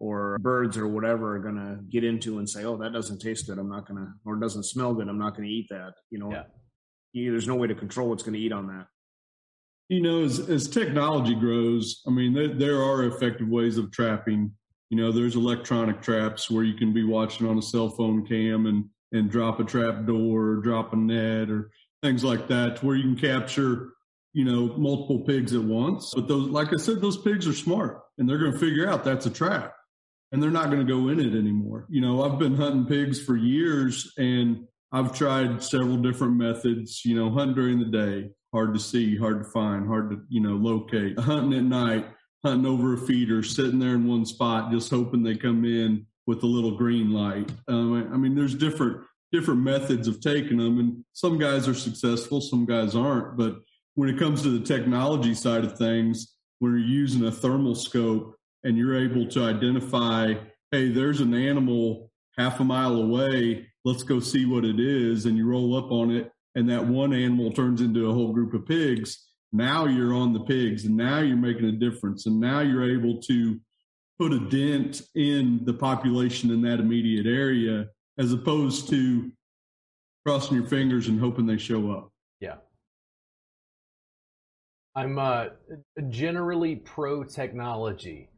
or 0.00 0.38
birds 0.38 0.78
or 0.78 0.86
whatever 0.86 1.34
are 1.36 1.40
going 1.40 1.56
to 1.56 1.82
get 1.90 2.04
into 2.04 2.38
and 2.38 2.48
say, 2.48 2.64
"Oh, 2.64 2.76
that 2.78 2.92
doesn't 2.92 3.18
taste 3.18 3.46
good. 3.48 3.58
I'm 3.58 3.68
not 3.68 3.86
going 3.86 3.98
to," 4.00 4.12
or 4.24 4.36
"Doesn't 4.36 4.62
smell 4.64 4.94
good. 4.94 5.08
I'm 5.08 5.18
not 5.18 5.36
going 5.36 5.48
to 5.48 5.52
eat 5.54 5.66
that." 5.70 5.94
You 6.10 6.20
know, 6.20 6.30
Yeah. 6.32 6.44
you, 7.12 7.32
there's 7.32 7.48
no 7.48 7.56
way 7.56 7.66
to 7.66 7.74
control 7.74 8.08
what's 8.08 8.22
going 8.22 8.34
to 8.34 8.38
eat 8.40 8.52
on 8.52 8.68
that. 8.68 8.86
You 9.88 10.02
know, 10.02 10.22
as, 10.22 10.38
as 10.50 10.68
technology 10.68 11.34
grows, 11.34 12.02
I 12.06 12.10
mean, 12.10 12.34
there, 12.34 12.54
there 12.54 12.82
are 12.82 13.04
effective 13.04 13.48
ways 13.48 13.78
of 13.78 13.90
trapping. 13.90 14.52
You 14.90 14.98
know, 14.98 15.12
there's 15.12 15.36
electronic 15.36 16.02
traps 16.02 16.50
where 16.50 16.64
you 16.64 16.74
can 16.74 16.92
be 16.92 17.04
watching 17.04 17.46
on 17.46 17.58
a 17.58 17.62
cell 17.62 17.90
phone 17.90 18.26
cam 18.26 18.66
and, 18.66 18.84
and 19.12 19.30
drop 19.30 19.60
a 19.60 19.64
trap 19.64 20.04
door 20.06 20.48
or 20.48 20.56
drop 20.56 20.92
a 20.92 20.96
net 20.96 21.50
or 21.50 21.70
things 22.02 22.22
like 22.22 22.48
that 22.48 22.82
where 22.82 22.96
you 22.96 23.02
can 23.02 23.16
capture, 23.16 23.90
you 24.34 24.44
know, 24.44 24.76
multiple 24.76 25.20
pigs 25.20 25.54
at 25.54 25.62
once. 25.62 26.12
But 26.14 26.28
those, 26.28 26.48
like 26.48 26.68
I 26.68 26.76
said, 26.76 27.00
those 27.00 27.18
pigs 27.18 27.46
are 27.48 27.54
smart 27.54 28.02
and 28.18 28.28
they're 28.28 28.38
going 28.38 28.52
to 28.52 28.58
figure 28.58 28.88
out 28.88 29.04
that's 29.04 29.26
a 29.26 29.30
trap 29.30 29.74
and 30.32 30.42
they're 30.42 30.50
not 30.50 30.70
going 30.70 30.86
to 30.86 30.92
go 30.92 31.08
in 31.08 31.18
it 31.20 31.36
anymore. 31.36 31.86
You 31.88 32.02
know, 32.02 32.22
I've 32.22 32.38
been 32.38 32.56
hunting 32.56 32.86
pigs 32.86 33.22
for 33.22 33.36
years 33.36 34.12
and 34.18 34.66
I've 34.92 35.16
tried 35.16 35.62
several 35.62 35.96
different 35.96 36.36
methods, 36.36 37.04
you 37.04 37.14
know, 37.14 37.30
hunt 37.30 37.54
during 37.54 37.78
the 37.78 37.86
day, 37.86 38.30
hard 38.52 38.74
to 38.74 38.80
see, 38.80 39.16
hard 39.16 39.42
to 39.42 39.50
find, 39.50 39.86
hard 39.86 40.10
to, 40.10 40.22
you 40.28 40.40
know, 40.40 40.54
locate. 40.54 41.18
Hunting 41.18 41.58
at 41.58 41.64
night, 41.64 42.06
hunting 42.44 42.66
over 42.66 42.94
a 42.94 42.98
feeder, 42.98 43.42
sitting 43.42 43.78
there 43.78 43.94
in 43.94 44.06
one 44.06 44.24
spot, 44.24 44.70
just 44.70 44.90
hoping 44.90 45.22
they 45.22 45.36
come 45.36 45.64
in 45.64 46.06
with 46.26 46.42
a 46.42 46.46
little 46.46 46.76
green 46.76 47.10
light. 47.12 47.50
Um, 47.68 48.12
I 48.12 48.16
mean, 48.16 48.34
there's 48.34 48.54
different 48.54 49.02
different 49.30 49.60
methods 49.60 50.08
of 50.08 50.20
taking 50.20 50.58
them, 50.58 50.78
and 50.78 51.04
some 51.12 51.38
guys 51.38 51.68
are 51.68 51.74
successful, 51.74 52.40
some 52.40 52.64
guys 52.64 52.94
aren't. 52.94 53.36
But 53.36 53.56
when 53.94 54.08
it 54.08 54.18
comes 54.18 54.42
to 54.42 54.58
the 54.58 54.64
technology 54.64 55.34
side 55.34 55.64
of 55.64 55.76
things, 55.76 56.34
when 56.60 56.72
you're 56.72 56.80
using 56.80 57.26
a 57.26 57.32
thermal 57.32 57.74
scope 57.74 58.36
and 58.64 58.76
you're 58.76 58.96
able 58.96 59.26
to 59.28 59.44
identify, 59.44 60.34
hey, 60.72 60.88
there's 60.88 61.20
an 61.20 61.34
animal 61.34 62.10
half 62.38 62.60
a 62.60 62.64
mile 62.64 62.96
away, 62.96 63.66
let's 63.84 64.02
go 64.02 64.20
see 64.20 64.46
what 64.46 64.64
it 64.64 64.80
is, 64.80 65.26
and 65.26 65.36
you 65.36 65.46
roll 65.46 65.76
up 65.76 65.90
on 65.90 66.10
it, 66.10 66.30
and 66.58 66.68
that 66.68 66.84
one 66.84 67.12
animal 67.12 67.52
turns 67.52 67.80
into 67.80 68.10
a 68.10 68.12
whole 68.12 68.32
group 68.32 68.52
of 68.52 68.66
pigs. 68.66 69.28
Now 69.52 69.86
you're 69.86 70.12
on 70.12 70.32
the 70.32 70.40
pigs, 70.40 70.86
and 70.86 70.96
now 70.96 71.20
you're 71.20 71.36
making 71.36 71.66
a 71.66 71.72
difference, 71.72 72.26
and 72.26 72.40
now 72.40 72.60
you're 72.60 72.98
able 72.98 73.22
to 73.22 73.60
put 74.18 74.32
a 74.32 74.40
dent 74.40 75.02
in 75.14 75.60
the 75.64 75.72
population 75.72 76.50
in 76.50 76.60
that 76.62 76.80
immediate 76.80 77.26
area, 77.26 77.86
as 78.18 78.32
opposed 78.32 78.88
to 78.90 79.30
crossing 80.26 80.56
your 80.56 80.66
fingers 80.66 81.06
and 81.06 81.20
hoping 81.20 81.46
they 81.46 81.58
show 81.58 81.92
up. 81.92 82.10
Yeah. 82.40 82.56
I'm 84.96 85.16
uh, 85.16 85.50
generally 86.08 86.74
pro 86.74 87.22
technology, 87.22 88.30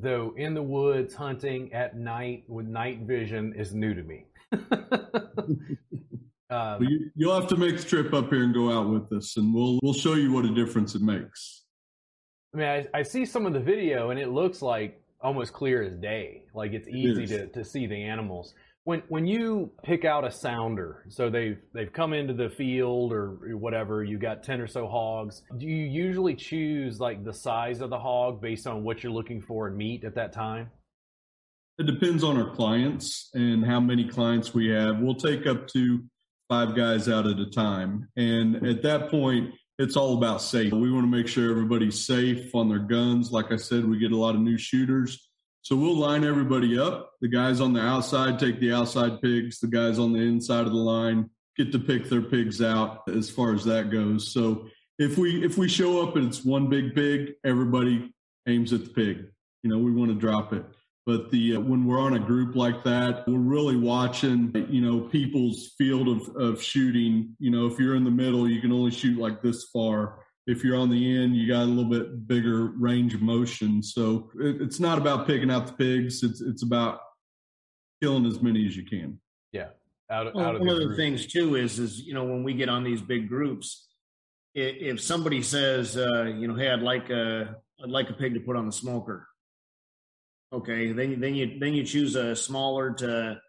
though 0.00 0.34
in 0.36 0.54
the 0.54 0.62
woods 0.62 1.14
hunting 1.14 1.72
at 1.72 1.96
night 1.96 2.42
with 2.48 2.66
night 2.66 3.02
vision 3.02 3.54
is 3.56 3.72
new 3.72 3.94
to 3.94 4.02
me. 4.02 4.26
Well, 6.50 6.76
um, 6.76 6.82
you, 6.82 7.10
you'll 7.14 7.38
have 7.38 7.48
to 7.48 7.56
make 7.56 7.76
the 7.76 7.84
trip 7.84 8.12
up 8.12 8.30
here 8.30 8.42
and 8.42 8.52
go 8.52 8.72
out 8.72 8.90
with 8.90 9.12
us, 9.12 9.36
and 9.36 9.54
we'll 9.54 9.78
we'll 9.82 9.94
show 9.94 10.14
you 10.14 10.32
what 10.32 10.44
a 10.44 10.54
difference 10.54 10.94
it 10.94 11.02
makes. 11.02 11.60
I 12.54 12.56
mean, 12.56 12.66
I, 12.66 12.86
I 12.98 13.02
see 13.02 13.24
some 13.24 13.46
of 13.46 13.52
the 13.52 13.60
video 13.60 14.10
and 14.10 14.18
it 14.18 14.30
looks 14.30 14.60
like 14.60 15.00
almost 15.20 15.52
clear 15.52 15.82
as 15.82 15.96
day. 15.96 16.42
Like 16.54 16.72
it's 16.72 16.88
easy 16.88 17.24
is. 17.24 17.30
to, 17.30 17.46
to 17.48 17.64
see 17.64 17.86
the 17.86 18.02
animals. 18.02 18.54
When 18.84 19.02
when 19.08 19.26
you 19.26 19.70
pick 19.84 20.04
out 20.04 20.24
a 20.24 20.30
sounder, 20.30 21.04
so 21.08 21.30
they've 21.30 21.58
they've 21.74 21.92
come 21.92 22.12
into 22.12 22.34
the 22.34 22.48
field 22.48 23.12
or 23.12 23.56
whatever, 23.56 24.02
you 24.02 24.18
got 24.18 24.42
ten 24.42 24.60
or 24.60 24.66
so 24.66 24.88
hogs. 24.88 25.42
Do 25.58 25.66
you 25.66 25.84
usually 25.84 26.34
choose 26.34 26.98
like 26.98 27.22
the 27.22 27.32
size 27.32 27.82
of 27.82 27.90
the 27.90 27.98
hog 27.98 28.40
based 28.40 28.66
on 28.66 28.82
what 28.82 29.02
you're 29.02 29.12
looking 29.12 29.40
for 29.40 29.68
in 29.68 29.76
meat 29.76 30.04
at 30.04 30.14
that 30.14 30.32
time? 30.32 30.70
It 31.78 31.86
depends 31.86 32.24
on 32.24 32.36
our 32.36 32.54
clients 32.54 33.30
and 33.34 33.64
how 33.64 33.80
many 33.80 34.08
clients 34.08 34.52
we 34.52 34.68
have. 34.68 34.98
We'll 34.98 35.14
take 35.14 35.46
up 35.46 35.68
to 35.68 36.02
five 36.50 36.74
guys 36.74 37.08
out 37.08 37.26
at 37.26 37.38
a 37.38 37.46
time. 37.46 38.08
And 38.16 38.66
at 38.66 38.82
that 38.82 39.08
point, 39.08 39.54
it's 39.78 39.96
all 39.96 40.18
about 40.18 40.42
safety. 40.42 40.76
We 40.76 40.90
want 40.92 41.04
to 41.04 41.16
make 41.16 41.28
sure 41.28 41.50
everybody's 41.50 42.04
safe 42.04 42.54
on 42.54 42.68
their 42.68 42.80
guns. 42.80 43.30
Like 43.30 43.52
I 43.52 43.56
said, 43.56 43.88
we 43.88 43.98
get 43.98 44.12
a 44.12 44.16
lot 44.16 44.34
of 44.34 44.42
new 44.42 44.58
shooters. 44.58 45.30
So 45.62 45.76
we'll 45.76 45.96
line 45.96 46.24
everybody 46.24 46.78
up. 46.78 47.12
The 47.20 47.28
guys 47.28 47.60
on 47.60 47.72
the 47.72 47.80
outside 47.80 48.38
take 48.38 48.60
the 48.60 48.72
outside 48.72 49.22
pigs. 49.22 49.60
The 49.60 49.68
guys 49.68 49.98
on 49.98 50.12
the 50.12 50.18
inside 50.18 50.66
of 50.66 50.72
the 50.72 50.78
line 50.78 51.30
get 51.56 51.70
to 51.72 51.78
pick 51.78 52.08
their 52.08 52.22
pigs 52.22 52.60
out 52.60 53.02
as 53.08 53.30
far 53.30 53.54
as 53.54 53.64
that 53.66 53.90
goes. 53.90 54.32
So 54.32 54.66
if 54.98 55.16
we 55.16 55.44
if 55.44 55.56
we 55.56 55.68
show 55.68 56.06
up 56.06 56.16
and 56.16 56.26
it's 56.26 56.44
one 56.44 56.68
big 56.68 56.94
pig, 56.94 57.34
everybody 57.44 58.12
aims 58.48 58.72
at 58.72 58.84
the 58.84 58.90
pig. 58.90 59.26
You 59.62 59.70
know, 59.70 59.78
we 59.78 59.92
want 59.92 60.10
to 60.10 60.16
drop 60.18 60.52
it. 60.52 60.64
But 61.10 61.28
the 61.32 61.56
uh, 61.56 61.60
when 61.60 61.86
we're 61.86 61.98
on 61.98 62.14
a 62.14 62.20
group 62.20 62.54
like 62.54 62.84
that, 62.84 63.26
we're 63.26 63.36
really 63.38 63.74
watching, 63.74 64.52
you 64.70 64.80
know, 64.80 65.00
people's 65.00 65.72
field 65.76 66.06
of, 66.06 66.36
of 66.36 66.62
shooting. 66.62 67.34
You 67.40 67.50
know, 67.50 67.66
if 67.66 67.80
you're 67.80 67.96
in 67.96 68.04
the 68.04 68.12
middle, 68.12 68.48
you 68.48 68.60
can 68.60 68.70
only 68.70 68.92
shoot 68.92 69.18
like 69.18 69.42
this 69.42 69.64
far. 69.72 70.20
If 70.46 70.62
you're 70.62 70.76
on 70.76 70.88
the 70.88 71.18
end, 71.18 71.34
you 71.34 71.48
got 71.48 71.62
a 71.62 71.64
little 71.64 71.90
bit 71.90 72.28
bigger 72.28 72.66
range 72.78 73.12
of 73.12 73.22
motion. 73.22 73.82
So 73.82 74.30
it, 74.38 74.62
it's 74.62 74.78
not 74.78 74.98
about 74.98 75.26
picking 75.26 75.50
out 75.50 75.66
the 75.66 75.72
pigs. 75.72 76.22
It's 76.22 76.40
it's 76.40 76.62
about 76.62 77.00
killing 78.00 78.24
as 78.24 78.40
many 78.40 78.64
as 78.68 78.76
you 78.76 78.84
can. 78.84 79.18
Yeah, 79.50 79.70
out 80.12 80.28
of 80.28 80.34
Well, 80.36 80.44
out 80.46 80.54
of 80.54 80.60
one 80.60 80.68
the 80.68 80.74
of 80.74 80.78
the 80.78 80.86
group. 80.86 80.96
things 80.96 81.26
too 81.26 81.56
is 81.56 81.80
is 81.80 82.00
you 82.02 82.14
know 82.14 82.22
when 82.22 82.44
we 82.44 82.54
get 82.54 82.68
on 82.68 82.84
these 82.84 83.02
big 83.02 83.28
groups, 83.28 83.88
if 84.54 85.00
somebody 85.00 85.42
says 85.42 85.96
uh, 85.96 86.22
you 86.22 86.46
know 86.46 86.54
hey 86.54 86.70
I'd 86.70 86.82
like 86.82 87.10
a 87.10 87.56
I'd 87.82 87.90
like 87.90 88.10
a 88.10 88.14
pig 88.14 88.34
to 88.34 88.40
put 88.40 88.54
on 88.54 88.66
the 88.66 88.72
smoker, 88.72 89.26
okay 90.52 90.92
then 90.92 91.20
then 91.20 91.34
you 91.34 91.58
then 91.58 91.74
you 91.74 91.84
choose 91.84 92.16
a 92.16 92.34
smaller 92.34 92.92
to 92.94 93.40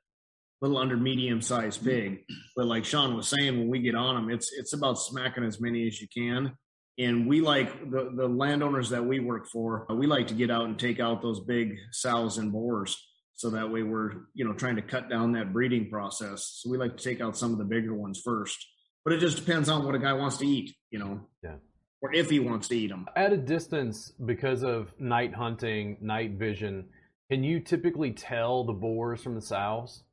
little 0.61 0.77
under 0.77 0.95
medium 0.95 1.41
sized 1.41 1.81
mm-hmm. 1.81 1.89
pig. 1.89 2.23
But 2.55 2.67
like 2.67 2.85
Sean 2.85 3.15
was 3.15 3.27
saying, 3.27 3.57
when 3.57 3.67
we 3.67 3.79
get 3.79 3.95
on 3.95 4.15
them, 4.15 4.29
it's 4.29 4.51
it's 4.53 4.73
about 4.73 4.99
smacking 4.99 5.43
as 5.43 5.59
many 5.59 5.87
as 5.87 5.99
you 5.99 6.07
can. 6.07 6.53
And 6.97 7.27
we 7.27 7.41
like 7.41 7.89
the 7.89 8.11
the 8.15 8.27
landowners 8.27 8.89
that 8.89 9.05
we 9.05 9.19
work 9.19 9.47
for. 9.47 9.87
Uh, 9.91 9.95
we 9.95 10.07
like 10.07 10.27
to 10.27 10.33
get 10.33 10.51
out 10.51 10.65
and 10.65 10.77
take 10.77 10.99
out 10.99 11.21
those 11.21 11.39
big 11.39 11.75
sows 11.91 12.37
and 12.37 12.51
boars 12.51 12.97
so 13.33 13.49
that 13.49 13.71
way 13.71 13.81
we're 13.81 14.11
you 14.35 14.45
know 14.45 14.53
trying 14.53 14.75
to 14.75 14.81
cut 14.83 15.09
down 15.09 15.31
that 15.31 15.51
breeding 15.51 15.89
process 15.89 16.59
so 16.61 16.69
we 16.69 16.77
like 16.77 16.95
to 16.97 17.03
take 17.03 17.21
out 17.21 17.35
some 17.35 17.51
of 17.51 17.57
the 17.57 17.63
bigger 17.63 17.95
ones 17.95 18.21
first 18.23 18.67
but 19.03 19.13
it 19.13 19.19
just 19.19 19.37
depends 19.37 19.67
on 19.67 19.83
what 19.83 19.95
a 19.95 19.99
guy 19.99 20.13
wants 20.13 20.37
to 20.37 20.45
eat 20.45 20.75
you 20.91 20.99
know 20.99 21.21
Yeah. 21.41 21.55
Or 22.01 22.13
if 22.13 22.29
he 22.29 22.39
wants 22.39 22.67
to 22.69 22.75
eat 22.77 22.87
them 22.89 23.07
At 23.15 23.33
a 23.33 23.37
distance, 23.37 24.11
because 24.25 24.63
of 24.63 24.93
night 24.99 25.33
hunting, 25.33 25.97
night 26.01 26.31
vision, 26.31 26.85
can 27.29 27.43
you 27.43 27.59
typically 27.59 28.11
tell 28.11 28.63
the 28.63 28.73
boars 28.73 29.21
from 29.21 29.35
the 29.35 29.41
sows? 29.41 30.03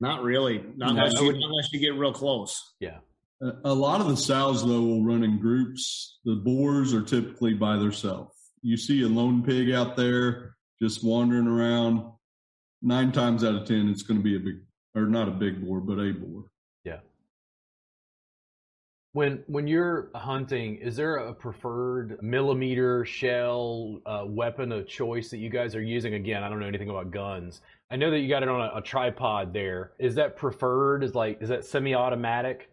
not 0.00 0.22
really 0.22 0.58
not 0.76 0.92
No, 0.94 1.00
unless 1.02 1.14
you, 1.20 1.26
wouldn't- 1.26 1.44
unless 1.44 1.72
you 1.72 1.80
get 1.80 1.94
real 1.98 2.12
close 2.12 2.74
Yeah. 2.80 2.98
A 3.42 3.52
a 3.64 3.74
lot 3.74 4.00
of 4.00 4.08
the 4.08 4.16
sows, 4.16 4.62
though, 4.64 4.80
will 4.82 5.04
run 5.04 5.22
in 5.22 5.38
groups. 5.38 6.18
The 6.24 6.36
boars 6.36 6.94
are 6.94 7.02
typically 7.02 7.52
by 7.52 7.76
themselves. 7.76 8.34
You 8.62 8.78
see 8.78 9.02
a 9.02 9.08
lone 9.08 9.42
pig 9.42 9.70
out 9.70 9.94
there 9.94 10.56
just 10.80 11.04
wandering 11.04 11.46
around. 11.46 12.10
Nine 12.80 13.12
times 13.12 13.44
out 13.44 13.54
of 13.54 13.66
ten, 13.66 13.88
it's 13.90 14.02
going 14.02 14.18
to 14.20 14.24
be 14.24 14.36
a 14.36 14.40
big, 14.40 14.56
or 14.94 15.06
not 15.06 15.28
a 15.28 15.32
big 15.32 15.62
boar, 15.62 15.80
but 15.80 15.98
a 15.98 16.12
boar. 16.12 16.44
When 19.16 19.42
when 19.46 19.66
you're 19.66 20.10
hunting, 20.14 20.76
is 20.76 20.94
there 20.94 21.16
a 21.16 21.32
preferred 21.32 22.22
millimeter 22.22 23.02
shell 23.06 23.98
uh, 24.04 24.24
weapon 24.26 24.70
of 24.72 24.86
choice 24.86 25.30
that 25.30 25.38
you 25.38 25.48
guys 25.48 25.74
are 25.74 25.80
using? 25.80 26.12
Again, 26.12 26.42
I 26.42 26.50
don't 26.50 26.60
know 26.60 26.66
anything 26.66 26.90
about 26.90 27.10
guns. 27.12 27.62
I 27.90 27.96
know 27.96 28.10
that 28.10 28.18
you 28.18 28.28
got 28.28 28.42
it 28.42 28.50
on 28.50 28.60
a, 28.60 28.76
a 28.76 28.82
tripod 28.82 29.54
there. 29.54 29.92
Is 29.98 30.16
that 30.16 30.36
preferred? 30.36 31.02
Is 31.02 31.14
like 31.14 31.40
is 31.40 31.48
that 31.48 31.64
semi-automatic? 31.64 32.68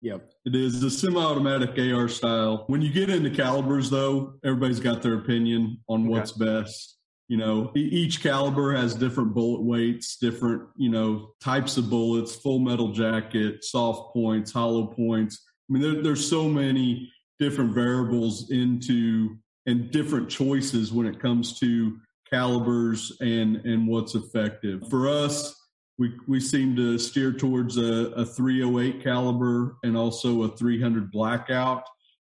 yep 0.00 0.32
It 0.46 0.54
is 0.54 0.82
a 0.82 0.90
semi-automatic 0.90 1.78
AR 1.78 2.08
style. 2.08 2.64
When 2.68 2.80
you 2.80 2.90
get 2.90 3.10
into 3.10 3.28
calibers, 3.28 3.90
though, 3.90 4.36
everybody's 4.42 4.80
got 4.80 5.02
their 5.02 5.16
opinion 5.16 5.78
on 5.88 6.04
Okay. 6.04 6.08
what's 6.08 6.32
best. 6.32 6.96
You 7.28 7.36
know, 7.36 7.70
each 7.76 8.22
caliber 8.22 8.74
has 8.74 8.94
different 8.94 9.34
bullet 9.34 9.62
weights, 9.62 10.16
different 10.16 10.62
you 10.74 10.88
know 10.88 11.34
types 11.42 11.76
of 11.76 11.90
bullets, 11.90 12.34
full 12.34 12.60
metal 12.60 12.92
jacket, 12.92 13.62
soft 13.62 14.14
points, 14.14 14.50
hollow 14.52 14.86
points. 14.86 15.38
I 15.68 15.72
mean, 15.72 15.82
there, 15.82 16.02
there's 16.02 16.28
so 16.28 16.48
many 16.48 17.10
different 17.38 17.72
variables 17.72 18.50
into 18.50 19.36
and 19.66 19.90
different 19.90 20.28
choices 20.28 20.92
when 20.92 21.06
it 21.06 21.20
comes 21.20 21.58
to 21.60 21.98
calibers 22.28 23.12
and 23.20 23.56
and 23.66 23.86
what's 23.86 24.14
effective 24.14 24.88
for 24.88 25.08
us 25.08 25.54
we 25.98 26.12
we 26.26 26.40
seem 26.40 26.74
to 26.76 26.98
steer 26.98 27.32
towards 27.32 27.76
a, 27.76 28.10
a 28.16 28.24
308 28.24 29.02
caliber 29.02 29.76
and 29.82 29.96
also 29.96 30.42
a 30.42 30.56
300 30.56 31.10
blackout. 31.10 31.84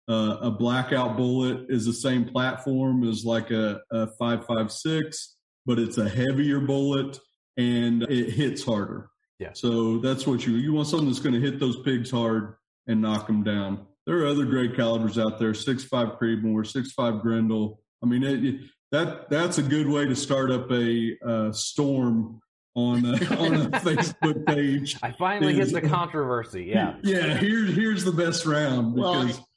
Uh, 0.08 0.38
a 0.40 0.50
blackout 0.50 1.16
bullet 1.16 1.66
is 1.68 1.84
the 1.84 1.92
same 1.92 2.24
platform 2.24 3.02
as 3.02 3.24
like 3.24 3.50
a, 3.50 3.80
a 3.90 4.06
556, 4.06 5.36
but 5.66 5.80
it's 5.80 5.98
a 5.98 6.08
heavier 6.08 6.60
bullet 6.60 7.18
and 7.56 8.04
it 8.04 8.30
hits 8.30 8.62
harder. 8.62 9.10
Yeah. 9.40 9.50
So 9.52 9.98
that's 9.98 10.26
what 10.26 10.46
you 10.46 10.54
you 10.54 10.72
want 10.72 10.88
something 10.88 11.08
that's 11.08 11.20
going 11.20 11.34
to 11.34 11.40
hit 11.40 11.58
those 11.58 11.80
pigs 11.82 12.10
hard 12.10 12.54
and 12.86 13.02
knock 13.02 13.26
them 13.26 13.42
down. 13.42 13.86
there 14.06 14.18
are 14.18 14.26
other 14.26 14.44
great 14.44 14.76
calibers 14.76 15.18
out 15.18 15.38
there: 15.38 15.54
six 15.54 15.84
five 15.84 16.18
Creedmoor, 16.20 16.66
six 16.66 16.92
five 16.92 17.20
Grendel. 17.20 17.80
I 18.02 18.06
mean, 18.06 18.22
it, 18.22 18.60
that 18.92 19.28
that's 19.30 19.58
a 19.58 19.62
good 19.62 19.88
way 19.88 20.06
to 20.06 20.16
start 20.16 20.50
up 20.50 20.70
a 20.70 21.16
uh, 21.26 21.52
storm 21.52 22.40
on 22.74 23.04
a, 23.04 23.10
on 23.38 23.54
a 23.54 23.70
Facebook 23.80 24.46
page. 24.46 24.96
I 25.02 25.12
finally 25.12 25.58
is, 25.58 25.70
hit 25.72 25.82
the 25.82 25.88
controversy. 25.88 26.64
Yeah, 26.64 26.96
yeah. 27.02 27.36
Here's 27.36 27.74
here's 27.74 28.04
the 28.04 28.12
best 28.12 28.46
round 28.46 28.94
because 28.94 29.36
well, 29.36 29.48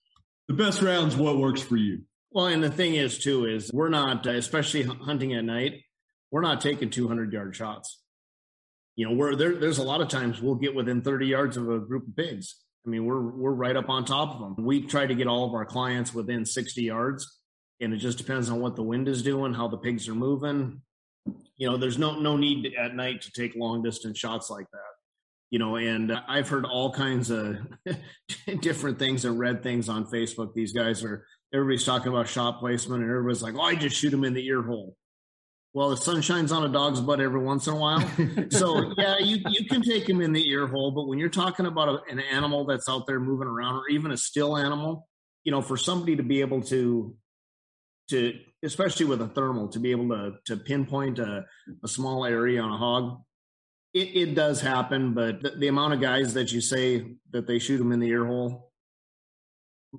the 0.47 0.53
best 0.55 0.81
round's 0.81 1.15
what 1.15 1.37
works 1.37 1.61
for 1.61 1.77
you. 1.77 2.01
Well, 2.31 2.47
and 2.47 2.63
the 2.63 2.71
thing 2.71 2.95
is 2.95 3.19
too 3.19 3.45
is 3.45 3.71
we're 3.73 3.89
not, 3.89 4.25
uh, 4.27 4.31
especially 4.31 4.83
hunting 4.83 5.33
at 5.33 5.43
night, 5.43 5.81
we're 6.31 6.41
not 6.41 6.61
taking 6.61 6.89
200 6.89 7.33
yard 7.33 7.55
shots. 7.55 7.99
You 8.95 9.07
know, 9.07 9.15
we're 9.15 9.35
there. 9.35 9.55
There's 9.55 9.79
a 9.79 9.83
lot 9.83 10.01
of 10.01 10.09
times 10.09 10.41
we'll 10.41 10.55
get 10.55 10.75
within 10.75 11.01
30 11.01 11.27
yards 11.27 11.57
of 11.57 11.69
a 11.69 11.79
group 11.79 12.07
of 12.07 12.15
pigs. 12.15 12.55
I 12.89 12.91
mean, 12.91 13.05
we're 13.05 13.21
we're 13.21 13.51
right 13.51 13.75
up 13.75 13.87
on 13.87 14.03
top 14.03 14.33
of 14.33 14.39
them. 14.39 14.65
We 14.65 14.81
try 14.81 15.05
to 15.05 15.13
get 15.13 15.27
all 15.27 15.45
of 15.45 15.53
our 15.53 15.63
clients 15.63 16.11
within 16.11 16.43
60 16.43 16.81
yards, 16.81 17.39
and 17.79 17.93
it 17.93 17.97
just 17.97 18.17
depends 18.17 18.49
on 18.49 18.61
what 18.61 18.75
the 18.75 18.81
wind 18.81 19.07
is 19.07 19.21
doing, 19.21 19.53
how 19.53 19.67
the 19.67 19.77
pigs 19.77 20.09
are 20.09 20.15
moving. 20.15 20.81
You 21.55 21.69
know, 21.69 21.77
there's 21.77 21.99
no 21.99 22.19
no 22.19 22.35
need 22.35 22.73
at 22.73 22.95
night 22.95 23.21
to 23.21 23.31
take 23.31 23.55
long 23.55 23.83
distance 23.83 24.17
shots 24.17 24.49
like 24.49 24.65
that. 24.71 24.79
You 25.51 25.59
know, 25.59 25.75
and 25.75 26.11
I've 26.27 26.49
heard 26.49 26.65
all 26.65 26.91
kinds 26.91 27.29
of 27.29 27.57
different 28.59 28.97
things 28.97 29.23
and 29.23 29.37
read 29.37 29.61
things 29.61 29.87
on 29.87 30.05
Facebook. 30.05 30.55
These 30.55 30.73
guys 30.73 31.03
are 31.03 31.27
everybody's 31.53 31.85
talking 31.85 32.11
about 32.11 32.27
shot 32.27 32.59
placement, 32.59 33.03
and 33.03 33.11
everybody's 33.11 33.43
like, 33.43 33.53
"Oh, 33.53 33.61
I 33.61 33.75
just 33.75 33.97
shoot 33.97 34.09
them 34.09 34.23
in 34.23 34.33
the 34.33 34.47
ear 34.47 34.63
hole." 34.63 34.97
Well, 35.73 35.91
the 35.91 35.97
sun 35.97 36.21
shines 36.21 36.51
on 36.51 36.63
a 36.63 36.69
dog's 36.69 36.99
butt 36.99 37.21
every 37.21 37.41
once 37.41 37.67
in 37.67 37.73
a 37.73 37.77
while. 37.77 38.01
so 38.49 38.93
yeah, 38.97 39.19
you 39.19 39.37
you 39.49 39.67
can 39.67 39.81
take 39.81 40.07
them 40.07 40.19
in 40.21 40.33
the 40.33 40.47
ear 40.49 40.67
hole, 40.67 40.91
but 40.91 41.07
when 41.07 41.19
you're 41.19 41.29
talking 41.29 41.65
about 41.65 41.89
a, 41.89 42.11
an 42.11 42.19
animal 42.19 42.65
that's 42.65 42.89
out 42.89 43.05
there 43.05 43.19
moving 43.19 43.47
around, 43.47 43.75
or 43.75 43.87
even 43.89 44.11
a 44.11 44.17
still 44.17 44.57
animal, 44.57 45.07
you 45.43 45.51
know, 45.51 45.61
for 45.61 45.77
somebody 45.77 46.15
to 46.15 46.23
be 46.23 46.41
able 46.41 46.61
to 46.63 47.15
to 48.09 48.33
especially 48.63 49.05
with 49.05 49.21
a 49.21 49.27
thermal 49.27 49.67
to 49.69 49.79
be 49.79 49.91
able 49.91 50.09
to 50.09 50.33
to 50.45 50.57
pinpoint 50.57 51.19
a, 51.19 51.45
a 51.83 51.87
small 51.87 52.25
area 52.25 52.59
on 52.59 52.71
a 52.71 52.77
hog 52.77 53.21
it, 53.93 54.15
it 54.15 54.35
does 54.35 54.61
happen 54.61 55.13
but 55.13 55.43
the, 55.43 55.51
the, 55.51 55.67
amount 55.67 55.93
of 55.93 56.01
guys 56.01 56.33
that 56.33 56.51
you 56.51 56.59
say 56.59 57.05
that 57.29 57.45
they 57.45 57.59
shoot 57.59 57.77
them 57.77 57.91
in 57.91 57.99
the 57.99 58.07
ear 58.07 58.25
hole 58.25 58.71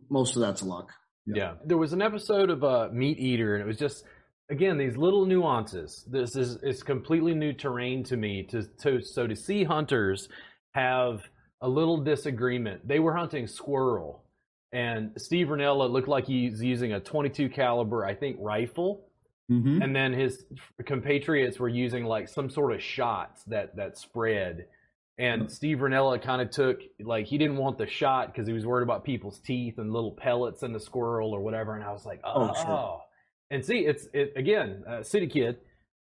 most 0.09 0.35
of 0.35 0.43
that's 0.43 0.63
luck 0.63 0.93
yeah. 1.27 1.37
yeah. 1.37 1.53
There 1.65 1.77
was 1.77 1.93
an 1.93 2.03
episode 2.03 2.51
of 2.51 2.65
uh, 2.65 2.89
Meat 2.93 3.19
Eater, 3.19 3.55
and 3.55 3.63
it 3.63 3.67
was 3.67 3.77
just 3.77 4.05
again 4.51 4.77
these 4.77 4.97
little 4.97 5.27
nuances. 5.27 6.05
This 6.09 6.37
is 6.37 6.59
it's 6.63 6.83
completely 6.83 7.35
new 7.35 7.53
terrain 7.53 8.03
to 8.05 8.17
me. 8.17 8.43
To, 8.45 8.65
to 8.83 9.03
so 9.03 9.27
to 9.27 9.37
see 9.37 9.65
hunters 9.65 10.29
have 10.75 11.23
a 11.61 11.69
little 11.69 11.99
disagreement. 11.99 12.87
They 12.87 12.99
were 12.99 13.15
hunting 13.15 13.47
squirrel, 13.47 14.25
and 14.73 15.13
Steve 15.17 15.49
Rinella 15.49 15.91
looked 15.91 16.09
like 16.09 16.27
he's 16.27 16.63
using 16.63 16.93
a 16.93 17.01
22 17.01 17.49
caliber, 17.49 18.05
I 18.05 18.15
think, 18.15 18.37
rifle. 18.41 19.07
Mm-hmm. 19.51 19.83
And 19.83 19.97
then 19.97 20.13
his 20.13 20.45
compatriots 20.85 21.59
were 21.59 21.69
using 21.69 22.05
like 22.05 22.29
some 22.29 22.49
sort 22.49 22.73
of 22.73 22.81
shots 22.81 23.43
that 23.45 23.75
that 23.77 23.99
spread 23.99 24.67
and 25.21 25.53
Steve 25.53 25.79
Rinella 25.79 26.21
kind 26.23 26.41
of 26.41 26.51
took 26.51 26.81
like 26.99 27.27
he 27.27 27.37
didn't 27.37 27.59
want 27.59 27.77
the 27.77 27.87
shot 27.87 28.33
because 28.33 28.47
he 28.47 28.55
was 28.55 28.65
worried 28.65 28.85
about 28.85 29.05
people's 29.05 29.39
teeth 29.39 29.77
and 29.77 29.93
little 29.93 30.13
pellets 30.13 30.63
in 30.63 30.73
the 30.73 30.81
squirrel 30.81 31.33
or 31.33 31.41
whatever. 31.41 31.75
And 31.75 31.85
I 31.85 31.93
was 31.93 32.07
like, 32.07 32.21
oh, 32.25 32.55
oh. 32.57 33.03
And 33.51 33.65
see, 33.65 33.81
it's 33.81 34.09
it 34.13 34.33
again, 34.37 34.85
uh, 34.89 35.03
city 35.03 35.27
kid. 35.27 35.59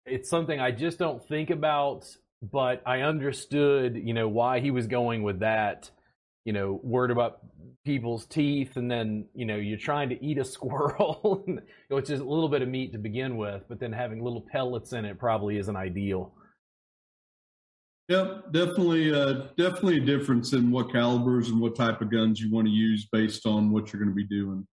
It's 0.06 0.28
something 0.28 0.60
I 0.60 0.70
just 0.70 0.98
don't 0.98 1.26
think 1.26 1.50
about, 1.50 2.06
but 2.42 2.82
I 2.86 3.00
understood, 3.00 3.96
you 3.96 4.14
know, 4.14 4.28
why 4.28 4.60
he 4.60 4.70
was 4.70 4.86
going 4.86 5.22
with 5.22 5.40
that. 5.40 5.90
You 6.44 6.52
know, 6.52 6.78
word 6.82 7.10
about 7.10 7.38
people's 7.84 8.26
teeth, 8.26 8.76
and 8.76 8.90
then 8.90 9.26
you 9.34 9.46
know 9.46 9.56
you're 9.56 9.78
trying 9.78 10.10
to 10.10 10.24
eat 10.24 10.38
a 10.38 10.44
squirrel, 10.56 11.44
which 11.88 12.10
is 12.10 12.20
a 12.20 12.24
little 12.24 12.48
bit 12.48 12.62
of 12.62 12.68
meat 12.68 12.92
to 12.92 12.98
begin 12.98 13.36
with, 13.36 13.64
but 13.68 13.80
then 13.80 13.92
having 13.92 14.22
little 14.22 14.44
pellets 14.52 14.92
in 14.92 15.04
it 15.04 15.18
probably 15.18 15.58
isn't 15.58 15.76
ideal. 15.76 16.32
Yep, 18.08 18.52
definitely, 18.52 19.14
uh, 19.14 19.46
definitely 19.56 19.96
a 19.96 20.04
difference 20.04 20.52
in 20.52 20.70
what 20.70 20.92
calibers 20.92 21.48
and 21.48 21.58
what 21.58 21.74
type 21.74 22.02
of 22.02 22.10
guns 22.10 22.38
you 22.38 22.52
want 22.52 22.66
to 22.66 22.70
use 22.70 23.08
based 23.10 23.46
on 23.46 23.72
what 23.72 23.92
you're 23.92 24.02
going 24.02 24.10
to 24.10 24.14
be 24.14 24.26
doing. 24.26 24.66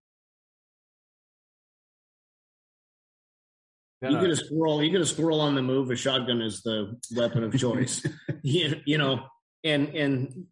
You 4.02 4.20
get 4.20 4.30
a 4.32 4.36
squirrel. 4.36 4.84
You 4.84 4.90
get 4.90 5.02
a 5.02 5.06
squirrel 5.06 5.42
on 5.42 5.54
the 5.54 5.62
move. 5.62 5.92
A 5.92 5.96
shotgun 5.96 6.42
is 6.42 6.62
the 6.62 6.98
weapon 7.16 7.44
of 7.44 7.58
choice. 7.58 8.04
you, 8.42 8.82
you 8.86 8.98
know, 8.98 9.26
and 9.64 9.90
and 9.90 10.46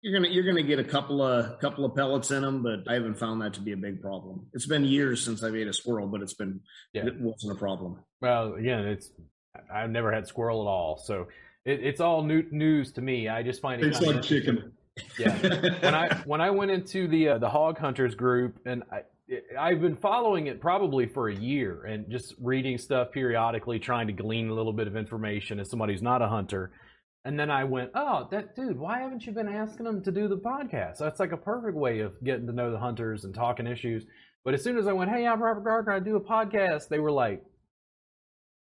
you're 0.00 0.12
gonna 0.12 0.32
you're 0.32 0.44
gonna 0.44 0.62
get 0.62 0.78
a 0.78 0.84
couple 0.84 1.20
of 1.20 1.58
couple 1.58 1.84
of 1.84 1.96
pellets 1.96 2.30
in 2.30 2.42
them, 2.42 2.62
but 2.62 2.88
I 2.88 2.94
haven't 2.94 3.18
found 3.18 3.42
that 3.42 3.54
to 3.54 3.60
be 3.60 3.72
a 3.72 3.76
big 3.76 4.00
problem. 4.00 4.46
It's 4.52 4.66
been 4.66 4.84
years 4.84 5.24
since 5.24 5.42
I've 5.42 5.56
ate 5.56 5.66
a 5.66 5.72
squirrel, 5.72 6.06
but 6.06 6.22
it's 6.22 6.34
been 6.34 6.60
yeah. 6.92 7.06
it 7.06 7.20
wasn't 7.20 7.52
a 7.52 7.56
problem. 7.56 7.98
Well, 8.20 8.54
again, 8.54 8.86
it's 8.86 9.10
I've 9.72 9.90
never 9.90 10.12
had 10.12 10.28
squirrel 10.28 10.62
at 10.62 10.68
all, 10.68 10.98
so 10.98 11.26
it, 11.64 11.80
it's 11.82 12.00
all 12.00 12.22
new 12.22 12.44
news 12.52 12.92
to 12.92 13.00
me. 13.00 13.28
I 13.28 13.42
just 13.42 13.60
find 13.60 13.82
it. 13.82 13.88
It's 13.88 14.00
like 14.00 14.22
chicken. 14.22 14.72
Yeah. 15.18 15.36
when 15.80 15.94
I 15.94 16.14
when 16.26 16.40
I 16.40 16.50
went 16.50 16.70
into 16.70 17.08
the 17.08 17.30
uh, 17.30 17.38
the 17.38 17.48
hog 17.48 17.78
hunters 17.78 18.14
group, 18.14 18.60
and 18.66 18.84
I, 18.92 19.02
I've 19.58 19.80
been 19.80 19.96
following 19.96 20.46
it 20.46 20.60
probably 20.60 21.06
for 21.06 21.28
a 21.28 21.34
year, 21.34 21.84
and 21.84 22.10
just 22.10 22.34
reading 22.40 22.78
stuff 22.78 23.12
periodically, 23.12 23.78
trying 23.78 24.06
to 24.06 24.12
glean 24.12 24.48
a 24.48 24.54
little 24.54 24.72
bit 24.72 24.86
of 24.86 24.96
information 24.96 25.60
as 25.60 25.68
somebody 25.70 25.92
who's 25.92 26.02
not 26.02 26.22
a 26.22 26.28
hunter. 26.28 26.72
And 27.24 27.38
then 27.38 27.50
I 27.50 27.64
went, 27.64 27.90
oh, 27.94 28.28
that 28.30 28.56
dude, 28.56 28.78
why 28.78 29.00
haven't 29.00 29.26
you 29.26 29.32
been 29.32 29.48
asking 29.48 29.84
them 29.84 30.02
to 30.04 30.12
do 30.12 30.28
the 30.28 30.38
podcast? 30.38 30.98
That's 30.98 31.20
like 31.20 31.32
a 31.32 31.36
perfect 31.36 31.76
way 31.76 32.00
of 32.00 32.12
getting 32.24 32.46
to 32.46 32.52
know 32.52 32.70
the 32.70 32.78
hunters 32.78 33.24
and 33.24 33.34
talking 33.34 33.66
issues. 33.66 34.06
But 34.44 34.54
as 34.54 34.62
soon 34.62 34.78
as 34.78 34.86
I 34.86 34.92
went, 34.92 35.10
hey, 35.10 35.26
I'm 35.26 35.42
Robert 35.42 35.64
Gardner, 35.64 35.92
I 35.92 36.00
do 36.00 36.16
a 36.16 36.20
podcast, 36.20 36.88
they 36.88 37.00
were 37.00 37.12
like, 37.12 37.42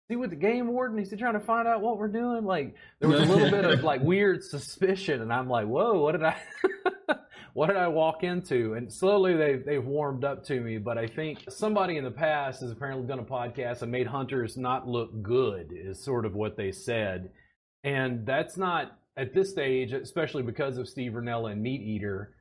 see 0.10 0.16
what 0.16 0.32
the 0.32 0.36
game 0.36 0.68
warden 0.68 0.98
he's 0.98 1.14
trying 1.20 1.34
to 1.34 1.40
find 1.40 1.68
out 1.68 1.82
what 1.82 2.00
we're 2.00 2.08
doing 2.08 2.44
like 2.44 2.74
there 3.00 3.08
was 3.08 3.22
a 3.22 3.26
little 3.26 3.52
bit 3.52 3.64
of 3.64 3.84
like 3.84 4.02
weird 4.02 4.44
suspicion 4.44 5.22
and 5.22 5.32
i'm 5.32 5.48
like 5.48 5.68
whoa 5.68 6.02
what 6.02 6.14
did 6.14 6.24
i 6.24 6.36
what 7.60 7.68
did 7.68 7.76
i 7.76 7.90
walk 7.90 8.24
into 8.24 8.76
and 8.76 8.90
slowly 8.90 9.36
they've, 9.36 9.66
they've 9.66 9.84
warmed 9.84 10.24
up 10.24 10.46
to 10.46 10.62
me 10.62 10.78
but 10.78 10.98
i 10.98 11.06
think 11.06 11.40
somebody 11.50 11.98
in 11.98 12.06
the 12.06 12.10
past 12.10 12.62
has 12.62 12.72
apparently 12.72 13.06
done 13.06 13.20
a 13.20 13.22
podcast 13.22 13.82
and 13.82 13.92
made 13.92 14.08
hunters 14.08 14.56
not 14.56 14.88
look 14.88 15.22
good 15.22 15.74
is 15.76 16.02
sort 16.02 16.26
of 16.26 16.34
what 16.36 16.56
they 16.56 16.72
said 16.72 17.30
and 17.84 18.26
that's 18.26 18.56
not 18.56 18.98
at 19.18 19.34
this 19.34 19.50
stage 19.50 19.92
especially 19.92 20.42
because 20.42 20.78
of 20.78 20.88
steve 20.88 21.12
Rinella 21.12 21.52
and 21.52 21.62
meat 21.62 21.82
eater 21.82 22.34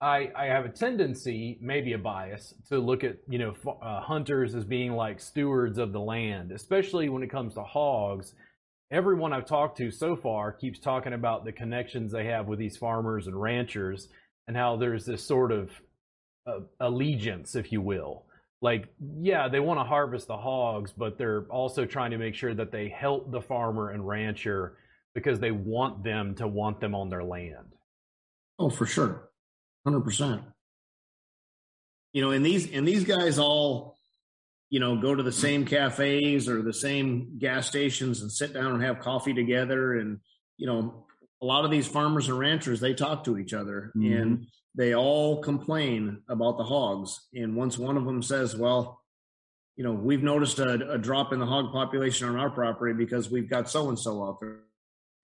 I, 0.00 0.30
I 0.36 0.46
have 0.46 0.66
a 0.66 0.68
tendency, 0.68 1.56
maybe 1.62 1.94
a 1.94 1.98
bias, 1.98 2.52
to 2.68 2.78
look 2.78 3.04
at 3.04 3.16
you 3.26 3.38
know 3.38 3.54
uh, 3.80 4.02
hunters 4.02 4.54
as 4.54 4.64
being 4.64 4.92
like 4.92 5.18
stewards 5.18 5.78
of 5.78 5.92
the 5.92 6.00
land, 6.00 6.52
especially 6.52 7.08
when 7.08 7.22
it 7.22 7.30
comes 7.30 7.54
to 7.54 7.62
hogs. 7.62 8.34
Everyone 8.94 9.32
I've 9.32 9.46
talked 9.46 9.78
to 9.78 9.90
so 9.90 10.14
far 10.14 10.52
keeps 10.52 10.78
talking 10.78 11.14
about 11.14 11.44
the 11.44 11.50
connections 11.50 12.12
they 12.12 12.26
have 12.26 12.46
with 12.46 12.60
these 12.60 12.76
farmers 12.76 13.26
and 13.26 13.34
ranchers, 13.34 14.08
and 14.46 14.56
how 14.56 14.76
there's 14.76 15.04
this 15.04 15.26
sort 15.26 15.50
of 15.50 15.70
uh, 16.46 16.60
allegiance, 16.78 17.56
if 17.56 17.72
you 17.72 17.80
will. 17.80 18.24
Like, 18.62 18.86
yeah, 19.18 19.48
they 19.48 19.58
want 19.58 19.80
to 19.80 19.84
harvest 19.84 20.28
the 20.28 20.36
hogs, 20.36 20.92
but 20.96 21.18
they're 21.18 21.44
also 21.50 21.86
trying 21.86 22.12
to 22.12 22.18
make 22.18 22.36
sure 22.36 22.54
that 22.54 22.70
they 22.70 22.88
help 22.88 23.32
the 23.32 23.40
farmer 23.40 23.90
and 23.90 24.06
rancher 24.06 24.76
because 25.12 25.40
they 25.40 25.50
want 25.50 26.04
them 26.04 26.36
to 26.36 26.46
want 26.46 26.78
them 26.78 26.94
on 26.94 27.10
their 27.10 27.24
land. 27.24 27.74
Oh, 28.60 28.70
for 28.70 28.86
sure. 28.86 29.28
Hundred 29.84 30.02
percent. 30.02 30.42
You 32.12 32.22
know, 32.22 32.30
and 32.30 32.46
these 32.46 32.70
and 32.70 32.86
these 32.86 33.02
guys 33.02 33.40
all, 33.40 33.93
you 34.70 34.80
know, 34.80 34.96
go 34.96 35.14
to 35.14 35.22
the 35.22 35.32
same 35.32 35.64
cafes 35.64 36.48
or 36.48 36.62
the 36.62 36.72
same 36.72 37.38
gas 37.38 37.68
stations 37.68 38.22
and 38.22 38.30
sit 38.30 38.52
down 38.52 38.72
and 38.72 38.82
have 38.82 39.00
coffee 39.00 39.34
together. 39.34 39.94
And 39.94 40.18
you 40.56 40.66
know, 40.66 41.06
a 41.42 41.46
lot 41.46 41.64
of 41.64 41.70
these 41.70 41.86
farmers 41.86 42.28
and 42.28 42.38
ranchers 42.38 42.80
they 42.80 42.94
talk 42.94 43.24
to 43.24 43.38
each 43.38 43.52
other 43.52 43.92
mm-hmm. 43.96 44.12
and 44.12 44.46
they 44.74 44.94
all 44.94 45.40
complain 45.42 46.22
about 46.28 46.58
the 46.58 46.64
hogs. 46.64 47.20
And 47.34 47.56
once 47.56 47.78
one 47.78 47.96
of 47.96 48.04
them 48.04 48.22
says, 48.22 48.56
"Well," 48.56 49.00
you 49.76 49.84
know, 49.84 49.92
we've 49.92 50.22
noticed 50.22 50.58
a, 50.58 50.92
a, 50.92 50.98
drop 50.98 51.32
in 51.32 51.40
the 51.40 51.46
hog 51.46 51.72
population 51.72 52.28
on 52.28 52.36
our 52.36 52.50
property 52.50 52.94
because 52.94 53.30
we've 53.30 53.50
got 53.50 53.68
so 53.68 53.88
and 53.88 53.98
so 53.98 54.22
out 54.22 54.38
there. 54.40 54.60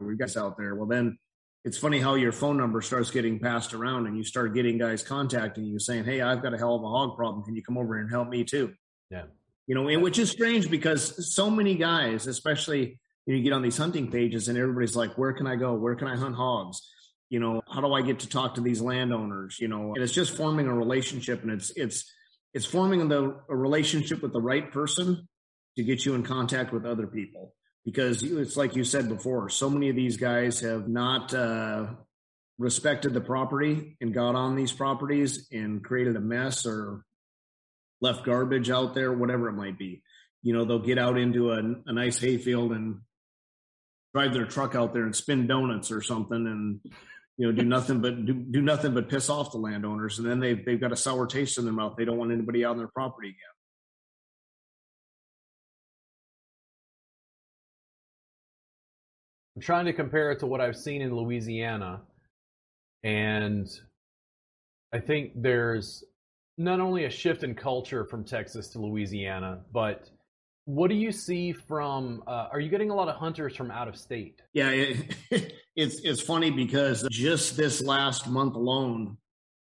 We've 0.00 0.18
got 0.18 0.36
out 0.36 0.56
there. 0.56 0.74
Well, 0.74 0.86
then 0.86 1.18
it's 1.64 1.78
funny 1.78 2.00
how 2.00 2.14
your 2.14 2.32
phone 2.32 2.56
number 2.56 2.80
starts 2.80 3.10
getting 3.10 3.38
passed 3.38 3.74
around 3.74 4.06
and 4.06 4.16
you 4.16 4.24
start 4.24 4.54
getting 4.54 4.78
guys 4.78 5.02
contacting 5.02 5.64
you 5.64 5.78
saying, 5.78 6.04
Hey, 6.04 6.20
I've 6.20 6.42
got 6.42 6.54
a 6.54 6.58
hell 6.58 6.74
of 6.74 6.82
a 6.82 6.88
hog 6.88 7.16
problem. 7.16 7.44
Can 7.44 7.54
you 7.54 7.62
come 7.62 7.76
over 7.76 7.98
and 7.98 8.10
help 8.10 8.28
me 8.28 8.44
too? 8.44 8.72
Yeah. 9.10 9.24
You 9.66 9.74
know, 9.74 10.00
which 10.00 10.18
is 10.18 10.30
strange 10.30 10.70
because 10.70 11.32
so 11.34 11.50
many 11.50 11.74
guys, 11.74 12.26
especially 12.26 12.98
you, 13.26 13.34
know, 13.34 13.36
you 13.36 13.42
get 13.42 13.52
on 13.52 13.62
these 13.62 13.76
hunting 13.76 14.10
pages 14.10 14.48
and 14.48 14.58
everybody's 14.58 14.96
like, 14.96 15.16
where 15.16 15.32
can 15.32 15.46
I 15.46 15.56
go? 15.56 15.74
Where 15.74 15.94
can 15.94 16.08
I 16.08 16.16
hunt 16.16 16.34
hogs? 16.34 16.80
You 17.28 17.38
know, 17.38 17.62
how 17.72 17.80
do 17.80 17.92
I 17.92 18.02
get 18.02 18.20
to 18.20 18.28
talk 18.28 18.56
to 18.56 18.60
these 18.60 18.80
landowners? 18.80 19.58
You 19.60 19.68
know, 19.68 19.94
and 19.94 20.02
it's 20.02 20.12
just 20.12 20.36
forming 20.36 20.66
a 20.66 20.74
relationship 20.74 21.42
and 21.42 21.52
it's, 21.52 21.70
it's, 21.76 22.12
it's 22.52 22.66
forming 22.66 23.08
the, 23.08 23.38
a 23.48 23.56
relationship 23.56 24.22
with 24.22 24.32
the 24.32 24.40
right 24.40 24.72
person 24.72 25.28
to 25.76 25.84
get 25.84 26.04
you 26.04 26.14
in 26.14 26.24
contact 26.24 26.72
with 26.72 26.84
other 26.84 27.06
people 27.06 27.54
because 27.84 28.22
it's 28.22 28.56
like 28.56 28.76
you 28.76 28.84
said 28.84 29.08
before 29.08 29.48
so 29.48 29.70
many 29.70 29.88
of 29.88 29.96
these 29.96 30.16
guys 30.16 30.60
have 30.60 30.88
not 30.88 31.32
uh, 31.32 31.86
respected 32.58 33.14
the 33.14 33.20
property 33.20 33.96
and 34.00 34.12
got 34.12 34.34
on 34.34 34.56
these 34.56 34.72
properties 34.72 35.48
and 35.52 35.82
created 35.82 36.16
a 36.16 36.20
mess 36.20 36.66
or 36.66 37.04
left 38.00 38.24
garbage 38.24 38.70
out 38.70 38.94
there, 38.94 39.12
whatever 39.12 39.48
it 39.48 39.54
might 39.54 39.78
be. 39.78 40.02
You 40.42 40.54
know, 40.54 40.64
they'll 40.64 40.78
get 40.78 40.98
out 40.98 41.18
into 41.18 41.52
a, 41.52 41.58
a 41.86 41.92
nice 41.92 42.18
hayfield 42.18 42.72
and 42.72 43.00
drive 44.14 44.32
their 44.32 44.46
truck 44.46 44.74
out 44.74 44.92
there 44.92 45.04
and 45.04 45.14
spin 45.14 45.46
donuts 45.46 45.90
or 45.90 46.02
something 46.02 46.46
and 46.46 46.80
you 47.36 47.46
know 47.46 47.52
do 47.52 47.64
nothing 47.64 48.00
but 48.00 48.26
do, 48.26 48.32
do 48.32 48.60
nothing 48.60 48.92
but 48.92 49.08
piss 49.08 49.28
off 49.28 49.52
the 49.52 49.58
landowners. 49.58 50.18
And 50.18 50.28
then 50.28 50.40
they've, 50.40 50.64
they've 50.64 50.80
got 50.80 50.92
a 50.92 50.96
sour 50.96 51.26
taste 51.26 51.58
in 51.58 51.64
their 51.64 51.74
mouth. 51.74 51.94
They 51.96 52.04
don't 52.04 52.18
want 52.18 52.32
anybody 52.32 52.64
out 52.64 52.72
on 52.72 52.78
their 52.78 52.88
property 52.88 53.28
again. 53.28 53.38
I'm 59.56 59.62
trying 59.62 59.86
to 59.86 59.92
compare 59.92 60.32
it 60.32 60.40
to 60.40 60.46
what 60.46 60.60
I've 60.60 60.76
seen 60.76 61.02
in 61.02 61.14
Louisiana, 61.14 62.02
and 63.02 63.68
I 64.92 65.00
think 65.00 65.32
there's 65.34 66.02
not 66.60 66.78
only 66.78 67.04
a 67.04 67.10
shift 67.10 67.42
in 67.42 67.54
culture 67.54 68.04
from 68.04 68.22
Texas 68.22 68.68
to 68.68 68.78
Louisiana, 68.78 69.60
but 69.72 70.10
what 70.66 70.88
do 70.88 70.94
you 70.94 71.10
see 71.10 71.52
from? 71.52 72.22
Uh, 72.26 72.48
are 72.52 72.60
you 72.60 72.68
getting 72.68 72.90
a 72.90 72.94
lot 72.94 73.08
of 73.08 73.16
hunters 73.16 73.56
from 73.56 73.70
out 73.70 73.88
of 73.88 73.96
state? 73.96 74.42
Yeah, 74.52 74.68
it, 75.30 75.54
it's 75.74 76.00
it's 76.00 76.20
funny 76.20 76.50
because 76.50 77.06
just 77.10 77.56
this 77.56 77.82
last 77.82 78.28
month 78.28 78.54
alone, 78.56 79.16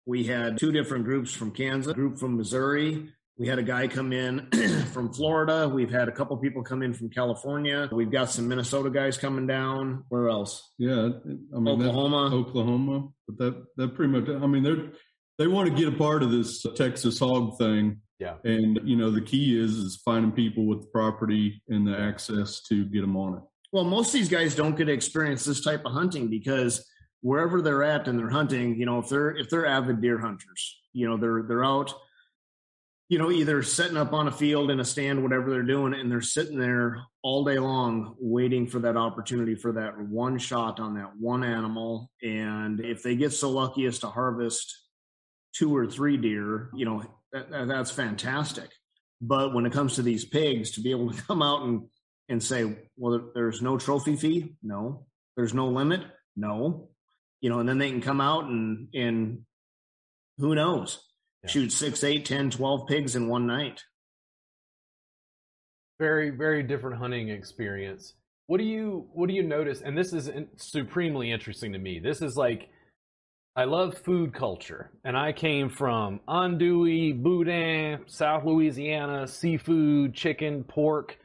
we 0.06 0.24
had 0.24 0.58
two 0.58 0.72
different 0.72 1.04
groups 1.04 1.32
from 1.32 1.52
Kansas, 1.52 1.92
a 1.92 1.94
group 1.94 2.18
from 2.18 2.36
Missouri, 2.36 3.08
we 3.38 3.48
had 3.48 3.58
a 3.58 3.62
guy 3.62 3.88
come 3.88 4.12
in 4.12 4.46
from 4.92 5.12
Florida. 5.12 5.68
We've 5.68 5.90
had 5.90 6.08
a 6.08 6.12
couple 6.12 6.36
people 6.36 6.62
come 6.62 6.82
in 6.82 6.92
from 6.92 7.08
California. 7.08 7.88
We've 7.90 8.10
got 8.10 8.30
some 8.30 8.46
Minnesota 8.46 8.90
guys 8.90 9.16
coming 9.16 9.46
down. 9.46 10.04
Where 10.10 10.28
else? 10.28 10.70
Yeah, 10.78 11.10
I 11.54 11.58
mean 11.58 11.68
Oklahoma. 11.68 12.30
Oklahoma, 12.34 13.08
but 13.26 13.38
that 13.38 13.64
that 13.76 13.94
pretty 13.94 14.12
much. 14.12 14.28
I 14.28 14.46
mean, 14.46 14.62
they're 14.62 14.92
they 15.42 15.48
want 15.48 15.68
to 15.68 15.74
get 15.74 15.92
a 15.92 15.96
part 15.96 16.22
of 16.22 16.30
this 16.30 16.64
Texas 16.76 17.18
hog 17.18 17.58
thing. 17.58 18.00
Yeah, 18.20 18.36
and 18.44 18.78
you 18.84 18.96
know 18.96 19.10
the 19.10 19.20
key 19.20 19.58
is 19.58 19.72
is 19.72 20.00
finding 20.04 20.30
people 20.30 20.66
with 20.66 20.82
the 20.82 20.86
property 20.86 21.60
and 21.68 21.84
the 21.84 21.98
access 21.98 22.62
to 22.68 22.84
get 22.84 23.00
them 23.00 23.16
on 23.16 23.38
it. 23.38 23.42
Well, 23.72 23.82
most 23.82 24.08
of 24.08 24.12
these 24.12 24.28
guys 24.28 24.54
don't 24.54 24.76
get 24.76 24.84
to 24.84 24.92
experience 24.92 25.44
this 25.44 25.64
type 25.64 25.84
of 25.84 25.92
hunting 25.92 26.28
because 26.28 26.88
wherever 27.22 27.60
they're 27.60 27.82
at 27.82 28.06
and 28.06 28.16
they're 28.16 28.30
hunting, 28.30 28.78
you 28.78 28.86
know, 28.86 29.00
if 29.00 29.08
they're 29.08 29.36
if 29.36 29.50
they're 29.50 29.66
avid 29.66 30.00
deer 30.00 30.20
hunters, 30.20 30.80
you 30.92 31.08
know, 31.08 31.16
they're 31.16 31.42
they're 31.42 31.64
out 31.64 31.92
you 33.12 33.18
know, 33.18 33.30
either 33.30 33.62
setting 33.62 33.98
up 33.98 34.14
on 34.14 34.26
a 34.26 34.32
field 34.32 34.70
in 34.70 34.80
a 34.80 34.84
stand, 34.86 35.22
whatever 35.22 35.50
they're 35.50 35.62
doing, 35.62 35.92
and 35.92 36.10
they're 36.10 36.22
sitting 36.22 36.58
there 36.58 37.02
all 37.22 37.44
day 37.44 37.58
long 37.58 38.14
waiting 38.18 38.66
for 38.66 38.78
that 38.78 38.96
opportunity 38.96 39.54
for 39.54 39.72
that 39.72 40.00
one 40.00 40.38
shot 40.38 40.80
on 40.80 40.94
that 40.94 41.14
one 41.18 41.44
animal. 41.44 42.10
And 42.22 42.80
if 42.80 43.02
they 43.02 43.14
get 43.14 43.34
so 43.34 43.50
lucky 43.50 43.84
as 43.84 43.98
to 43.98 44.06
harvest 44.06 44.81
two 45.54 45.74
or 45.74 45.86
three 45.86 46.16
deer, 46.16 46.70
you 46.74 46.84
know, 46.84 47.02
that, 47.32 47.50
that's 47.68 47.90
fantastic. 47.90 48.70
But 49.20 49.54
when 49.54 49.66
it 49.66 49.72
comes 49.72 49.94
to 49.94 50.02
these 50.02 50.24
pigs, 50.24 50.72
to 50.72 50.80
be 50.80 50.90
able 50.90 51.12
to 51.12 51.22
come 51.26 51.42
out 51.42 51.62
and 51.62 51.82
and 52.28 52.42
say, 52.42 52.76
well, 52.96 53.30
there's 53.34 53.60
no 53.60 53.76
trophy 53.76 54.16
fee, 54.16 54.54
no, 54.62 55.06
there's 55.36 55.52
no 55.52 55.68
limit, 55.68 56.02
no, 56.36 56.88
you 57.40 57.50
know, 57.50 57.58
and 57.58 57.68
then 57.68 57.78
they 57.78 57.90
can 57.90 58.00
come 58.00 58.20
out 58.20 58.44
and 58.44 58.88
and 58.94 59.40
who 60.38 60.54
knows 60.54 61.00
yeah. 61.42 61.50
shoot 61.50 61.72
six, 61.72 62.04
eight, 62.04 62.24
10, 62.24 62.50
12 62.50 62.86
pigs 62.88 63.16
in 63.16 63.28
one 63.28 63.46
night. 63.46 63.82
Very, 65.98 66.30
very 66.30 66.62
different 66.62 66.98
hunting 66.98 67.28
experience. 67.28 68.14
What 68.46 68.58
do 68.58 68.64
you 68.64 69.08
what 69.12 69.28
do 69.28 69.34
you 69.34 69.42
notice? 69.42 69.82
And 69.82 69.96
this 69.96 70.12
is 70.12 70.30
supremely 70.56 71.30
interesting 71.30 71.72
to 71.72 71.78
me. 71.78 72.00
This 72.00 72.22
is 72.22 72.36
like 72.36 72.68
I 73.54 73.64
love 73.64 73.98
food 73.98 74.32
culture, 74.32 74.90
and 75.04 75.16
I 75.16 75.32
came 75.32 75.68
from 75.68 76.20
andouille, 76.26 77.22
boudin, 77.22 78.00
South 78.06 78.44
Louisiana, 78.44 79.28
seafood, 79.28 80.14
chicken, 80.14 80.64
pork, 80.64 81.18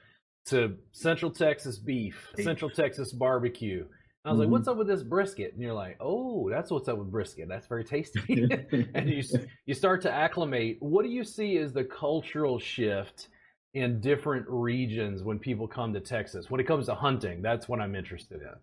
to 0.47 0.75
Central 0.91 1.31
Texas 1.31 1.77
beef, 1.77 2.31
Central 2.37 2.69
Texas 2.69 3.11
barbecue, 3.13 3.85
I 4.27 4.31
was 4.31 4.39
mm-hmm. 4.39 4.41
like, 4.43 4.51
"What's 4.51 4.67
up 4.67 4.77
with 4.77 4.87
this 4.87 5.03
brisket?" 5.03 5.53
And 5.53 5.61
you're 5.61 5.73
like, 5.73 5.97
"Oh, 6.01 6.49
that's 6.49 6.69
what's 6.69 6.89
up 6.89 6.97
with 6.97 7.09
brisket. 7.09 7.47
That's 7.47 7.67
very 7.67 7.85
tasty." 7.85 8.19
and 8.93 9.09
you 9.09 9.23
you 9.65 9.73
start 9.73 10.01
to 10.01 10.11
acclimate. 10.11 10.77
What 10.81 11.03
do 11.03 11.09
you 11.09 11.23
see 11.23 11.57
as 11.57 11.71
the 11.71 11.85
cultural 11.85 12.59
shift 12.59 13.29
in 13.73 14.01
different 14.01 14.45
regions 14.49 15.23
when 15.23 15.39
people 15.39 15.67
come 15.67 15.93
to 15.93 16.01
Texas? 16.01 16.49
When 16.49 16.59
it 16.59 16.65
comes 16.65 16.87
to 16.87 16.95
hunting, 16.95 17.41
that's 17.41 17.69
what 17.69 17.79
I'm 17.79 17.95
interested 17.95 18.41
in. 18.41 18.53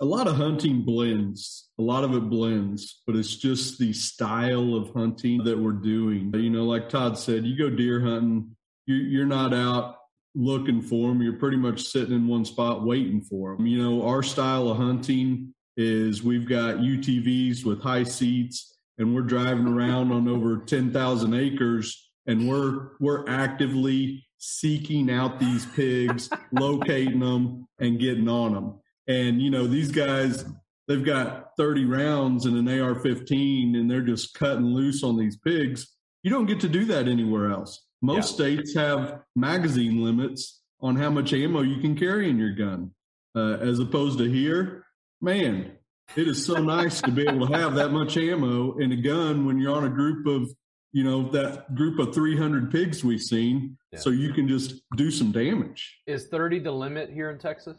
A 0.00 0.04
lot 0.04 0.28
of 0.28 0.36
hunting 0.36 0.82
blends. 0.82 1.70
A 1.78 1.82
lot 1.82 2.04
of 2.04 2.14
it 2.14 2.28
blends, 2.28 3.02
but 3.06 3.16
it's 3.16 3.36
just 3.36 3.78
the 3.78 3.92
style 3.92 4.74
of 4.74 4.90
hunting 4.94 5.42
that 5.44 5.58
we're 5.58 5.72
doing. 5.72 6.32
You 6.34 6.50
know, 6.50 6.64
like 6.64 6.88
Todd 6.88 7.18
said, 7.18 7.46
you 7.46 7.56
go 7.56 7.74
deer 7.74 8.00
hunting, 8.00 8.56
you're 8.86 9.26
not 9.26 9.54
out 9.54 9.96
looking 10.34 10.82
for 10.82 11.08
them. 11.08 11.22
You're 11.22 11.38
pretty 11.38 11.56
much 11.56 11.82
sitting 11.82 12.14
in 12.14 12.28
one 12.28 12.44
spot 12.44 12.84
waiting 12.84 13.22
for 13.22 13.56
them. 13.56 13.66
You 13.66 13.82
know, 13.82 14.06
our 14.06 14.22
style 14.22 14.68
of 14.68 14.76
hunting 14.76 15.54
is 15.76 16.22
we've 16.22 16.48
got 16.48 16.76
UTVs 16.76 17.64
with 17.64 17.82
high 17.82 18.04
seats 18.04 18.76
and 18.98 19.14
we're 19.14 19.22
driving 19.22 19.66
around 19.66 20.12
on 20.12 20.28
over 20.28 20.58
10,000 20.58 21.34
acres 21.34 22.10
and 22.26 22.48
we're 22.48 22.90
we're 23.00 23.28
actively 23.28 24.26
seeking 24.38 25.10
out 25.10 25.38
these 25.38 25.66
pigs, 25.66 26.28
locating 26.52 27.20
them 27.20 27.66
and 27.78 27.98
getting 27.98 28.28
on 28.28 28.54
them. 28.54 28.74
And 29.08 29.40
you 29.40 29.50
know, 29.50 29.66
these 29.66 29.90
guys 29.90 30.44
they've 30.88 31.04
got 31.04 31.56
30 31.56 31.84
rounds 31.84 32.46
in 32.46 32.56
an 32.56 32.68
AR-15 32.68 33.76
and 33.76 33.90
they're 33.90 34.02
just 34.02 34.34
cutting 34.34 34.66
loose 34.66 35.02
on 35.02 35.16
these 35.16 35.36
pigs. 35.36 35.94
You 36.22 36.30
don't 36.30 36.46
get 36.46 36.60
to 36.60 36.68
do 36.68 36.84
that 36.86 37.08
anywhere 37.08 37.50
else. 37.50 37.84
Most 38.02 38.30
yeah. 38.30 38.34
states 38.34 38.74
have 38.74 39.20
magazine 39.34 40.02
limits 40.02 40.60
on 40.80 40.96
how 40.96 41.10
much 41.10 41.32
ammo 41.32 41.62
you 41.62 41.80
can 41.80 41.96
carry 41.96 42.28
in 42.28 42.38
your 42.38 42.52
gun, 42.52 42.92
uh, 43.34 43.56
as 43.60 43.78
opposed 43.78 44.18
to 44.18 44.30
here. 44.30 44.84
Man, 45.20 45.72
it 46.14 46.28
is 46.28 46.44
so 46.44 46.54
nice 46.62 47.00
to 47.02 47.10
be 47.10 47.26
able 47.26 47.46
to 47.46 47.54
have 47.54 47.74
that 47.76 47.90
much 47.90 48.16
ammo 48.16 48.76
in 48.78 48.92
a 48.92 48.96
gun 48.96 49.46
when 49.46 49.58
you're 49.58 49.74
on 49.74 49.84
a 49.84 49.90
group 49.90 50.26
of, 50.26 50.50
you 50.92 51.04
know, 51.04 51.30
that 51.30 51.74
group 51.74 51.98
of 51.98 52.14
300 52.14 52.70
pigs 52.70 53.02
we've 53.02 53.22
seen, 53.22 53.76
yeah. 53.92 53.98
so 53.98 54.10
you 54.10 54.32
can 54.32 54.46
just 54.46 54.82
do 54.96 55.10
some 55.10 55.32
damage. 55.32 55.98
Is 56.06 56.26
30 56.26 56.60
the 56.60 56.72
limit 56.72 57.10
here 57.10 57.30
in 57.30 57.38
Texas? 57.38 57.78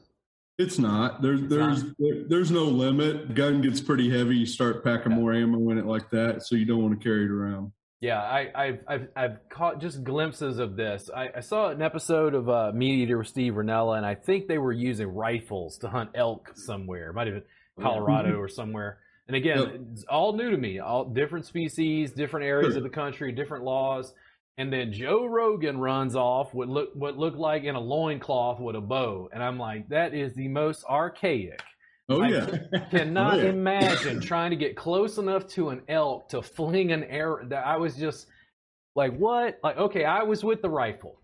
It's 0.58 0.80
not. 0.80 1.22
There's 1.22 1.41
it's 1.41 1.49
there's 1.49 1.84
not. 1.84 1.95
There, 1.99 2.24
there's 2.28 2.51
no 2.51 2.64
limit. 2.64 3.36
Gun 3.36 3.62
gets 3.62 3.80
pretty 3.80 4.10
heavy. 4.10 4.38
You 4.38 4.45
start 4.45 4.84
packing 4.84 5.12
yeah. 5.12 5.20
more 5.20 5.34
ammo 5.34 5.70
in 5.70 5.78
it 5.78 5.86
like 5.86 6.10
that, 6.10 6.43
so 6.43 6.55
you 6.55 6.66
don't 6.66 6.82
want 6.82 6.99
to 6.99 7.03
carry 7.03 7.26
it 7.26 7.32
around. 7.32 7.72
Yeah, 7.99 8.22
I, 8.22 8.68
have 8.68 8.80
I've 8.88 9.08
I've 9.16 9.49
caught 9.49 9.82
just 9.82 10.03
glimpses 10.03 10.60
of 10.60 10.76
this. 10.76 11.10
I, 11.16 11.30
I 11.38 11.39
saw 11.39 11.70
an 11.70 11.82
episode 11.82 12.36
of 12.36 12.47
uh, 12.47 12.72
Meat 12.74 13.03
Eater 13.03 13.18
with 13.18 13.28
Steve 13.28 13.53
Rinella, 13.53 13.97
and 13.97 14.05
I 14.05 14.14
think 14.16 14.47
they 14.47 14.60
were 14.60 14.72
using 14.72 15.08
rifles 15.08 15.78
to 15.80 15.89
hunt 15.89 16.12
elk 16.14 16.51
somewhere. 16.55 17.10
It 17.10 17.14
might 17.14 17.28
have 17.28 17.36
been 17.36 17.84
Colorado 17.84 18.38
or 18.39 18.47
somewhere. 18.47 18.99
And 19.28 19.36
again, 19.36 19.60
yep. 19.60 19.80
it's 19.93 20.03
all 20.05 20.34
new 20.34 20.51
to 20.51 20.58
me. 20.58 20.80
All 20.80 21.05
different 21.05 21.45
species, 21.45 22.12
different 22.12 22.45
areas 22.45 22.76
of 22.76 22.84
the 22.84 22.89
country, 22.89 23.32
different 23.32 23.64
laws. 23.64 24.14
And 24.58 24.74
then 24.74 24.91
Joe 24.91 25.26
Rogan 25.26 25.78
runs 25.78 26.16
off 26.16 26.53
with 26.53 26.68
look 26.68 26.89
what 26.95 27.18
looked 27.18 27.38
like 27.38 27.64
in 27.64 27.76
a 27.76 27.80
loincloth 27.80 28.60
with 28.60 28.76
a 28.76 28.82
bow, 28.82 29.30
and 29.32 29.43
I'm 29.43 29.60
like, 29.60 29.88
that 29.89 30.14
is 30.14 30.34
the 30.34 30.47
most 30.47 30.84
archaic 30.86 31.62
Oh 32.10 32.22
I 32.22 32.30
yeah. 32.30 32.45
cannot 32.91 33.39
oh, 33.39 33.43
yeah. 33.43 33.49
imagine 33.49 34.22
trying 34.22 34.51
to 34.51 34.55
get 34.55 34.76
close 34.76 35.18
enough 35.18 35.47
to 35.49 35.70
an 35.70 35.82
elk 35.89 36.30
to 36.30 36.41
fling 36.41 36.91
an 36.91 37.03
arrow. 37.05 37.45
That 37.45 37.66
I 37.66 37.76
was 37.78 37.95
just 37.95 38.28
like, 38.95 39.16
what? 39.18 39.60
Like, 39.64 39.78
okay, 39.78 40.05
I 40.05 40.24
was 40.24 40.43
with 40.43 40.62
the 40.62 40.70
rifle. 40.70 41.22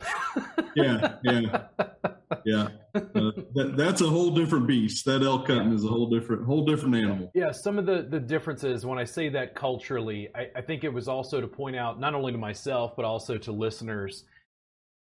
yeah, 0.75 1.15
yeah, 1.23 1.67
yeah. 2.45 2.69
Uh, 2.95 3.31
that, 3.55 3.73
that's 3.75 4.01
a 4.01 4.07
whole 4.07 4.31
different 4.31 4.67
beast. 4.67 5.05
That 5.05 5.23
elk 5.23 5.47
hunting 5.47 5.69
yeah. 5.69 5.75
is 5.75 5.83
a 5.85 5.87
whole 5.87 6.09
different, 6.09 6.45
whole 6.45 6.65
different 6.65 6.95
animal. 6.95 7.31
Yeah, 7.33 7.51
some 7.51 7.79
of 7.79 7.85
the 7.85 8.07
the 8.09 8.19
differences 8.19 8.85
when 8.85 8.99
I 8.99 9.03
say 9.03 9.29
that 9.29 9.55
culturally, 9.55 10.29
I, 10.35 10.49
I 10.55 10.61
think 10.61 10.83
it 10.83 10.93
was 10.93 11.07
also 11.07 11.41
to 11.41 11.47
point 11.47 11.75
out 11.75 11.99
not 11.99 12.13
only 12.13 12.31
to 12.31 12.37
myself 12.37 12.95
but 12.95 13.05
also 13.05 13.37
to 13.37 13.51
listeners 13.51 14.25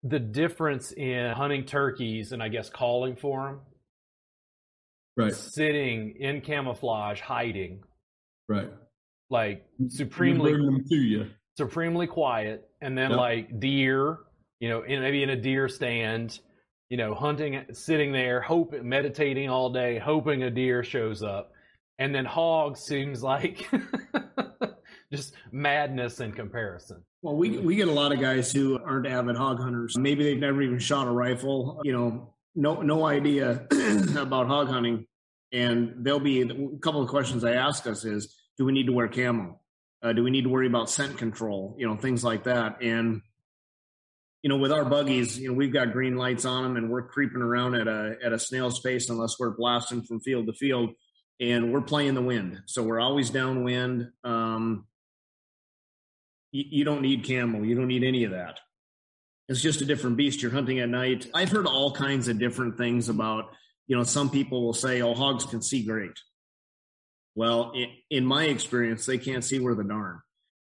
the 0.04 0.18
difference 0.18 0.92
in 0.92 1.32
hunting 1.32 1.64
turkeys 1.64 2.32
and 2.32 2.42
I 2.42 2.48
guess 2.48 2.70
calling 2.70 3.16
for 3.16 3.46
them 3.46 3.60
right. 5.16 5.34
sitting 5.34 6.14
in 6.18 6.40
camouflage, 6.40 7.20
hiding, 7.20 7.82
right, 8.48 8.70
like 9.28 9.66
supremely 9.88 10.52
to 10.52 10.94
you. 10.96 11.26
supremely 11.56 12.06
quiet, 12.06 12.68
and 12.80 12.96
then 12.96 13.10
yep. 13.10 13.18
like 13.18 13.60
deer, 13.60 14.18
you 14.60 14.68
know, 14.68 14.82
in, 14.82 15.00
maybe 15.00 15.22
in 15.22 15.30
a 15.30 15.36
deer 15.36 15.68
stand, 15.68 16.38
you 16.90 16.96
know, 16.96 17.14
hunting, 17.14 17.64
sitting 17.72 18.12
there, 18.12 18.40
hoping, 18.40 18.88
meditating 18.88 19.48
all 19.48 19.70
day, 19.70 19.98
hoping 19.98 20.42
a 20.42 20.50
deer 20.50 20.82
shows 20.82 21.22
up, 21.22 21.52
and 21.98 22.14
then 22.14 22.24
hog 22.24 22.76
seems 22.76 23.22
like 23.22 23.68
just 25.12 25.34
madness 25.52 26.20
in 26.20 26.32
comparison. 26.32 27.04
Well, 27.22 27.36
we 27.36 27.58
we 27.58 27.76
get 27.76 27.88
a 27.88 27.92
lot 27.92 28.12
of 28.12 28.20
guys 28.20 28.52
who 28.52 28.78
aren't 28.78 29.06
avid 29.06 29.36
hog 29.36 29.60
hunters. 29.60 29.96
Maybe 29.98 30.24
they've 30.24 30.38
never 30.38 30.62
even 30.62 30.78
shot 30.78 31.06
a 31.06 31.10
rifle. 31.10 31.80
You 31.84 31.92
know, 31.92 32.34
no 32.54 32.80
no 32.80 33.04
idea 33.04 33.66
about 34.16 34.46
hog 34.46 34.68
hunting, 34.68 35.06
and 35.52 35.94
there'll 35.98 36.20
be 36.20 36.42
a 36.42 36.78
couple 36.78 37.02
of 37.02 37.08
questions 37.08 37.44
I 37.44 37.52
ask 37.52 37.86
us 37.86 38.04
is, 38.04 38.34
do 38.56 38.64
we 38.64 38.72
need 38.72 38.86
to 38.86 38.92
wear 38.92 39.08
camo? 39.08 39.60
Uh, 40.02 40.12
do 40.12 40.22
we 40.22 40.30
need 40.30 40.42
to 40.42 40.48
worry 40.48 40.68
about 40.68 40.88
scent 40.88 41.18
control? 41.18 41.74
You 41.78 41.88
know, 41.88 41.96
things 41.96 42.22
like 42.22 42.44
that. 42.44 42.80
And 42.82 43.22
you 44.42 44.48
know, 44.48 44.56
with 44.56 44.70
our 44.72 44.84
buggies, 44.84 45.38
you 45.38 45.48
know, 45.48 45.54
we've 45.54 45.72
got 45.72 45.92
green 45.92 46.16
lights 46.16 46.44
on 46.44 46.62
them, 46.62 46.76
and 46.76 46.90
we're 46.90 47.02
creeping 47.02 47.42
around 47.42 47.74
at 47.74 47.88
a 47.88 48.16
at 48.22 48.32
a 48.32 48.38
snail's 48.38 48.80
pace 48.80 49.10
unless 49.10 49.38
we're 49.38 49.56
blasting 49.56 50.02
from 50.02 50.20
field 50.20 50.46
to 50.46 50.52
field, 50.52 50.90
and 51.40 51.72
we're 51.72 51.80
playing 51.80 52.14
the 52.14 52.22
wind, 52.22 52.62
so 52.66 52.82
we're 52.82 53.00
always 53.00 53.30
downwind. 53.30 54.10
Um, 54.22 54.86
you, 56.52 56.64
you 56.70 56.84
don't 56.84 57.02
need 57.02 57.24
camel, 57.24 57.64
You 57.64 57.74
don't 57.74 57.88
need 57.88 58.04
any 58.04 58.24
of 58.24 58.30
that. 58.30 58.60
It's 59.48 59.60
just 59.60 59.80
a 59.80 59.84
different 59.84 60.16
beast. 60.16 60.42
You're 60.42 60.52
hunting 60.52 60.78
at 60.78 60.88
night. 60.88 61.26
I've 61.34 61.50
heard 61.50 61.66
all 61.66 61.92
kinds 61.92 62.28
of 62.28 62.38
different 62.38 62.76
things 62.76 63.08
about. 63.08 63.50
You 63.86 63.96
know, 63.96 64.04
some 64.04 64.30
people 64.30 64.62
will 64.62 64.74
say, 64.74 65.00
"Oh, 65.02 65.14
hogs 65.14 65.44
can 65.44 65.62
see 65.62 65.82
great." 65.82 66.12
Well, 67.34 67.72
in, 67.74 67.88
in 68.10 68.26
my 68.26 68.44
experience, 68.44 69.06
they 69.06 69.18
can't 69.18 69.44
see 69.44 69.58
where 69.58 69.74
the 69.74 69.84
darn. 69.84 70.20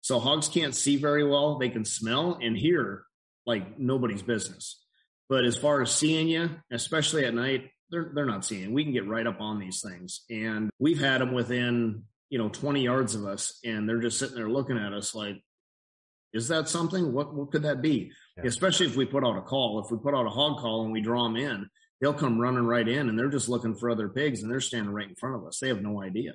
So 0.00 0.20
hogs 0.20 0.48
can't 0.48 0.74
see 0.74 0.96
very 0.96 1.24
well. 1.24 1.58
They 1.58 1.68
can 1.68 1.84
smell 1.84 2.38
and 2.40 2.56
hear 2.56 3.04
like 3.48 3.78
nobody's 3.78 4.22
business. 4.22 4.84
But 5.28 5.44
as 5.44 5.56
far 5.56 5.82
as 5.82 5.90
seeing 5.90 6.28
you, 6.28 6.50
especially 6.70 7.24
at 7.24 7.34
night, 7.34 7.70
they're 7.90 8.12
they're 8.14 8.26
not 8.26 8.44
seeing. 8.44 8.72
We 8.72 8.84
can 8.84 8.92
get 8.92 9.08
right 9.08 9.26
up 9.26 9.40
on 9.40 9.58
these 9.58 9.80
things, 9.80 10.20
and 10.30 10.70
we've 10.78 11.00
had 11.00 11.20
them 11.20 11.32
within 11.32 12.04
you 12.28 12.38
know 12.38 12.50
20 12.50 12.82
yards 12.82 13.14
of 13.14 13.24
us, 13.24 13.58
and 13.64 13.88
they're 13.88 14.00
just 14.00 14.18
sitting 14.18 14.36
there 14.36 14.50
looking 14.50 14.78
at 14.78 14.92
us 14.92 15.14
like, 15.14 15.42
"Is 16.34 16.48
that 16.48 16.68
something? 16.68 17.12
What 17.12 17.34
what 17.34 17.50
could 17.50 17.62
that 17.62 17.80
be?" 17.82 18.12
Yeah. 18.36 18.44
Especially 18.44 18.86
if 18.86 18.96
we 18.96 19.06
put 19.06 19.24
out 19.24 19.38
a 19.38 19.42
call. 19.42 19.82
If 19.82 19.90
we 19.90 19.98
put 19.98 20.14
out 20.14 20.26
a 20.26 20.30
hog 20.30 20.58
call 20.58 20.84
and 20.84 20.92
we 20.92 21.00
draw 21.00 21.24
them 21.24 21.36
in, 21.36 21.68
they'll 22.00 22.12
come 22.12 22.38
running 22.38 22.66
right 22.66 22.86
in, 22.86 23.08
and 23.08 23.18
they're 23.18 23.30
just 23.30 23.48
looking 23.48 23.74
for 23.74 23.90
other 23.90 24.10
pigs, 24.10 24.42
and 24.42 24.52
they're 24.52 24.60
standing 24.60 24.92
right 24.92 25.08
in 25.08 25.14
front 25.14 25.36
of 25.36 25.46
us. 25.46 25.58
They 25.58 25.68
have 25.68 25.82
no 25.82 26.02
idea. 26.02 26.34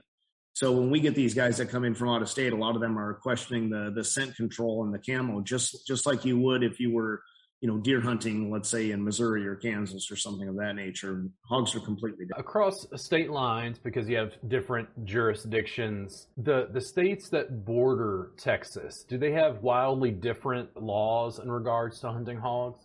So 0.53 0.71
when 0.71 0.91
we 0.91 0.99
get 0.99 1.15
these 1.15 1.33
guys 1.33 1.57
that 1.57 1.69
come 1.69 1.83
in 1.83 1.95
from 1.95 2.09
out 2.09 2.21
of 2.21 2.29
state, 2.29 2.53
a 2.53 2.55
lot 2.55 2.75
of 2.75 2.81
them 2.81 2.97
are 2.97 3.15
questioning 3.15 3.69
the 3.69 3.91
the 3.93 4.03
scent 4.03 4.35
control 4.35 4.83
and 4.83 4.93
the 4.93 4.99
camo, 4.99 5.41
just 5.41 5.85
just 5.87 6.05
like 6.05 6.23
you 6.25 6.37
would 6.39 6.63
if 6.63 6.79
you 6.79 6.93
were, 6.93 7.23
you 7.59 7.67
know, 7.67 7.77
deer 7.77 7.99
hunting, 7.99 8.51
let's 8.51 8.69
say 8.69 8.91
in 8.91 9.03
Missouri 9.03 9.47
or 9.47 9.55
Kansas 9.55 10.11
or 10.11 10.15
something 10.15 10.47
of 10.47 10.55
that 10.57 10.75
nature. 10.75 11.25
Hogs 11.49 11.73
are 11.75 11.79
completely 11.79 12.25
different. 12.25 12.47
Across 12.47 12.85
state 13.01 13.31
lines, 13.31 13.79
because 13.79 14.07
you 14.07 14.17
have 14.17 14.33
different 14.47 14.87
jurisdictions, 15.05 16.27
the 16.37 16.67
the 16.71 16.81
states 16.81 17.29
that 17.29 17.65
border 17.65 18.31
Texas, 18.37 19.03
do 19.03 19.17
they 19.17 19.31
have 19.31 19.63
wildly 19.63 20.11
different 20.11 20.69
laws 20.79 21.39
in 21.39 21.51
regards 21.51 21.99
to 22.01 22.11
hunting 22.11 22.37
hogs? 22.37 22.79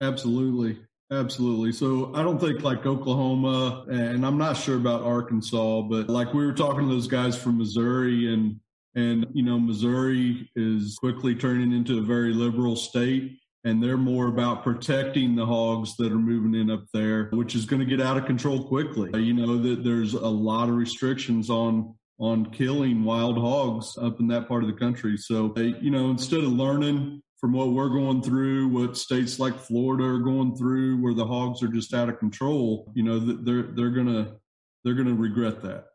Absolutely. 0.00 0.80
Absolutely. 1.12 1.72
So 1.72 2.10
I 2.14 2.22
don't 2.22 2.38
think 2.38 2.62
like 2.62 2.86
Oklahoma, 2.86 3.84
and 3.90 4.24
I'm 4.24 4.38
not 4.38 4.56
sure 4.56 4.76
about 4.76 5.02
Arkansas, 5.02 5.82
but 5.82 6.08
like 6.08 6.32
we 6.32 6.46
were 6.46 6.54
talking 6.54 6.88
to 6.88 6.94
those 6.94 7.06
guys 7.06 7.36
from 7.36 7.58
Missouri, 7.58 8.32
and 8.32 8.58
and 8.94 9.26
you 9.34 9.42
know 9.42 9.58
Missouri 9.58 10.50
is 10.56 10.96
quickly 10.98 11.34
turning 11.34 11.72
into 11.72 11.98
a 11.98 12.02
very 12.02 12.32
liberal 12.32 12.76
state, 12.76 13.38
and 13.64 13.82
they're 13.82 13.98
more 13.98 14.28
about 14.28 14.64
protecting 14.64 15.36
the 15.36 15.44
hogs 15.44 15.96
that 15.96 16.10
are 16.10 16.18
moving 16.18 16.58
in 16.58 16.70
up 16.70 16.84
there, 16.94 17.28
which 17.32 17.54
is 17.54 17.66
going 17.66 17.80
to 17.80 17.86
get 17.86 18.00
out 18.00 18.16
of 18.16 18.24
control 18.24 18.64
quickly. 18.64 19.10
You 19.22 19.34
know 19.34 19.58
that 19.58 19.84
there's 19.84 20.14
a 20.14 20.20
lot 20.20 20.70
of 20.70 20.76
restrictions 20.76 21.50
on 21.50 21.94
on 22.20 22.46
killing 22.52 23.04
wild 23.04 23.36
hogs 23.36 23.98
up 24.00 24.18
in 24.18 24.28
that 24.28 24.48
part 24.48 24.62
of 24.62 24.70
the 24.70 24.76
country. 24.76 25.18
So 25.18 25.52
you 25.58 25.90
know 25.90 26.08
instead 26.08 26.40
of 26.40 26.52
learning 26.52 27.22
from 27.42 27.52
what 27.52 27.72
we're 27.72 27.88
going 27.88 28.22
through, 28.22 28.68
what 28.68 28.96
states 28.96 29.40
like 29.40 29.58
Florida 29.58 30.04
are 30.04 30.20
going 30.20 30.56
through, 30.56 31.02
where 31.02 31.12
the 31.12 31.26
hogs 31.26 31.60
are 31.60 31.68
just 31.68 31.92
out 31.92 32.08
of 32.08 32.20
control, 32.20 32.90
you 32.94 33.02
know, 33.02 33.18
they're 33.18 33.64
they're 33.64 33.90
gonna 33.90 34.36
they're 34.84 34.94
gonna 34.94 35.12
regret 35.12 35.60
that. 35.62 35.86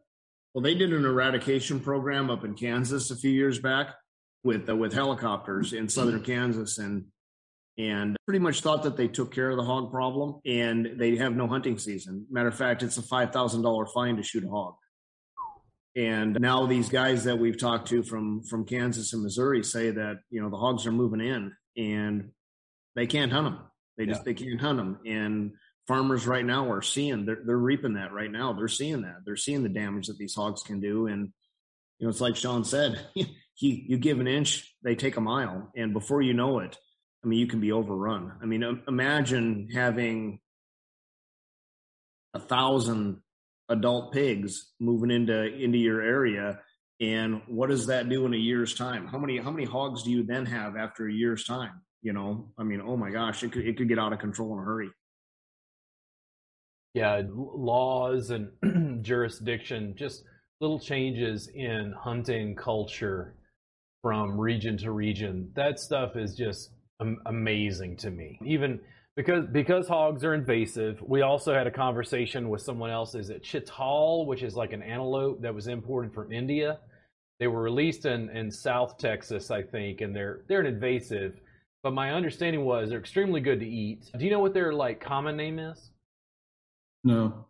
Well, 0.54 0.62
they 0.62 0.76
did 0.76 0.91
an 0.91 1.06
eradication 1.06 1.80
program 1.80 2.30
up 2.30 2.43
in 2.43 2.54
Kansas 2.54 3.12
a 3.12 3.16
few 3.16 3.32
years 3.32 3.60
back 3.60 3.95
with 4.43 4.70
uh, 4.70 4.76
with 4.76 4.91
helicopters 4.91 5.72
in 5.72 5.88
southern 5.88 6.22
Kansas, 6.22 6.80
and 6.80 7.06
and 7.78 8.18
pretty 8.26 8.39
much 8.39 8.60
thought 8.60 8.84
that 8.84 8.98
they 8.98 9.08
took 9.08 9.34
care 9.34 9.50
of 9.50 9.56
the 9.56 9.64
hog 9.64 9.89
problem, 9.89 10.41
and 10.45 11.00
they 11.00 11.16
have 11.16 11.34
no 11.34 11.48
hunting 11.48 11.78
season. 11.78 12.26
Matter 12.30 12.50
of 12.50 12.56
fact, 12.56 12.84
it's 12.84 12.98
a 12.98 13.02
five 13.02 13.32
thousand 13.32 13.62
dollar 13.62 13.86
fine 13.86 14.18
to 14.18 14.24
shoot 14.24 14.43
a 14.43 14.50
hog. 14.50 14.76
And 15.98 16.39
now 16.39 16.68
these 16.68 16.89
guys 16.89 17.24
that 17.24 17.39
we've 17.39 17.58
talked 17.58 17.88
to 17.88 18.04
from 18.04 18.43
from 18.43 18.66
Kansas 18.66 19.14
and 19.14 19.24
Missouri 19.24 19.64
say 19.64 19.89
that 19.89 20.18
you 20.30 20.39
know 20.39 20.50
the 20.50 20.58
hogs 20.58 20.86
are 20.86 20.91
moving 20.91 21.22
in 21.22 21.54
and 21.76 22.30
they 22.95 23.08
can't 23.08 23.32
hunt 23.32 23.45
them. 23.45 23.66
They 23.98 24.06
just 24.06 24.20
yeah. 24.20 24.24
they 24.26 24.34
can't 24.36 24.62
hunt 24.62 24.78
them. 24.78 25.00
And 25.08 25.54
farmers 25.88 26.28
right 26.28 26.45
now 26.45 26.72
are 26.72 26.84
seeing 26.84 27.26
they're 27.26 27.41
they're 27.43 27.58
reaping 27.58 27.95
that 27.95 28.14
right 28.14 28.32
now. 28.32 28.54
They're 28.54 28.68
seeing 28.68 29.02
that. 29.02 29.22
They're 29.26 29.36
seeing 29.36 29.64
the 29.64 29.70
damage 29.70 30.06
that 30.06 30.20
these 30.20 30.36
hogs 30.36 30.62
can 30.62 30.80
do. 30.80 31.08
And 31.08 31.30
you 31.98 32.06
know 32.06 32.10
it's 32.12 32.22
like 32.22 32.36
Sean 32.36 32.64
said, 32.64 33.04
you 33.16 33.26
you 33.58 33.98
give 33.98 34.20
an 34.20 34.28
inch, 34.28 34.72
they 34.84 34.93
take 34.93 35.18
a 35.18 35.22
mile, 35.22 35.72
and 35.76 35.93
before 35.93 36.22
you 36.22 36.36
know 36.36 36.60
it, 36.60 36.78
I 37.26 37.28
mean 37.28 37.39
you 37.39 37.48
can 37.48 37.60
be 37.60 37.72
overrun. 37.72 38.34
I 38.39 38.45
mean 38.45 38.84
imagine 38.88 39.70
having 39.74 40.41
a 42.36 42.39
thousand 42.39 43.22
adult 43.70 44.13
pigs 44.13 44.74
moving 44.80 45.11
into 45.11 45.45
into 45.55 45.78
your 45.78 46.01
area 46.01 46.59
and 46.99 47.41
what 47.47 47.70
does 47.70 47.86
that 47.88 48.09
do 48.09 48.26
in 48.26 48.34
a 48.34 48.38
year's 48.38 48.74
time? 48.74 49.05
How 49.07 49.20
many 49.20 49.38
how 49.38 49.51
many 49.51 49.65
hogs 49.65 50.03
do 50.03 50.11
you 50.11 50.24
then 50.24 50.45
have 50.45 50.76
after 50.76 51.07
a 51.07 51.13
year's 51.13 51.43
time? 51.45 51.82
You 52.01 52.13
know 52.13 52.51
i 52.57 52.63
mean 52.63 52.82
oh 52.82 52.95
my 52.95 53.09
gosh 53.09 53.43
it 53.43 53.51
could 53.51 53.68
it 53.68 53.78
could 53.78 53.89
get 53.89 53.99
out 53.99 54.13
of 54.13 54.20
control 54.20 54.53
in 54.53 54.59
a 54.59 54.63
hurry. 54.63 54.89
Yeah 56.93 57.22
laws 57.34 58.32
and 58.32 59.03
jurisdiction 59.03 59.95
just 59.97 60.24
little 60.59 60.80
changes 60.80 61.49
in 61.53 61.93
hunting 61.97 62.55
culture 62.55 63.36
from 64.01 64.39
region 64.39 64.78
to 64.78 64.91
region. 64.91 65.51
That 65.55 65.80
stuff 65.80 66.15
is 66.15 66.36
just 66.36 66.72
amazing 67.26 67.97
to 67.97 68.09
me. 68.09 68.39
Even 68.45 68.80
because 69.18 69.47
because 69.47 69.88
hogs 69.88 70.24
are 70.24 70.36
invasive. 70.36 71.01
We 71.01 71.24
also 71.24 71.53
had 71.53 71.68
a 71.68 71.72
conversation 71.72 72.49
with 72.49 72.61
someone 72.61 72.91
else. 72.91 73.15
Is 73.15 73.32
it 73.32 73.43
chital, 73.43 74.28
which 74.28 74.43
is 74.43 74.55
like 74.55 74.72
an 74.72 74.84
antelope 74.84 75.41
that 75.41 75.53
was 75.53 75.68
imported 75.68 76.13
from 76.13 76.32
India? 76.32 76.80
They 77.39 77.47
were 77.47 77.61
released 77.61 78.05
in, 78.05 78.30
in 78.30 78.49
South 78.49 78.97
Texas, 78.97 79.51
I 79.51 79.63
think, 79.63 80.01
and 80.01 80.15
they're 80.15 80.41
they're 80.47 80.61
an 80.61 80.68
invasive. 80.68 81.41
But 81.82 81.93
my 81.93 82.13
understanding 82.13 82.63
was 82.63 82.89
they're 82.89 82.99
extremely 82.99 83.41
good 83.41 83.59
to 83.59 83.68
eat. 83.68 84.09
Do 84.18 84.24
you 84.24 84.32
know 84.32 84.39
what 84.39 84.53
their 84.53 84.72
like 84.72 85.01
common 85.01 85.36
name 85.36 85.57
is? 85.59 85.91
No. 87.03 87.45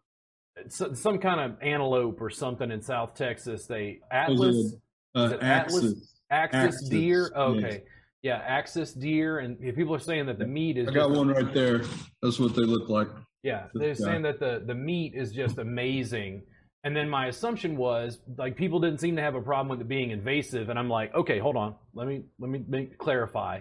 It's 0.56 0.82
some 1.00 1.20
kind 1.20 1.40
of 1.40 1.62
antelope 1.62 2.20
or 2.22 2.30
something 2.30 2.72
in 2.72 2.82
South 2.82 3.14
Texas. 3.14 3.68
They 3.68 4.00
Atlas. 4.10 4.74
Uh, 5.14 5.38
Axis. 5.42 6.16
Axis, 6.32 6.64
Axis 6.64 6.90
deer. 6.90 7.32
Okay. 7.36 7.72
Yes. 7.72 7.97
Yeah, 8.24 8.42
axis 8.46 8.94
deer, 8.94 9.40
and 9.40 9.60
people 9.76 9.94
are 9.94 10.00
saying 10.00 10.26
that 10.26 10.40
the 10.40 10.48
meat 10.48 10.78
is. 10.78 10.88
I 10.88 10.92
got 10.92 11.12
one 11.12 11.30
right 11.30 11.54
there. 11.54 11.84
That's 12.22 12.40
what 12.40 12.56
they 12.56 12.64
look 12.64 12.90
like. 12.90 13.08
Yeah, 13.44 13.68
they're 13.74 13.96
saying 13.96 14.24
that 14.24 14.40
the 14.40 14.64
the 14.66 14.76
meat 14.76 15.14
is 15.16 15.32
just 15.32 15.58
amazing. 15.58 16.44
And 16.84 16.96
then 16.96 17.10
my 17.10 17.28
assumption 17.28 17.76
was 17.76 18.20
like 18.38 18.56
people 18.56 18.80
didn't 18.80 19.00
seem 19.00 19.16
to 19.18 19.22
have 19.22 19.36
a 19.36 19.42
problem 19.42 19.70
with 19.70 19.82
it 19.82 19.88
being 19.88 20.12
invasive, 20.12 20.70
and 20.70 20.80
I'm 20.80 20.90
like, 20.90 21.14
okay, 21.14 21.40
hold 21.40 21.56
on, 21.56 21.76
let 21.94 22.08
me 22.08 22.24
let 22.40 22.50
me 22.50 22.64
make, 22.68 22.98
clarify. 22.98 23.60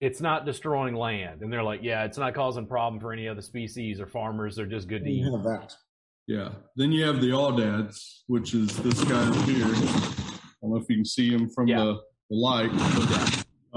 It's 0.00 0.20
not 0.20 0.46
destroying 0.46 0.94
land, 0.94 1.42
and 1.42 1.52
they're 1.52 1.62
like, 1.62 1.80
yeah, 1.82 2.04
it's 2.04 2.16
not 2.16 2.34
causing 2.34 2.66
problem 2.66 3.00
for 3.00 3.12
any 3.12 3.28
other 3.28 3.42
species 3.42 4.00
or 4.00 4.06
farmers. 4.06 4.56
They're 4.56 4.66
just 4.66 4.88
good 4.88 5.04
to 5.04 5.10
eat. 5.10 5.24
Have 5.24 5.44
that. 5.44 5.74
Yeah. 6.30 6.50
Then 6.76 6.92
you 6.92 7.04
have 7.04 7.20
the 7.20 7.30
Aoudads, 7.30 8.20
which 8.28 8.54
is 8.54 8.76
this 8.76 9.02
guy 9.02 9.24
here. 9.46 9.66
I 9.66 10.62
don't 10.62 10.70
know 10.70 10.76
if 10.76 10.88
you 10.88 10.94
can 10.94 11.04
see 11.04 11.28
him 11.28 11.50
from 11.50 11.66
yeah. 11.66 11.78
the, 11.78 12.00
the 12.30 12.36
light. 12.36 12.70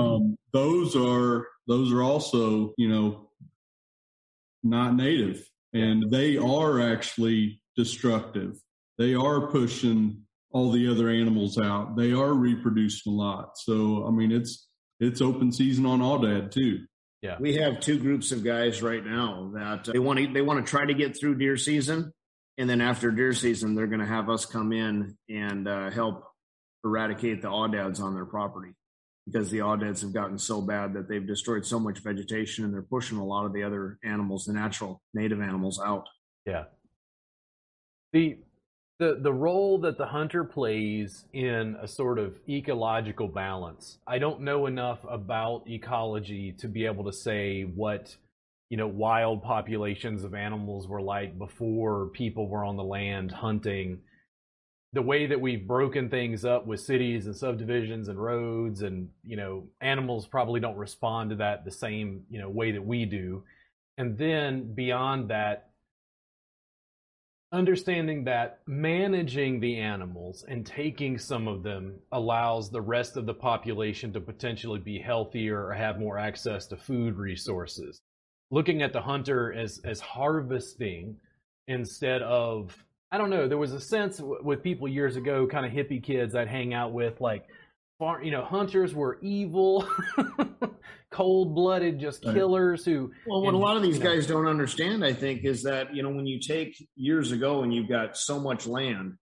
But, 0.04 0.16
um, 0.16 0.38
those 0.52 0.96
are 0.96 1.48
those 1.68 1.92
are 1.92 2.04
also 2.04 2.74
you 2.78 2.90
know 2.90 3.30
not 4.64 4.96
native, 4.96 5.48
and 5.74 6.10
they 6.12 6.38
are 6.38 6.82
actually 6.82 7.62
destructive. 7.76 8.58
They 8.98 9.16
are 9.16 9.48
pushing 9.48 10.24
all 10.52 10.72
the 10.72 10.90
other 10.90 11.10
animals 11.10 11.58
out. 11.58 11.96
They 11.98 12.14
are 12.14 12.34
reproducing 12.34 13.12
a 13.12 13.16
lot. 13.16 13.58
So 13.58 14.06
I 14.08 14.12
mean, 14.12 14.32
it's 14.32 14.68
it's 15.00 15.22
open 15.22 15.52
season 15.52 15.86
on 15.86 16.00
Aoudad 16.00 16.52
too. 16.52 16.86
Yeah, 17.22 17.38
we 17.40 17.56
have 17.56 17.80
two 17.80 18.00
groups 18.00 18.32
of 18.32 18.44
guys 18.44 18.82
right 18.82 19.04
now 19.04 19.52
that 19.56 19.90
uh, 19.90 19.92
they 19.94 20.00
want 20.00 20.20
to 20.20 20.28
they 20.28 20.42
want 20.42 20.66
to 20.66 20.70
try 20.70 20.86
to 20.86 20.94
get 20.94 21.18
through 21.18 21.36
deer 21.36 21.58
season, 21.58 22.12
and 22.58 22.70
then 22.70 22.82
after 22.82 23.12
deer 23.12 23.34
season, 23.34 23.76
they're 23.76 23.88
going 23.88 24.02
to 24.02 24.06
have 24.06 24.30
us 24.30 24.46
come 24.46 24.72
in 24.74 25.18
and 25.30 25.68
uh, 25.68 25.90
help 25.90 26.26
eradicate 26.84 27.42
the 27.42 27.48
Aoudads 27.48 28.02
on 28.02 28.14
their 28.14 28.26
property 28.26 28.74
because 29.26 29.50
the 29.50 29.60
Aoudads 29.60 30.02
have 30.02 30.14
gotten 30.14 30.38
so 30.38 30.62
bad 30.62 30.94
that 30.94 31.08
they've 31.08 31.26
destroyed 31.26 31.66
so 31.66 31.80
much 31.80 32.00
vegetation 32.00 32.66
and 32.66 32.74
they're 32.74 32.82
pushing 32.82 33.18
a 33.18 33.26
lot 33.26 33.46
of 33.46 33.54
the 33.54 33.64
other 33.64 33.98
animals, 34.04 34.46
the 34.46 34.54
natural 34.54 35.02
native 35.14 35.42
animals, 35.42 35.82
out. 35.84 36.08
Yeah. 36.46 36.66
The 38.12 38.38
the 39.00 39.18
the 39.22 39.34
role 39.34 39.80
that 39.80 39.98
the 39.98 40.06
hunter 40.06 40.44
plays 40.44 41.26
in 41.34 41.76
a 41.82 41.88
sort 41.88 42.20
of 42.20 42.38
ecological 42.48 43.28
balance. 43.28 43.98
I 44.06 44.20
don't 44.20 44.42
know 44.42 44.68
enough 44.68 45.00
about 45.10 45.64
ecology 45.68 46.54
to 46.60 46.68
be 46.68 46.86
able 46.86 47.04
to 47.06 47.14
say 47.14 47.64
what 47.64 48.16
you 48.70 48.78
know 48.78 48.88
wild 48.88 49.42
populations 49.42 50.24
of 50.24 50.36
animals 50.36 50.88
were 50.88 51.02
like 51.02 51.38
before 51.40 52.08
people 52.14 52.48
were 52.48 52.64
on 52.64 52.78
the 52.78 52.84
land 52.84 53.32
hunting 53.32 54.00
the 54.94 55.02
way 55.02 55.26
that 55.26 55.42
we've 55.42 55.68
broken 55.68 56.08
things 56.10 56.46
up 56.46 56.68
with 56.68 56.80
cities 56.80 57.26
and 57.26 57.36
subdivisions 57.36 58.08
and 58.08 58.22
roads 58.22 58.84
and 58.84 59.10
you 59.26 59.36
know 59.36 59.68
animals 59.82 60.28
probably 60.28 60.60
don't 60.60 60.78
respond 60.78 61.32
to 61.32 61.36
that 61.38 61.66
the 61.66 61.72
same 61.72 62.24
you 62.30 62.40
know 62.40 62.50
way 62.50 62.72
that 62.72 62.86
we 62.86 63.06
do. 63.06 63.44
And 63.98 64.18
then 64.18 64.74
beyond 64.74 65.30
that 65.30 65.70
understanding 67.52 68.24
that 68.24 68.60
managing 68.66 69.60
the 69.60 69.78
animals 69.78 70.44
and 70.48 70.66
taking 70.66 71.20
some 71.20 71.48
of 71.48 71.62
them 71.62 72.00
allows 72.12 72.72
the 72.72 72.82
rest 72.82 73.16
of 73.16 73.28
the 73.28 73.34
population 73.34 74.12
to 74.12 74.20
potentially 74.20 74.80
be 74.80 74.98
healthier 74.98 75.68
or 75.68 75.74
have 75.74 76.00
more 76.00 76.18
access 76.18 76.66
to 76.66 76.76
food 76.76 77.16
resources. 77.16 78.02
Looking 78.50 78.82
at 78.82 78.94
the 78.94 79.02
hunter 79.02 79.54
as 79.54 79.80
as 79.84 80.00
harvesting 80.00 81.18
instead 81.68 82.22
of 82.22 82.76
I 83.14 83.18
don't 83.20 83.30
know. 83.30 83.48
There 83.48 83.60
was 83.60 83.74
a 83.74 83.80
sense 83.80 84.20
with 84.20 84.64
people 84.64 84.88
years 84.88 85.18
ago, 85.18 85.46
kind 85.46 85.68
of 85.68 85.72
hippie 85.72 86.04
kids 86.04 86.34
I'd 86.34 86.48
hang 86.48 86.74
out 86.74 86.94
with, 86.94 87.22
like, 87.22 87.46
you 88.24 88.32
know, 88.32 88.44
hunters 88.44 88.96
were 88.96 89.20
evil, 89.22 89.88
cold 91.12 91.54
blooded, 91.54 92.00
just 92.00 92.24
killers 92.24 92.84
who. 92.84 93.12
Well, 93.28 93.44
what 93.44 93.50
and, 93.50 93.58
a 93.58 93.60
lot 93.60 93.78
of 93.78 93.84
these 93.84 94.00
guys 94.00 94.28
know, 94.28 94.38
don't 94.38 94.48
understand, 94.48 95.06
I 95.06 95.14
think, 95.14 95.44
is 95.44 95.62
that, 95.62 95.96
you 95.96 96.02
know, 96.02 96.10
when 96.10 96.26
you 96.26 96.40
take 96.40 96.76
years 96.96 97.32
ago 97.32 97.62
and 97.62 97.72
you've 97.72 97.88
got 97.88 98.18
so 98.18 98.40
much 98.40 98.66
land, 98.66 99.14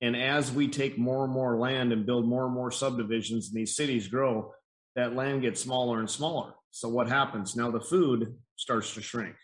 and 0.00 0.16
as 0.16 0.50
we 0.50 0.68
take 0.68 0.96
more 0.96 1.24
and 1.24 1.32
more 1.32 1.58
land 1.58 1.92
and 1.92 2.06
build 2.06 2.26
more 2.26 2.46
and 2.46 2.54
more 2.54 2.70
subdivisions 2.70 3.48
and 3.48 3.56
these 3.56 3.76
cities 3.76 4.08
grow, 4.08 4.54
that 4.96 5.14
land 5.14 5.42
gets 5.42 5.60
smaller 5.60 6.00
and 6.00 6.08
smaller. 6.08 6.54
So 6.70 6.88
what 6.88 7.10
happens? 7.10 7.54
Now 7.54 7.70
the 7.70 7.82
food 7.82 8.34
starts 8.56 8.94
to 8.94 9.02
shrink. 9.02 9.36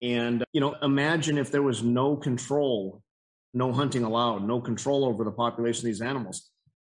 And, 0.00 0.42
you 0.54 0.62
know, 0.62 0.74
imagine 0.80 1.36
if 1.36 1.50
there 1.50 1.62
was 1.62 1.82
no 1.82 2.16
control 2.16 3.02
no 3.52 3.72
hunting 3.72 4.04
allowed, 4.04 4.46
no 4.46 4.60
control 4.60 5.04
over 5.04 5.24
the 5.24 5.32
population 5.32 5.80
of 5.80 5.86
these 5.86 6.00
animals. 6.00 6.50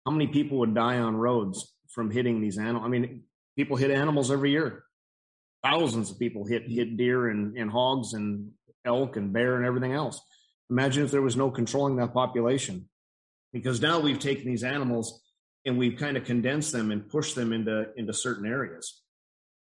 How 0.05 0.13
many 0.13 0.27
people 0.27 0.59
would 0.59 0.75
die 0.75 0.99
on 0.99 1.17
roads 1.17 1.75
from 1.89 2.11
hitting 2.11 2.41
these 2.41 2.59
animals? 2.59 2.85
I 2.85 2.89
mean, 2.89 3.23
people 3.57 3.77
hit 3.77 3.91
animals 3.91 4.31
every 4.31 4.51
year. 4.51 4.85
Thousands 5.63 6.11
of 6.11 6.19
people 6.19 6.47
hit 6.47 6.69
hit 6.69 6.97
deer 6.97 7.29
and, 7.29 7.57
and 7.57 7.71
hogs 7.71 8.15
and 8.15 8.53
elk 8.85 9.17
and 9.17 9.33
bear 9.33 9.57
and 9.57 9.67
everything 9.67 9.93
else. 9.93 10.21
Imagine 10.71 11.05
if 11.05 11.11
there 11.11 11.23
was 11.23 11.37
no 11.37 11.51
controlling 11.51 11.97
that 11.97 12.15
population. 12.15 12.89
Because 13.53 13.81
now 13.81 13.99
we've 13.99 14.19
taken 14.19 14.47
these 14.47 14.65
animals 14.65 15.21
and 15.67 15.77
we've 15.77 15.99
kind 15.99 16.17
of 16.17 16.25
condensed 16.25 16.73
them 16.73 16.91
and 16.93 17.09
pushed 17.09 17.35
them 17.35 17.53
into 17.53 17.89
into 17.97 18.13
certain 18.13 18.47
areas. 18.47 19.03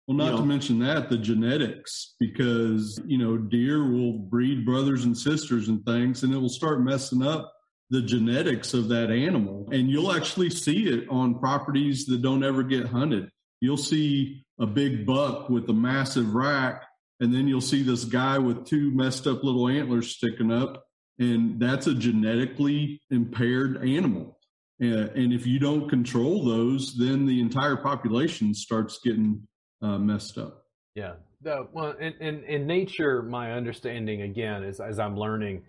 Well, 0.08 0.16
not 0.16 0.24
you 0.24 0.30
know, 0.30 0.38
to 0.38 0.46
mention 0.46 0.78
that 0.78 1.10
the 1.10 1.18
genetics, 1.18 2.14
because 2.18 2.98
you 3.04 3.18
know 3.18 3.36
deer 3.36 3.92
will 3.92 4.14
breed 4.14 4.64
brothers 4.64 5.04
and 5.04 5.16
sisters 5.16 5.68
and 5.68 5.84
things, 5.84 6.22
and 6.22 6.32
it 6.32 6.38
will 6.38 6.48
start 6.48 6.82
messing 6.82 7.22
up 7.22 7.52
the 7.90 8.00
genetics 8.00 8.72
of 8.72 8.88
that 8.88 9.10
animal. 9.10 9.68
And 9.70 9.90
you'll 9.90 10.12
actually 10.12 10.48
see 10.48 10.88
it 10.88 11.06
on 11.10 11.38
properties 11.38 12.06
that 12.06 12.22
don't 12.22 12.42
ever 12.42 12.62
get 12.62 12.86
hunted. 12.86 13.30
You'll 13.60 13.76
see 13.76 14.46
a 14.58 14.66
big 14.66 15.04
buck 15.04 15.50
with 15.50 15.68
a 15.68 15.74
massive 15.74 16.34
rack, 16.34 16.86
and 17.20 17.32
then 17.32 17.46
you'll 17.46 17.60
see 17.60 17.82
this 17.82 18.04
guy 18.04 18.38
with 18.38 18.64
two 18.64 18.90
messed 18.92 19.26
up 19.26 19.44
little 19.44 19.68
antlers 19.68 20.16
sticking 20.16 20.50
up, 20.50 20.84
and 21.18 21.60
that's 21.60 21.86
a 21.86 21.94
genetically 21.94 23.02
impaired 23.10 23.86
animal. 23.86 24.38
Uh, 24.82 25.10
and 25.14 25.34
if 25.34 25.46
you 25.46 25.58
don't 25.58 25.90
control 25.90 26.44
those, 26.44 26.96
then 26.96 27.26
the 27.26 27.40
entire 27.40 27.76
population 27.76 28.54
starts 28.54 29.00
getting 29.04 29.46
uh, 29.82 29.98
messed 29.98 30.38
up. 30.38 30.64
Yeah. 30.94 31.14
The, 31.42 31.68
well, 31.72 31.92
in, 31.92 32.14
in, 32.14 32.44
in 32.44 32.66
nature, 32.66 33.22
my 33.22 33.52
understanding 33.52 34.22
again 34.22 34.64
is 34.64 34.80
as 34.80 34.98
I'm 34.98 35.16
learning, 35.16 35.62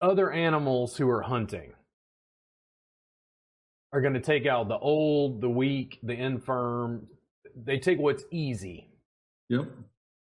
other 0.00 0.32
animals 0.32 0.96
who 0.96 1.08
are 1.08 1.22
hunting 1.22 1.72
are 3.92 4.00
going 4.00 4.14
to 4.14 4.20
take 4.20 4.46
out 4.46 4.68
the 4.68 4.78
old, 4.78 5.40
the 5.40 5.48
weak, 5.48 5.98
the 6.02 6.14
infirm. 6.14 7.06
They 7.54 7.78
take 7.78 7.98
what's 7.98 8.24
easy. 8.32 8.88
Yep. 9.50 9.68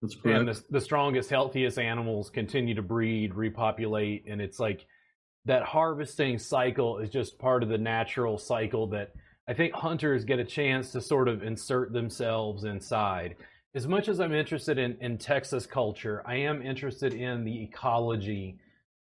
That's 0.02 0.16
correct. 0.16 0.38
And 0.38 0.48
the, 0.48 0.62
the 0.70 0.80
strongest, 0.80 1.30
healthiest 1.30 1.78
animals 1.78 2.28
continue 2.28 2.74
to 2.74 2.82
breed, 2.82 3.34
repopulate. 3.34 4.26
And 4.28 4.42
it's 4.42 4.58
like 4.58 4.84
that 5.46 5.62
harvesting 5.62 6.38
cycle 6.38 6.98
is 6.98 7.08
just 7.08 7.38
part 7.38 7.62
of 7.62 7.68
the 7.70 7.78
natural 7.78 8.36
cycle 8.36 8.88
that 8.88 9.12
I 9.46 9.54
think 9.54 9.74
hunters 9.74 10.24
get 10.24 10.38
a 10.38 10.44
chance 10.44 10.92
to 10.92 11.00
sort 11.00 11.28
of 11.28 11.42
insert 11.42 11.92
themselves 11.92 12.64
inside. 12.64 13.36
As 13.74 13.86
much 13.86 14.08
as 14.08 14.20
I'm 14.20 14.32
interested 14.32 14.78
in, 14.78 14.96
in 15.00 15.18
Texas 15.18 15.66
culture, 15.66 16.22
I 16.24 16.36
am 16.36 16.62
interested 16.62 17.12
in 17.12 17.44
the 17.44 17.62
ecology 17.62 18.56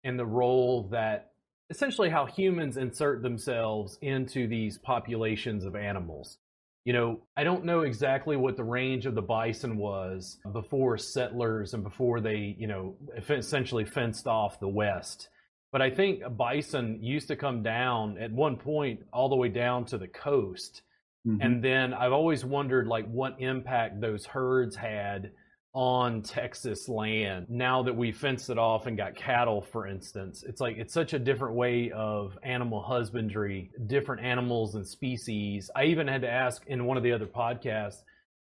and 0.02 0.18
the 0.18 0.26
role 0.26 0.88
that 0.90 1.32
essentially 1.70 2.10
how 2.10 2.26
humans 2.26 2.76
insert 2.76 3.22
themselves 3.22 3.98
into 4.02 4.48
these 4.48 4.78
populations 4.78 5.64
of 5.64 5.76
animals. 5.76 6.38
You 6.84 6.92
know, 6.92 7.20
I 7.36 7.44
don't 7.44 7.64
know 7.64 7.80
exactly 7.80 8.36
what 8.36 8.56
the 8.56 8.64
range 8.64 9.06
of 9.06 9.14
the 9.14 9.22
bison 9.22 9.78
was 9.78 10.38
before 10.52 10.98
settlers 10.98 11.72
and 11.72 11.82
before 11.82 12.20
they, 12.20 12.56
you 12.58 12.66
know, 12.66 12.96
essentially 13.16 13.84
fenced 13.84 14.26
off 14.26 14.60
the 14.60 14.68
West. 14.68 15.28
But 15.74 15.82
I 15.82 15.90
think 15.90 16.22
bison 16.36 17.02
used 17.02 17.26
to 17.26 17.34
come 17.34 17.64
down 17.64 18.16
at 18.18 18.30
one 18.30 18.56
point 18.56 19.00
all 19.12 19.28
the 19.28 19.34
way 19.34 19.48
down 19.48 19.84
to 19.86 19.98
the 19.98 20.06
coast. 20.06 20.82
Mm-hmm. 21.26 21.42
And 21.42 21.64
then 21.64 21.92
I've 21.92 22.12
always 22.12 22.44
wondered 22.44 22.86
like 22.86 23.08
what 23.10 23.40
impact 23.40 24.00
those 24.00 24.24
herds 24.24 24.76
had 24.76 25.32
on 25.72 26.22
Texas 26.22 26.88
land 26.88 27.46
now 27.48 27.82
that 27.82 27.96
we 27.96 28.12
fenced 28.12 28.50
it 28.50 28.56
off 28.56 28.86
and 28.86 28.96
got 28.96 29.16
cattle, 29.16 29.62
for 29.62 29.88
instance. 29.88 30.44
It's 30.46 30.60
like 30.60 30.76
it's 30.76 30.94
such 30.94 31.12
a 31.12 31.18
different 31.18 31.56
way 31.56 31.90
of 31.90 32.38
animal 32.44 32.80
husbandry, 32.80 33.72
different 33.88 34.24
animals 34.24 34.76
and 34.76 34.86
species. 34.86 35.72
I 35.74 35.86
even 35.86 36.06
had 36.06 36.22
to 36.22 36.30
ask 36.30 36.62
in 36.68 36.84
one 36.84 36.96
of 36.96 37.02
the 37.02 37.10
other 37.10 37.26
podcasts 37.26 37.98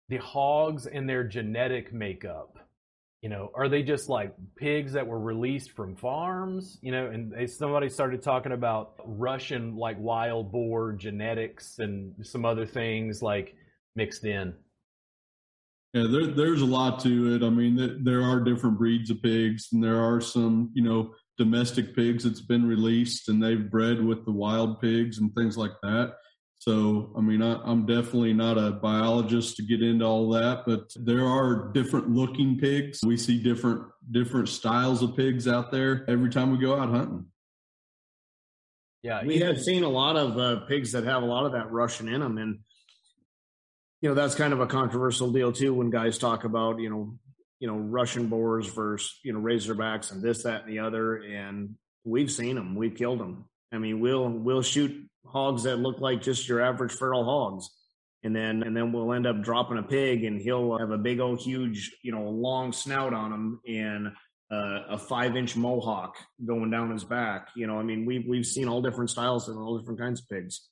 the 0.09 0.19
hogs 0.19 0.87
and 0.87 1.09
their 1.09 1.25
genetic 1.25 1.93
makeup 1.93 2.57
you 3.23 3.29
know 3.29 3.51
are 3.55 3.69
they 3.69 3.83
just 3.83 4.09
like 4.09 4.35
pigs 4.57 4.93
that 4.93 5.07
were 5.07 5.19
released 5.19 5.73
from 5.73 5.97
farms? 5.97 6.79
You 6.83 6.93
know 6.93 7.07
and 7.07 7.33
they, 7.33 7.47
somebody 7.47 7.89
started 7.89 8.23
talking 8.23 8.53
about 8.53 8.95
russian 9.05 9.77
like 9.77 9.99
wild 9.99 10.53
boar 10.53 10.93
genetics 10.93 11.79
and 11.79 12.15
some 12.25 12.45
other 12.45 12.67
things 12.67 13.23
like 13.23 13.55
mixed 13.95 14.25
in. 14.25 14.55
Yeah 15.93 16.07
there, 16.11 16.27
there's 16.27 16.63
a 16.63 16.67
lot 16.67 17.01
to 17.01 17.35
it. 17.35 17.43
I 17.43 17.49
mean 17.49 18.05
there 18.05 18.23
are 18.23 18.41
different 18.41 18.79
breeds 18.79 19.11
of 19.11 19.23
pigs 19.23 19.69
and 19.73 19.83
there 19.83 20.01
are 20.01 20.21
some 20.21 20.71
you 20.75 20.83
know 20.83 21.15
domestic 21.39 21.95
pigs 21.95 22.25
that's 22.25 22.41
been 22.41 22.67
released 22.67 23.29
and 23.29 23.43
they've 23.43 23.71
bred 23.71 24.03
with 24.03 24.25
the 24.25 24.33
wild 24.33 24.81
pigs 24.81 25.19
and 25.19 25.35
things 25.35 25.57
like 25.57 25.73
that 25.83 26.15
so, 26.69 27.13
I 27.17 27.21
mean, 27.21 27.43
I, 27.43 27.71
am 27.71 27.87
definitely 27.87 28.33
not 28.33 28.59
a 28.59 28.73
biologist 28.73 29.57
to 29.57 29.63
get 29.63 29.83
into 29.83 30.05
all 30.05 30.31
that, 30.31 30.65
but 30.67 30.93
there 30.97 31.25
are 31.25 31.71
different 31.73 32.11
looking 32.11 32.59
pigs. 32.59 33.01
We 33.05 33.17
see 33.17 33.41
different 33.41 33.83
different 34.11 34.49
styles 34.49 35.01
of 35.01 35.17
pigs 35.17 35.47
out 35.47 35.71
there 35.71 36.05
every 36.09 36.29
time 36.29 36.51
we 36.51 36.59
go 36.59 36.77
out 36.77 36.91
hunting. 36.91 37.27
Yeah, 39.05 39.25
we 39.25 39.39
have 39.39 39.63
seen 39.63 39.85
a 39.85 39.89
lot 39.89 40.17
of 40.17 40.37
uh, 40.37 40.67
pigs 40.67 40.91
that 40.93 41.05
have 41.05 41.23
a 41.23 41.27
lot 41.27 41.47
of 41.47 41.53
that 41.53 41.71
Russian 41.71 42.09
in 42.09 42.21
them, 42.21 42.37
and 42.37 42.59
you 44.01 44.09
know 44.09 44.17
that's 44.17 44.35
kind 44.35 44.53
of 44.53 44.59
a 44.59 44.67
controversial 44.67 45.31
deal 45.31 45.53
too. 45.53 45.73
When 45.73 45.91
guys 45.91 46.19
talk 46.19 46.43
about 46.43 46.81
you 46.81 46.91
know 46.91 47.17
you 47.61 47.69
know 47.69 47.77
Russian 47.77 48.27
boars 48.27 48.67
versus 48.67 49.21
you 49.23 49.33
know 49.33 49.39
Razorbacks 49.39 50.11
and 50.11 50.21
this 50.21 50.43
that 50.43 50.65
and 50.65 50.73
the 50.73 50.81
other, 50.81 51.15
and 51.15 51.77
we've 52.03 52.33
seen 52.33 52.57
them, 52.57 52.75
we've 52.75 52.97
killed 52.97 53.21
them. 53.21 53.45
I 53.73 53.79
mean, 53.79 54.01
we'll 54.01 54.29
we'll 54.29 54.63
shoot 54.63 55.07
hogs 55.27 55.65
that 55.65 55.77
look 55.77 56.01
like 56.01 56.23
just 56.23 56.49
your 56.49 56.61
average 56.61 56.93
feral 56.93 57.25
hogs. 57.25 57.69
And 58.23 58.35
then, 58.35 58.63
and 58.65 58.77
then 58.77 58.93
we'll 58.93 59.13
end 59.13 59.27
up 59.27 59.43
dropping 59.43 59.79
a 59.79 59.83
pig 59.83 60.25
and 60.25 60.41
he'll 60.41 60.79
have 60.79 60.91
a 60.91 60.99
big 60.99 61.21
old 61.21 61.41
huge, 61.41 61.97
you 62.03 62.11
know, 62.11 62.29
long 62.29 62.73
snout 62.73 63.15
on 63.15 63.33
him 63.33 63.61
and 63.69 64.09
uh, 64.51 64.95
a 64.95 64.99
five 64.99 65.37
inch 65.37 65.55
mohawk 65.57 66.17
going 66.45 66.71
down 66.71 66.91
his 66.91 67.05
back. 67.05 67.49
You 67.55 67.67
know, 67.67 67.79
I 67.79 67.83
mean, 67.83 68.05
we've, 68.05 68.25
we've 68.27 68.47
seen 68.47 68.69
all 68.69 68.83
different 68.83 69.11
styles 69.11 69.49
and 69.49 69.59
all 69.59 69.79
different 69.79 70.01
kinds 70.01 70.21
of 70.21 70.29
pigs. 70.29 70.69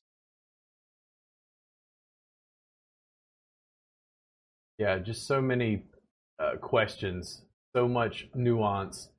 Yeah, 4.79 4.99
just 4.99 5.29
so 5.29 5.41
many 5.41 5.85
uh, 6.41 6.57
questions, 6.61 7.43
so 7.77 7.87
much 7.87 8.27
nuance 8.35 9.11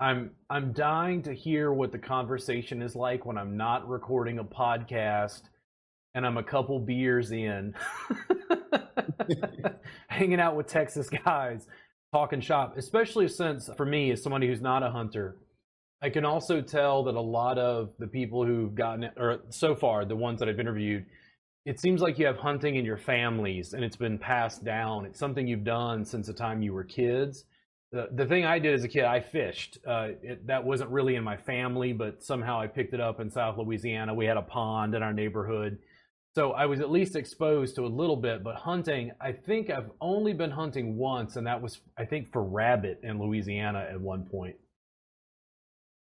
I'm 0.00 0.30
I'm 0.48 0.72
dying 0.72 1.22
to 1.24 1.34
hear 1.34 1.72
what 1.72 1.92
the 1.92 1.98
conversation 1.98 2.80
is 2.80 2.96
like 2.96 3.26
when 3.26 3.36
I'm 3.36 3.58
not 3.58 3.86
recording 3.86 4.38
a 4.38 4.44
podcast 4.44 5.42
and 6.14 6.26
I'm 6.26 6.38
a 6.38 6.42
couple 6.42 6.78
beers 6.80 7.32
in, 7.32 7.74
hanging 10.08 10.40
out 10.40 10.56
with 10.56 10.66
Texas 10.66 11.10
guys, 11.10 11.66
talking 12.14 12.40
shop. 12.40 12.78
Especially 12.78 13.28
since 13.28 13.68
for 13.76 13.84
me, 13.84 14.10
as 14.10 14.22
somebody 14.22 14.46
who's 14.48 14.62
not 14.62 14.82
a 14.82 14.90
hunter, 14.90 15.36
I 16.00 16.08
can 16.08 16.24
also 16.24 16.62
tell 16.62 17.04
that 17.04 17.14
a 17.14 17.20
lot 17.20 17.58
of 17.58 17.90
the 17.98 18.06
people 18.06 18.46
who've 18.46 18.74
gotten 18.74 19.04
it, 19.04 19.12
or 19.18 19.40
so 19.50 19.74
far 19.74 20.06
the 20.06 20.16
ones 20.16 20.40
that 20.40 20.48
I've 20.48 20.58
interviewed, 20.58 21.04
it 21.66 21.78
seems 21.78 22.00
like 22.00 22.18
you 22.18 22.24
have 22.24 22.38
hunting 22.38 22.76
in 22.76 22.86
your 22.86 22.96
families 22.96 23.74
and 23.74 23.84
it's 23.84 23.96
been 23.96 24.18
passed 24.18 24.64
down. 24.64 25.04
It's 25.04 25.18
something 25.18 25.46
you've 25.46 25.62
done 25.62 26.06
since 26.06 26.26
the 26.26 26.32
time 26.32 26.62
you 26.62 26.72
were 26.72 26.84
kids. 26.84 27.44
The, 27.92 28.08
the 28.12 28.26
thing 28.26 28.44
I 28.44 28.60
did 28.60 28.74
as 28.74 28.84
a 28.84 28.88
kid, 28.88 29.04
I 29.04 29.20
fished. 29.20 29.78
Uh, 29.84 30.10
it, 30.22 30.46
that 30.46 30.64
wasn't 30.64 30.90
really 30.90 31.16
in 31.16 31.24
my 31.24 31.36
family, 31.36 31.92
but 31.92 32.22
somehow 32.22 32.60
I 32.60 32.68
picked 32.68 32.94
it 32.94 33.00
up 33.00 33.18
in 33.18 33.30
South 33.30 33.58
Louisiana. 33.58 34.14
We 34.14 34.26
had 34.26 34.36
a 34.36 34.42
pond 34.42 34.94
in 34.94 35.02
our 35.02 35.12
neighborhood. 35.12 35.78
So 36.36 36.52
I 36.52 36.66
was 36.66 36.78
at 36.78 36.92
least 36.92 37.16
exposed 37.16 37.74
to 37.74 37.86
a 37.86 37.88
little 37.88 38.16
bit, 38.16 38.44
but 38.44 38.54
hunting, 38.54 39.10
I 39.20 39.32
think 39.32 39.68
I've 39.68 39.90
only 40.00 40.32
been 40.32 40.52
hunting 40.52 40.96
once, 40.96 41.34
and 41.34 41.44
that 41.48 41.60
was, 41.60 41.80
I 41.98 42.04
think, 42.04 42.30
for 42.32 42.44
rabbit 42.44 43.00
in 43.02 43.20
Louisiana 43.20 43.88
at 43.90 44.00
one 44.00 44.24
point. 44.24 44.54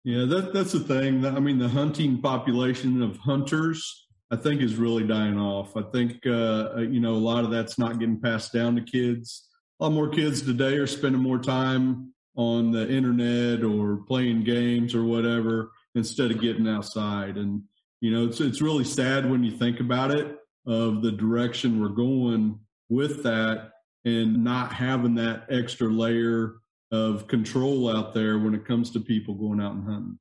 Yeah, 0.03 0.25
that, 0.25 0.51
that's 0.51 0.73
the 0.73 0.81
thing. 0.81 1.25
I 1.25 1.39
mean, 1.39 1.59
the 1.59 1.69
hunting 1.69 2.21
population 2.21 3.01
of 3.01 3.15
hunters, 3.17 4.07
I 4.31 4.35
think, 4.35 4.61
is 4.61 4.75
really 4.75 5.07
dying 5.07 5.39
off. 5.39 5.77
I 5.77 5.83
think, 5.83 6.25
uh, 6.25 6.75
you 6.79 6.99
know, 6.99 7.13
a 7.13 7.23
lot 7.23 7.45
of 7.45 7.51
that's 7.51 7.79
not 7.79 7.99
getting 7.99 8.19
passed 8.19 8.51
down 8.51 8.75
to 8.75 8.81
kids. 8.81 9.47
A 9.81 9.85
lot 9.85 9.93
more 9.93 10.09
kids 10.09 10.43
today 10.43 10.75
are 10.75 10.85
spending 10.85 11.23
more 11.23 11.39
time 11.39 12.13
on 12.35 12.69
the 12.69 12.87
internet 12.87 13.63
or 13.63 13.97
playing 13.97 14.43
games 14.43 14.93
or 14.93 15.03
whatever 15.03 15.71
instead 15.95 16.29
of 16.29 16.39
getting 16.39 16.67
outside. 16.67 17.35
And, 17.35 17.63
you 17.99 18.11
know, 18.11 18.27
it's, 18.27 18.39
it's 18.39 18.61
really 18.61 18.83
sad 18.83 19.27
when 19.27 19.43
you 19.43 19.49
think 19.49 19.79
about 19.79 20.11
it 20.11 20.37
of 20.67 21.01
the 21.01 21.11
direction 21.11 21.81
we're 21.81 21.89
going 21.89 22.59
with 22.89 23.23
that 23.23 23.71
and 24.05 24.43
not 24.43 24.71
having 24.71 25.15
that 25.15 25.47
extra 25.49 25.87
layer 25.87 26.57
of 26.91 27.27
control 27.27 27.89
out 27.89 28.13
there 28.13 28.37
when 28.37 28.53
it 28.53 28.65
comes 28.65 28.91
to 28.91 28.99
people 28.99 29.33
going 29.33 29.59
out 29.59 29.73
and 29.73 29.83
hunting. 29.83 30.19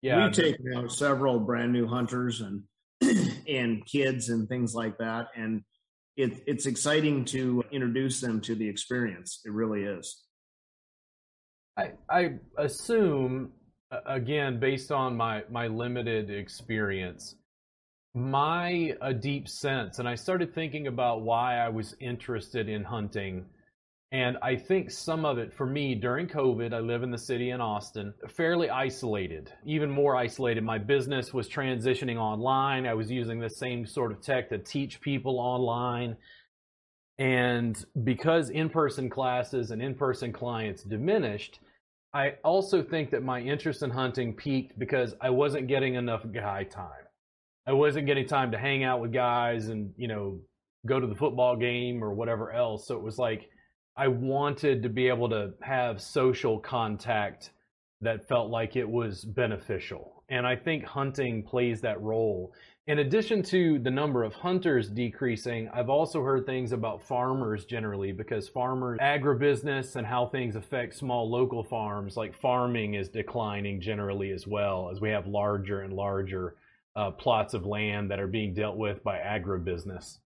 Yeah, 0.00 0.24
we've 0.24 0.34
taken 0.34 0.74
out 0.74 0.90
several 0.90 1.38
brand 1.38 1.74
new 1.74 1.86
hunters 1.86 2.40
and 2.40 2.62
and 3.46 3.84
kids 3.84 4.30
and 4.30 4.48
things 4.48 4.74
like 4.74 4.96
that, 4.98 5.28
and 5.36 5.62
it, 6.16 6.42
it's 6.46 6.66
exciting 6.66 7.24
to 7.26 7.64
introduce 7.70 8.20
them 8.20 8.40
to 8.42 8.54
the 8.54 8.68
experience. 8.68 9.40
It 9.44 9.52
really 9.52 9.84
is. 9.84 10.22
I 11.76 11.92
I 12.08 12.34
assume 12.58 13.52
again 14.06 14.58
based 14.58 14.90
on 14.90 15.16
my 15.16 15.44
my 15.50 15.66
limited 15.66 16.30
experience 16.30 17.36
my 18.14 18.94
a 19.00 19.12
deep 19.12 19.48
sense 19.48 19.98
and 19.98 20.08
i 20.08 20.14
started 20.14 20.54
thinking 20.54 20.86
about 20.86 21.22
why 21.22 21.58
i 21.58 21.68
was 21.68 21.94
interested 22.00 22.68
in 22.68 22.84
hunting 22.84 23.44
and 24.12 24.36
I 24.42 24.56
think 24.56 24.90
some 24.90 25.24
of 25.24 25.38
it 25.38 25.54
for 25.54 25.64
me 25.64 25.94
during 25.94 26.26
COVID, 26.26 26.74
I 26.74 26.80
live 26.80 27.02
in 27.02 27.10
the 27.10 27.16
city 27.16 27.48
in 27.48 27.62
Austin, 27.62 28.12
fairly 28.28 28.68
isolated, 28.68 29.50
even 29.64 29.90
more 29.90 30.16
isolated. 30.16 30.62
My 30.62 30.76
business 30.76 31.32
was 31.32 31.48
transitioning 31.48 32.18
online. 32.18 32.86
I 32.86 32.92
was 32.92 33.10
using 33.10 33.40
the 33.40 33.48
same 33.48 33.86
sort 33.86 34.12
of 34.12 34.20
tech 34.20 34.50
to 34.50 34.58
teach 34.58 35.00
people 35.00 35.38
online. 35.40 36.14
And 37.18 37.82
because 38.04 38.50
in 38.50 38.68
person 38.68 39.08
classes 39.08 39.70
and 39.70 39.80
in 39.80 39.94
person 39.94 40.30
clients 40.30 40.82
diminished, 40.82 41.60
I 42.12 42.34
also 42.44 42.82
think 42.82 43.10
that 43.12 43.22
my 43.22 43.40
interest 43.40 43.82
in 43.82 43.88
hunting 43.88 44.34
peaked 44.34 44.78
because 44.78 45.14
I 45.22 45.30
wasn't 45.30 45.68
getting 45.68 45.94
enough 45.94 46.26
guy 46.34 46.64
time. 46.64 47.06
I 47.66 47.72
wasn't 47.72 48.04
getting 48.04 48.26
time 48.26 48.50
to 48.50 48.58
hang 48.58 48.84
out 48.84 49.00
with 49.00 49.10
guys 49.10 49.68
and, 49.68 49.94
you 49.96 50.08
know, 50.08 50.38
go 50.84 51.00
to 51.00 51.06
the 51.06 51.14
football 51.14 51.56
game 51.56 52.04
or 52.04 52.12
whatever 52.12 52.52
else. 52.52 52.86
So 52.86 52.94
it 52.96 53.02
was 53.02 53.18
like, 53.18 53.48
I 53.96 54.08
wanted 54.08 54.82
to 54.82 54.88
be 54.88 55.08
able 55.08 55.28
to 55.30 55.52
have 55.60 56.00
social 56.00 56.58
contact 56.58 57.50
that 58.00 58.26
felt 58.26 58.50
like 58.50 58.76
it 58.76 58.88
was 58.88 59.24
beneficial. 59.24 60.24
And 60.28 60.46
I 60.46 60.56
think 60.56 60.84
hunting 60.84 61.42
plays 61.42 61.80
that 61.82 62.00
role. 62.00 62.52
In 62.88 62.98
addition 62.98 63.42
to 63.44 63.78
the 63.78 63.90
number 63.90 64.24
of 64.24 64.34
hunters 64.34 64.88
decreasing, 64.88 65.68
I've 65.72 65.90
also 65.90 66.22
heard 66.22 66.46
things 66.46 66.72
about 66.72 67.06
farmers 67.06 67.64
generally 67.64 68.10
because 68.10 68.48
farmers, 68.48 68.98
agribusiness, 69.00 69.94
and 69.94 70.06
how 70.06 70.26
things 70.26 70.56
affect 70.56 70.96
small 70.96 71.30
local 71.30 71.62
farms, 71.62 72.16
like 72.16 72.34
farming, 72.34 72.94
is 72.94 73.08
declining 73.08 73.80
generally 73.80 74.32
as 74.32 74.46
well 74.46 74.90
as 74.90 75.00
we 75.00 75.10
have 75.10 75.28
larger 75.28 75.82
and 75.82 75.92
larger 75.92 76.56
uh, 76.96 77.10
plots 77.12 77.54
of 77.54 77.66
land 77.66 78.10
that 78.10 78.18
are 78.18 78.26
being 78.26 78.52
dealt 78.52 78.76
with 78.76 79.04
by 79.04 79.18
agribusiness. 79.18 80.18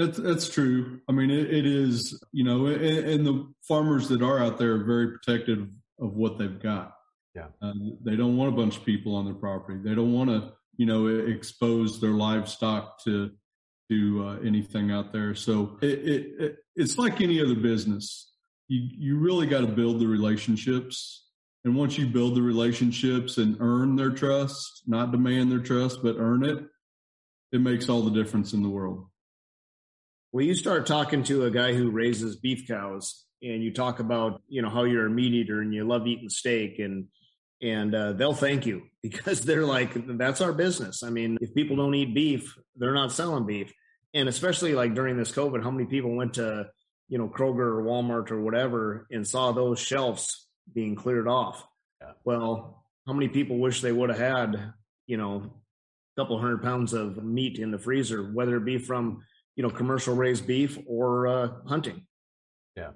That's 0.00 0.18
that's 0.18 0.48
true. 0.48 1.00
I 1.10 1.12
mean, 1.12 1.30
it, 1.30 1.52
it 1.52 1.66
is. 1.66 2.18
You 2.32 2.44
know, 2.44 2.66
and, 2.66 2.80
and, 2.80 3.26
the 3.26 3.52
farmers 3.68 4.08
that 4.08 4.22
are 4.22 4.38
out 4.38 4.56
there 4.56 4.76
are 4.76 4.84
very 4.84 5.08
protective 5.08 5.68
of 5.98 6.14
what 6.14 6.38
they've 6.38 6.58
got. 6.58 6.94
Yeah, 7.34 7.48
uh, 7.60 7.74
they 8.02 8.16
don't 8.16 8.38
want 8.38 8.54
a 8.54 8.56
bunch 8.56 8.78
of 8.78 8.84
people 8.86 9.14
on 9.14 9.26
their 9.26 9.34
property. 9.34 9.78
They 9.84 9.94
don't 9.94 10.14
want 10.14 10.30
to, 10.30 10.54
you 10.78 10.86
know, 10.86 11.06
expose 11.08 12.00
their 12.00 12.12
livestock 12.12 13.04
to 13.04 13.30
to 13.90 14.26
uh, 14.26 14.36
anything 14.38 14.90
out 14.90 15.12
there. 15.12 15.34
So 15.34 15.78
it, 15.82 15.98
it, 15.98 16.26
it 16.38 16.56
it's 16.76 16.96
like 16.96 17.20
any 17.20 17.42
other 17.42 17.56
business. 17.56 18.32
You 18.68 18.80
you 18.90 19.18
really 19.18 19.46
got 19.46 19.60
to 19.60 19.66
build 19.66 20.00
the 20.00 20.06
relationships. 20.06 21.26
And 21.66 21.76
once 21.76 21.98
you 21.98 22.06
build 22.06 22.36
the 22.36 22.42
relationships 22.42 23.36
and 23.36 23.58
earn 23.60 23.96
their 23.96 24.12
trust, 24.12 24.84
not 24.86 25.12
demand 25.12 25.52
their 25.52 25.58
trust, 25.58 26.02
but 26.02 26.16
earn 26.18 26.42
it, 26.42 26.64
it 27.52 27.60
makes 27.60 27.90
all 27.90 28.00
the 28.00 28.10
difference 28.10 28.54
in 28.54 28.62
the 28.62 28.70
world. 28.70 29.10
Well, 30.32 30.44
you 30.44 30.54
start 30.54 30.86
talking 30.86 31.24
to 31.24 31.46
a 31.46 31.50
guy 31.50 31.74
who 31.74 31.90
raises 31.90 32.36
beef 32.36 32.68
cows, 32.68 33.24
and 33.42 33.64
you 33.64 33.72
talk 33.72 33.98
about 33.98 34.42
you 34.48 34.62
know 34.62 34.70
how 34.70 34.84
you're 34.84 35.06
a 35.06 35.10
meat 35.10 35.34
eater 35.34 35.60
and 35.60 35.74
you 35.74 35.82
love 35.84 36.06
eating 36.06 36.28
steak, 36.28 36.78
and 36.78 37.06
and 37.60 37.92
uh, 37.92 38.12
they'll 38.12 38.32
thank 38.32 38.64
you 38.64 38.82
because 39.02 39.40
they're 39.40 39.66
like 39.66 39.92
that's 40.16 40.40
our 40.40 40.52
business. 40.52 41.02
I 41.02 41.10
mean, 41.10 41.36
if 41.40 41.52
people 41.52 41.76
don't 41.76 41.96
eat 41.96 42.14
beef, 42.14 42.56
they're 42.76 42.94
not 42.94 43.10
selling 43.10 43.44
beef, 43.44 43.72
and 44.14 44.28
especially 44.28 44.72
like 44.74 44.94
during 44.94 45.16
this 45.16 45.32
COVID, 45.32 45.64
how 45.64 45.70
many 45.72 45.86
people 45.86 46.14
went 46.14 46.34
to 46.34 46.68
you 47.08 47.18
know 47.18 47.28
Kroger 47.28 47.78
or 47.78 47.82
Walmart 47.82 48.30
or 48.30 48.40
whatever 48.40 49.08
and 49.10 49.26
saw 49.26 49.50
those 49.50 49.80
shelves 49.80 50.46
being 50.72 50.94
cleared 50.94 51.26
off? 51.26 51.66
Well, 52.24 52.84
how 53.04 53.14
many 53.14 53.26
people 53.26 53.58
wish 53.58 53.80
they 53.80 53.90
would 53.90 54.10
have 54.10 54.18
had 54.18 54.74
you 55.08 55.16
know 55.16 55.50
a 56.16 56.20
couple 56.20 56.38
hundred 56.38 56.62
pounds 56.62 56.92
of 56.92 57.16
meat 57.16 57.58
in 57.58 57.72
the 57.72 57.80
freezer, 57.80 58.22
whether 58.22 58.56
it 58.56 58.64
be 58.64 58.78
from 58.78 59.24
you 59.60 59.68
know, 59.68 59.74
commercial 59.74 60.14
raised 60.16 60.46
beef 60.46 60.78
or 60.86 61.26
uh, 61.26 61.48
hunting. 61.66 62.06
Yeah. 62.78 62.92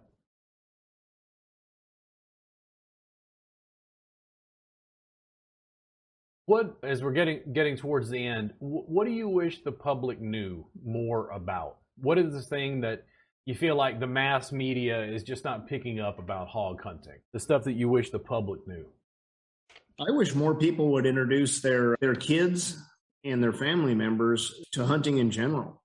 What, 6.46 6.78
as 6.82 7.02
we're 7.02 7.12
getting 7.12 7.40
getting 7.52 7.76
towards 7.76 8.08
the 8.08 8.26
end, 8.26 8.54
what 8.60 9.04
do 9.04 9.10
you 9.10 9.28
wish 9.28 9.62
the 9.62 9.72
public 9.72 10.22
knew 10.22 10.64
more 10.82 11.28
about? 11.28 11.76
What 11.98 12.16
is 12.18 12.32
the 12.32 12.40
thing 12.40 12.80
that 12.80 13.04
you 13.44 13.54
feel 13.54 13.76
like 13.76 14.00
the 14.00 14.06
mass 14.06 14.50
media 14.50 15.04
is 15.04 15.22
just 15.22 15.44
not 15.44 15.68
picking 15.68 16.00
up 16.00 16.18
about 16.18 16.48
hog 16.48 16.82
hunting? 16.82 17.20
The 17.34 17.40
stuff 17.40 17.64
that 17.64 17.74
you 17.74 17.90
wish 17.90 18.08
the 18.08 18.18
public 18.18 18.66
knew. 18.66 18.86
I 20.00 20.10
wish 20.12 20.34
more 20.34 20.54
people 20.54 20.92
would 20.92 21.04
introduce 21.04 21.60
their 21.60 21.98
their 22.00 22.14
kids 22.14 22.78
and 23.22 23.42
their 23.42 23.52
family 23.52 23.94
members 23.94 24.64
to 24.72 24.86
hunting 24.86 25.18
in 25.18 25.30
general 25.30 25.82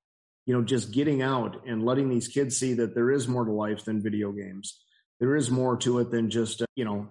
you 0.50 0.56
know, 0.56 0.64
just 0.64 0.92
getting 0.92 1.22
out 1.22 1.68
and 1.68 1.86
letting 1.86 2.10
these 2.10 2.28
kids 2.28 2.58
see 2.58 2.74
that 2.74 2.96
there 2.96 3.12
is 3.12 3.28
more 3.28 3.46
to 3.46 3.52
life 3.52 3.86
than 3.86 4.02
video 4.02 4.32
games. 4.32 4.84
There 5.20 5.36
is 5.36 5.52
more 5.52 5.78
to 5.78 6.00
it 6.00 6.10
than 6.10 6.32
just, 6.32 6.64
uh, 6.64 6.66
you 6.76 6.86
know, 6.86 7.08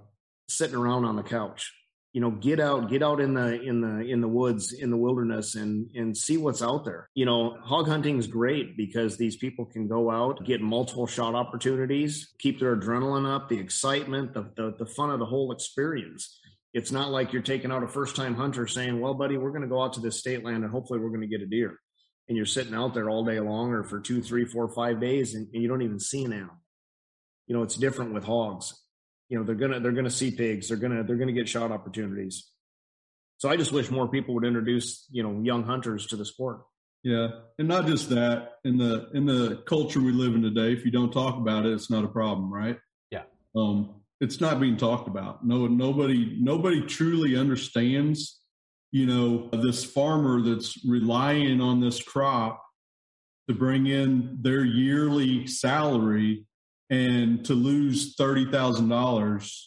sitting 0.49 0.75
around 0.75 1.05
on 1.05 1.15
the 1.15 1.23
couch. 1.23 1.73
You 2.13 2.21
know, 2.21 2.33
get 2.33 2.59
out, 2.59 2.91
get 2.91 3.01
out 3.01 3.21
in 3.21 3.35
the 3.35 3.63
in 3.63 3.81
the 3.81 4.01
in 4.01 4.21
the 4.21 4.27
woods, 4.27 4.73
in 4.73 4.91
the 4.91 4.97
wilderness, 4.97 5.55
and 5.55 5.89
and 5.95 6.17
see 6.17 6.37
what's 6.37 6.63
out 6.63 6.85
there. 6.85 7.09
You 7.15 7.27
know, 7.27 7.57
hog 7.63 7.87
hunting 7.87 8.19
is 8.19 8.27
great 8.27 8.77
because 8.77 9.17
these 9.17 9.37
people 9.37 9.67
can 9.67 9.87
go 9.87 10.11
out, 10.11 10.45
get 10.45 10.61
multiple 10.61 11.07
shot 11.07 11.37
opportunities, 11.37 12.35
keep 12.41 12.59
their 12.59 12.77
adrenaline 12.77 13.33
up, 13.33 13.49
the 13.49 13.61
excitement, 13.61 14.35
the 14.35 14.51
the, 14.57 14.75
the 14.81 14.87
fun 14.87 15.11
of 15.11 15.21
the 15.21 15.27
whole 15.27 15.53
experience. 15.53 16.41
It's 16.75 16.91
not 16.91 17.13
like 17.13 17.33
you're 17.33 17.43
taking 17.43 17.71
out 17.71 17.85
a 17.85 17.89
first 17.89 18.17
time 18.17 18.35
hunter 18.35 18.67
saying, 18.67 18.99
"Well, 18.99 19.15
buddy, 19.15 19.37
we're 19.37 19.53
going 19.53 19.63
to 19.63 19.69
go 19.69 19.81
out 19.81 19.93
to 19.93 20.01
this 20.01 20.19
state 20.19 20.45
land 20.45 20.65
and 20.65 20.73
hopefully 20.73 20.99
we're 20.99 21.11
going 21.11 21.21
to 21.21 21.29
get 21.29 21.41
a 21.41 21.47
deer." 21.47 21.79
And 22.29 22.37
you're 22.37 22.47
sitting 22.47 22.75
out 22.75 22.95
there 22.95 23.09
all 23.09 23.25
day 23.25 23.41
long 23.41 23.73
or 23.73 23.85
for 23.85 24.01
two, 24.01 24.23
three, 24.23 24.45
four, 24.45 24.69
five 24.69 25.01
days 25.01 25.35
and, 25.35 25.49
and 25.53 25.63
you 25.63 25.69
don't 25.69 25.83
even 25.83 25.99
see 25.99 26.25
an 26.25 26.33
animal. 26.33 26.57
You 27.47 27.57
know, 27.57 27.63
it's 27.63 27.77
different 27.77 28.13
with 28.13 28.25
hogs. 28.25 28.75
You 29.29 29.39
know, 29.39 29.45
they're 29.45 29.55
gonna 29.55 29.81
they're 29.81 29.93
gonna 29.93 30.11
see 30.11 30.31
pigs, 30.31 30.69
they're 30.69 30.77
gonna 30.77 31.03
they're 31.05 31.17
gonna 31.17 31.33
get 31.33 31.49
shot 31.49 31.73
opportunities. 31.73 32.51
So 33.39 33.49
I 33.49 33.57
just 33.57 33.73
wish 33.73 33.91
more 33.91 34.09
people 34.09 34.35
would 34.35 34.45
introduce, 34.45 35.07
you 35.11 35.23
know, 35.23 35.41
young 35.43 35.65
hunters 35.65 36.07
to 36.09 36.17
the 36.17 36.25
sport. 36.25 36.63
Yeah. 37.05 37.29
And 37.59 37.69
not 37.69 37.87
just 37.87 38.11
that, 38.11 38.55
in 38.65 38.77
the 38.77 39.09
in 39.15 39.27
the 39.27 39.63
culture 39.67 40.01
we 40.01 40.13
live 40.13 40.35
in 40.35 40.43
today, 40.43 40.73
if 40.73 40.85
you 40.85 40.91
don't 40.91 41.13
talk 41.13 41.37
about 41.37 41.65
it, 41.65 41.73
it's 41.73 41.91
not 41.91 42.05
a 42.05 42.09
problem, 42.09 42.53
right? 42.53 42.79
Yeah. 43.11 43.23
Um, 43.55 43.95
it's 44.21 44.41
not 44.41 44.61
being 44.61 44.77
talked 44.77 45.09
about. 45.09 45.47
No 45.47 45.67
nobody 45.67 46.37
nobody 46.41 46.83
truly 46.83 47.37
understands 47.37 48.41
you 48.91 49.07
know, 49.07 49.49
this 49.53 49.85
farmer 49.85 50.41
that's 50.41 50.85
relying 50.85 51.61
on 51.61 51.81
this 51.81 52.03
crop 52.03 52.65
to 53.49 53.55
bring 53.55 53.87
in 53.87 54.39
their 54.41 54.65
yearly 54.65 55.47
salary 55.47 56.47
and 56.91 57.45
to 57.45 57.55
lose 57.55 58.17
$30,000, 58.17 59.61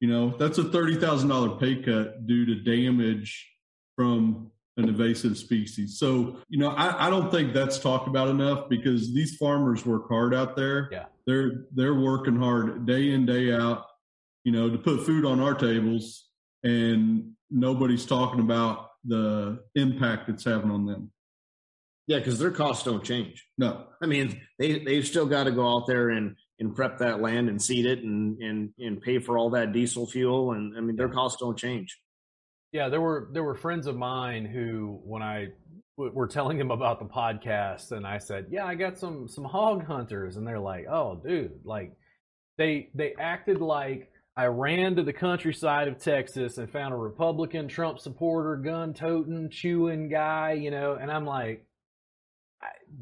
you 0.00 0.08
know, 0.08 0.30
that's 0.38 0.58
a 0.58 0.64
$30,000 0.64 1.60
pay 1.60 1.76
cut 1.76 2.26
due 2.26 2.46
to 2.46 2.56
damage 2.56 3.48
from 3.96 4.50
an 4.76 4.88
invasive 4.88 5.38
species. 5.38 5.98
So, 5.98 6.38
you 6.48 6.58
know, 6.58 6.70
I, 6.70 7.06
I, 7.06 7.10
don't 7.10 7.30
think 7.30 7.52
that's 7.52 7.78
talked 7.78 8.08
about 8.08 8.28
enough 8.28 8.68
because 8.68 9.14
these 9.14 9.36
farmers 9.36 9.86
work 9.86 10.08
hard 10.08 10.34
out 10.34 10.56
there. 10.56 10.88
Yeah. 10.90 11.04
They're 11.26 11.66
they're 11.72 11.94
working 11.94 12.36
hard 12.36 12.84
day 12.86 13.12
in, 13.12 13.24
day 13.24 13.52
out, 13.52 13.86
you 14.42 14.50
know, 14.50 14.68
to 14.68 14.76
put 14.76 15.06
food 15.06 15.24
on 15.24 15.40
our 15.40 15.54
tables 15.54 16.28
and 16.64 17.32
nobody's 17.50 18.06
talking 18.06 18.40
about 18.40 18.90
the 19.04 19.62
impact 19.76 20.28
it's 20.28 20.44
having 20.44 20.70
on 20.70 20.86
them. 20.86 21.12
Yeah, 22.06 22.18
because 22.18 22.38
their 22.38 22.50
costs 22.50 22.84
don't 22.84 23.04
change. 23.04 23.46
No. 23.56 23.86
I 24.02 24.06
mean, 24.06 24.40
they 24.58 24.80
they've 24.80 25.06
still 25.06 25.26
got 25.26 25.44
to 25.44 25.52
go 25.52 25.66
out 25.68 25.86
there 25.86 26.10
and 26.10 26.36
and 26.58 26.74
prep 26.74 26.98
that 26.98 27.20
land 27.20 27.48
and 27.48 27.62
seed 27.62 27.86
it 27.86 28.00
and 28.00 28.38
and 28.42 28.70
and 28.78 29.00
pay 29.00 29.18
for 29.18 29.38
all 29.38 29.50
that 29.50 29.72
diesel 29.72 30.06
fuel 30.06 30.52
and 30.52 30.76
I 30.76 30.80
mean 30.80 30.96
their 30.96 31.08
costs 31.08 31.40
don't 31.40 31.56
change. 31.56 31.98
Yeah, 32.72 32.88
there 32.88 33.00
were 33.00 33.28
there 33.32 33.44
were 33.44 33.54
friends 33.54 33.86
of 33.86 33.96
mine 33.96 34.44
who, 34.44 35.00
when 35.04 35.22
I 35.22 35.50
w- 35.96 36.12
were 36.12 36.26
telling 36.26 36.58
them 36.58 36.72
about 36.72 36.98
the 36.98 37.04
podcast, 37.04 37.92
and 37.92 38.04
I 38.04 38.18
said, 38.18 38.46
"Yeah, 38.50 38.66
I 38.66 38.74
got 38.74 38.98
some 38.98 39.28
some 39.28 39.44
hog 39.44 39.86
hunters," 39.86 40.36
and 40.36 40.44
they're 40.44 40.58
like, 40.58 40.86
"Oh, 40.88 41.14
dude, 41.24 41.60
like 41.62 41.92
they 42.58 42.90
they 42.92 43.14
acted 43.14 43.60
like 43.60 44.10
I 44.36 44.46
ran 44.46 44.96
to 44.96 45.02
the 45.02 45.12
countryside 45.12 45.88
of 45.88 45.98
Texas 45.98 46.58
and 46.58 46.70
found 46.70 46.92
a 46.92 46.96
Republican 46.96 47.68
Trump 47.68 47.98
supporter, 47.98 48.56
gun 48.56 48.94
toting, 48.94 49.48
chewing 49.50 50.08
guy, 50.08 50.52
you 50.52 50.70
know, 50.70 50.94
and 51.00 51.10
I'm 51.10 51.24
like." 51.24 51.66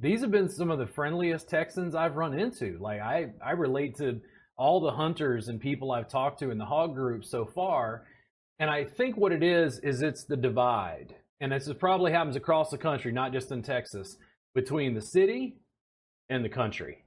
These 0.01 0.23
have 0.23 0.31
been 0.31 0.49
some 0.49 0.71
of 0.71 0.79
the 0.79 0.87
friendliest 0.87 1.49
Texans 1.49 1.95
I've 1.95 2.17
run 2.17 2.37
into. 2.37 2.79
Like 2.81 3.01
I, 3.01 3.31
I 3.45 3.53
relate 3.53 3.97
to 3.99 4.21
all 4.57 4.81
the 4.81 4.91
hunters 4.91 5.49
and 5.49 5.61
people 5.61 5.93
I've 5.93 6.09
talked 6.09 6.41
to 6.41 6.51
in 6.51 6.59
the 6.59 6.65
hog 6.65 6.95
group 6.95 7.25
so 7.25 7.45
far, 7.45 8.07
and 8.59 8.71
I 8.71 8.85
think 8.85 9.17
what 9.17 9.33
it 9.33 9.43
is, 9.43 9.79
is 9.81 10.03
it's 10.03 10.25
the 10.25 10.37
divide. 10.37 11.15
And 11.41 11.53
this 11.53 11.69
probably 11.79 12.13
happens 12.13 12.37
across 12.37 12.71
the 12.71 12.79
country, 12.79 13.13
not 13.13 13.33
just 13.33 13.53
in 13.53 13.63
Texas, 13.63 14.17
between 14.55 14.95
the 14.95 15.01
city 15.01 15.59
and 16.29 16.45
the 16.45 16.49
country. 16.49 17.02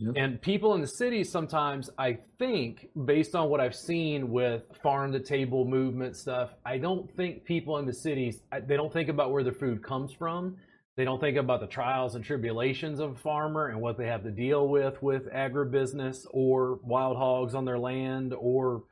Yep. 0.00 0.14
And 0.16 0.40
people 0.40 0.74
in 0.74 0.80
the 0.80 0.86
city 0.86 1.22
sometimes, 1.24 1.90
I 1.98 2.18
think, 2.38 2.88
based 3.04 3.34
on 3.34 3.50
what 3.50 3.60
I've 3.60 3.74
seen 3.74 4.30
with 4.30 4.62
farm 4.82 5.12
to 5.12 5.20
table 5.20 5.66
movement 5.66 6.16
stuff, 6.16 6.50
I 6.64 6.78
don't 6.78 7.14
think 7.16 7.44
people 7.44 7.76
in 7.76 7.84
the 7.84 7.92
cities, 7.92 8.40
they 8.66 8.76
don't 8.76 8.92
think 8.92 9.10
about 9.10 9.30
where 9.30 9.44
their 9.44 9.52
food 9.52 9.82
comes 9.82 10.12
from. 10.12 10.56
They 10.96 11.04
don't 11.04 11.20
think 11.20 11.36
about 11.36 11.60
the 11.60 11.66
trials 11.66 12.14
and 12.14 12.24
tribulations 12.24 12.98
of 12.98 13.12
a 13.12 13.16
farmer 13.16 13.68
and 13.68 13.80
what 13.80 13.98
they 13.98 14.06
have 14.06 14.22
to 14.24 14.30
deal 14.30 14.68
with 14.68 15.02
with 15.02 15.30
agribusiness 15.32 16.26
or 16.30 16.80
wild 16.82 17.18
hogs 17.18 17.54
on 17.54 17.66
their 17.66 17.78
land 17.78 18.34
or 18.34 18.84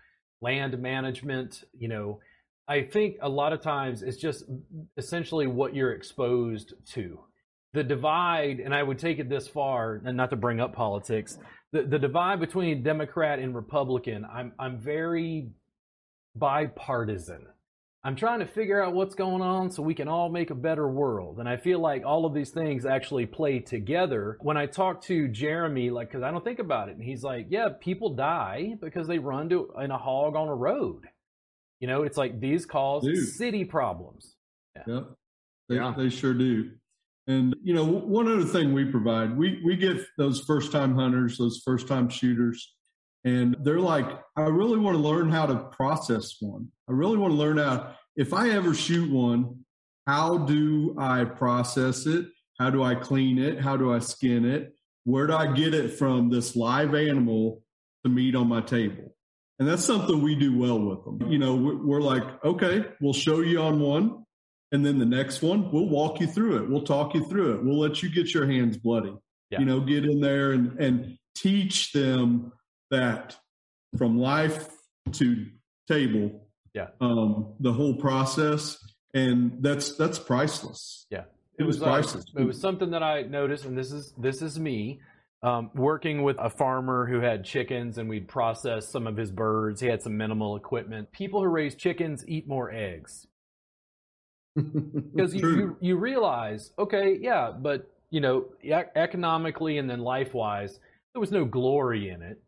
land 0.42 0.78
management, 0.78 1.64
you 1.76 1.88
know, 1.88 2.20
I 2.68 2.82
think 2.82 3.16
a 3.22 3.28
lot 3.28 3.54
of 3.54 3.62
times 3.62 4.02
it's 4.02 4.18
just 4.18 4.44
essentially 4.98 5.46
what 5.46 5.74
you're 5.74 5.92
exposed 5.92 6.74
to. 6.92 7.18
The 7.74 7.84
divide, 7.84 8.60
and 8.60 8.74
I 8.74 8.82
would 8.82 8.98
take 8.98 9.18
it 9.18 9.28
this 9.28 9.46
far, 9.46 10.00
and 10.04 10.16
not 10.16 10.30
to 10.30 10.36
bring 10.36 10.60
up 10.60 10.74
politics, 10.74 11.38
the, 11.72 11.82
the 11.82 11.98
divide 11.98 12.40
between 12.40 12.82
Democrat 12.82 13.38
and 13.38 13.54
Republican, 13.54 14.24
I'm 14.24 14.52
I'm 14.58 14.78
very 14.78 15.50
bipartisan. 16.34 17.46
I'm 18.04 18.14
trying 18.14 18.38
to 18.38 18.46
figure 18.46 18.82
out 18.82 18.94
what's 18.94 19.14
going 19.14 19.42
on 19.42 19.70
so 19.70 19.82
we 19.82 19.94
can 19.94 20.06
all 20.08 20.28
make 20.28 20.50
a 20.50 20.54
better 20.54 20.88
world. 20.88 21.40
And 21.40 21.48
I 21.48 21.56
feel 21.56 21.80
like 21.80 22.04
all 22.06 22.24
of 22.24 22.32
these 22.32 22.50
things 22.50 22.86
actually 22.86 23.26
play 23.26 23.58
together. 23.58 24.38
When 24.40 24.56
I 24.56 24.66
talk 24.66 25.02
to 25.04 25.26
Jeremy, 25.28 25.90
like, 25.90 26.12
cause 26.12 26.22
I 26.22 26.30
don't 26.30 26.44
think 26.44 26.60
about 26.60 26.88
it. 26.88 26.96
And 26.96 27.02
he's 27.02 27.24
like, 27.24 27.48
yeah, 27.50 27.68
people 27.80 28.14
die 28.14 28.76
because 28.80 29.08
they 29.08 29.18
run 29.18 29.48
to 29.48 29.72
in 29.82 29.90
a 29.90 29.98
hog 29.98 30.36
on 30.36 30.48
a 30.48 30.54
road. 30.54 31.08
You 31.80 31.88
know, 31.88 32.04
it's 32.04 32.16
like 32.16 32.40
these 32.40 32.66
cause 32.66 33.02
Dude. 33.02 33.28
city 33.30 33.64
problems. 33.64 34.36
Yeah. 34.76 34.82
Yep. 34.86 35.10
They, 35.68 35.74
yeah. 35.74 35.94
they 35.96 36.08
sure 36.08 36.34
do. 36.34 36.70
And, 37.29 37.55
you 37.62 37.74
know, 37.74 37.85
one 37.85 38.26
other 38.26 38.45
thing 38.45 38.72
we 38.72 38.87
provide, 38.87 39.37
we, 39.37 39.61
we 39.64 39.76
get 39.76 39.99
those 40.16 40.41
first 40.41 40.72
time 40.72 40.97
hunters, 40.97 41.39
those 41.39 41.62
first 41.64 41.87
time 41.87 42.09
shooters 42.09 42.74
and 43.24 43.57
they're 43.62 43.81
like, 43.81 44.07
I 44.37 44.43
really 44.43 44.79
want 44.79 44.97
to 44.97 45.03
learn 45.03 45.31
how 45.31 45.47
to 45.47 45.57
process 45.57 46.37
one. 46.41 46.68
I 46.89 46.93
really 46.93 47.18
want 47.18 47.33
to 47.33 47.39
learn 47.39 47.59
how, 47.59 47.95
if 48.16 48.33
I 48.33 48.51
ever 48.51 48.74
shoot 48.74 49.11
one, 49.11 49.64
how 50.07 50.39
do 50.39 50.95
I 50.99 51.24
process 51.24 52.07
it? 52.07 52.26
How 52.59 52.70
do 52.70 52.83
I 52.83 52.95
clean 52.95 53.39
it? 53.39 53.61
How 53.61 53.76
do 53.76 53.93
I 53.93 53.99
skin 53.99 54.45
it? 54.45 54.74
Where 55.05 55.26
do 55.26 55.35
I 55.35 55.53
get 55.53 55.74
it 55.74 55.95
from 55.95 56.31
this 56.31 56.57
live 56.57 56.95
animal 56.95 57.62
to 58.05 58.11
meat 58.11 58.35
on 58.35 58.49
my 58.49 58.61
table? 58.61 59.14
And 59.59 59.68
that's 59.68 59.85
something 59.85 60.22
we 60.22 60.35
do 60.37 60.57
well 60.57 60.79
with 60.79 61.05
them. 61.05 61.31
You 61.31 61.39
know, 61.39 61.57
we're 61.57 62.01
like, 62.01 62.22
okay, 62.45 62.85
we'll 63.01 63.12
show 63.12 63.41
you 63.41 63.61
on 63.61 63.81
one. 63.81 64.24
And 64.72 64.84
then 64.84 64.98
the 64.98 65.06
next 65.06 65.42
one, 65.42 65.70
we'll 65.72 65.88
walk 65.88 66.20
you 66.20 66.26
through 66.26 66.62
it. 66.62 66.68
We'll 66.68 66.82
talk 66.82 67.14
you 67.14 67.24
through 67.26 67.54
it. 67.54 67.64
We'll 67.64 67.78
let 67.78 68.02
you 68.02 68.10
get 68.10 68.34
your 68.34 68.46
hands 68.46 68.76
bloody. 68.76 69.14
Yeah. 69.50 69.60
You 69.60 69.64
know, 69.64 69.80
get 69.80 70.04
in 70.04 70.20
there 70.20 70.52
and, 70.52 70.78
and 70.78 71.18
teach 71.34 71.92
them 71.92 72.52
that 72.90 73.36
from 73.96 74.18
life 74.18 74.68
to 75.12 75.46
table. 75.88 76.48
Yeah. 76.74 76.88
Um, 77.00 77.54
the 77.60 77.72
whole 77.72 77.94
process, 77.94 78.76
and 79.14 79.62
that's 79.62 79.96
that's 79.96 80.18
priceless. 80.18 81.06
Yeah. 81.10 81.20
It, 81.58 81.62
it 81.62 81.64
was, 81.64 81.76
was 81.76 81.82
uh, 81.82 81.86
priceless. 81.86 82.24
it 82.36 82.44
was 82.44 82.60
something 82.60 82.90
that 82.90 83.02
I 83.02 83.22
noticed, 83.22 83.64
and 83.64 83.76
this 83.76 83.90
is 83.90 84.12
this 84.18 84.42
is 84.42 84.58
me. 84.58 85.00
Um, 85.40 85.70
working 85.72 86.24
with 86.24 86.36
a 86.40 86.50
farmer 86.50 87.06
who 87.06 87.20
had 87.20 87.44
chickens 87.44 87.98
and 87.98 88.08
we'd 88.08 88.26
process 88.26 88.88
some 88.88 89.06
of 89.06 89.16
his 89.16 89.30
birds. 89.30 89.80
He 89.80 89.86
had 89.86 90.02
some 90.02 90.16
minimal 90.16 90.56
equipment. 90.56 91.12
People 91.12 91.40
who 91.40 91.46
raise 91.46 91.76
chickens 91.76 92.24
eat 92.26 92.48
more 92.48 92.72
eggs. 92.72 93.28
Because 95.14 95.34
you, 95.34 95.48
you, 95.48 95.76
you, 95.80 95.96
realize, 95.96 96.72
okay, 96.78 97.18
yeah, 97.20 97.50
but 97.50 97.90
you 98.11 98.20
know, 98.20 98.46
economically 98.96 99.78
and 99.78 99.88
then 99.88 100.00
life 100.00 100.34
wise, 100.34 100.80
there 101.12 101.20
was 101.20 101.30
no 101.30 101.44
glory 101.44 102.09
in 102.09 102.22
it. 102.22 102.40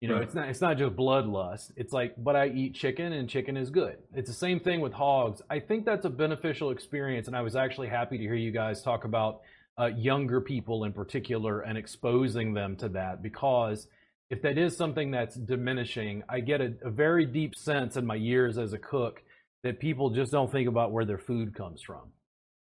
You 0.00 0.08
know, 0.08 0.14
right. 0.14 0.24
it's 0.24 0.34
not 0.34 0.48
it's 0.48 0.60
not 0.60 0.78
just 0.78 0.96
bloodlust. 0.96 1.70
It's 1.76 1.92
like, 1.92 2.14
but 2.18 2.34
I 2.34 2.48
eat 2.48 2.74
chicken 2.74 3.12
and 3.12 3.28
chicken 3.28 3.56
is 3.56 3.70
good. 3.70 3.98
It's 4.14 4.28
the 4.28 4.34
same 4.34 4.58
thing 4.58 4.80
with 4.80 4.92
hogs. 4.92 5.42
I 5.48 5.60
think 5.60 5.84
that's 5.84 6.04
a 6.04 6.10
beneficial 6.10 6.70
experience, 6.70 7.28
and 7.28 7.36
I 7.36 7.42
was 7.42 7.54
actually 7.54 7.88
happy 7.88 8.18
to 8.18 8.24
hear 8.24 8.34
you 8.34 8.50
guys 8.50 8.82
talk 8.82 9.04
about 9.04 9.42
uh, 9.78 9.86
younger 9.86 10.40
people 10.40 10.84
in 10.84 10.92
particular 10.92 11.60
and 11.60 11.78
exposing 11.78 12.52
them 12.52 12.76
to 12.76 12.88
that 12.90 13.22
because 13.22 13.88
if 14.30 14.42
that 14.42 14.58
is 14.58 14.76
something 14.76 15.10
that's 15.10 15.36
diminishing, 15.36 16.22
I 16.28 16.40
get 16.40 16.60
a, 16.60 16.74
a 16.82 16.90
very 16.90 17.26
deep 17.26 17.54
sense 17.54 17.96
in 17.96 18.06
my 18.06 18.14
years 18.14 18.58
as 18.58 18.72
a 18.72 18.78
cook 18.78 19.22
that 19.62 19.80
people 19.80 20.10
just 20.10 20.32
don't 20.32 20.50
think 20.50 20.68
about 20.68 20.92
where 20.92 21.04
their 21.04 21.18
food 21.18 21.54
comes 21.54 21.82
from. 21.82 22.10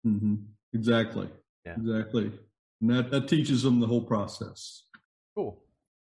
Mm-hmm. 0.05 0.35
Exactly. 0.73 1.29
Yeah. 1.65 1.75
Exactly. 1.77 2.31
And 2.81 2.89
that, 2.89 3.11
that 3.11 3.27
teaches 3.27 3.63
them 3.63 3.79
the 3.79 3.87
whole 3.87 4.01
process. 4.01 4.83
Cool. 5.35 5.61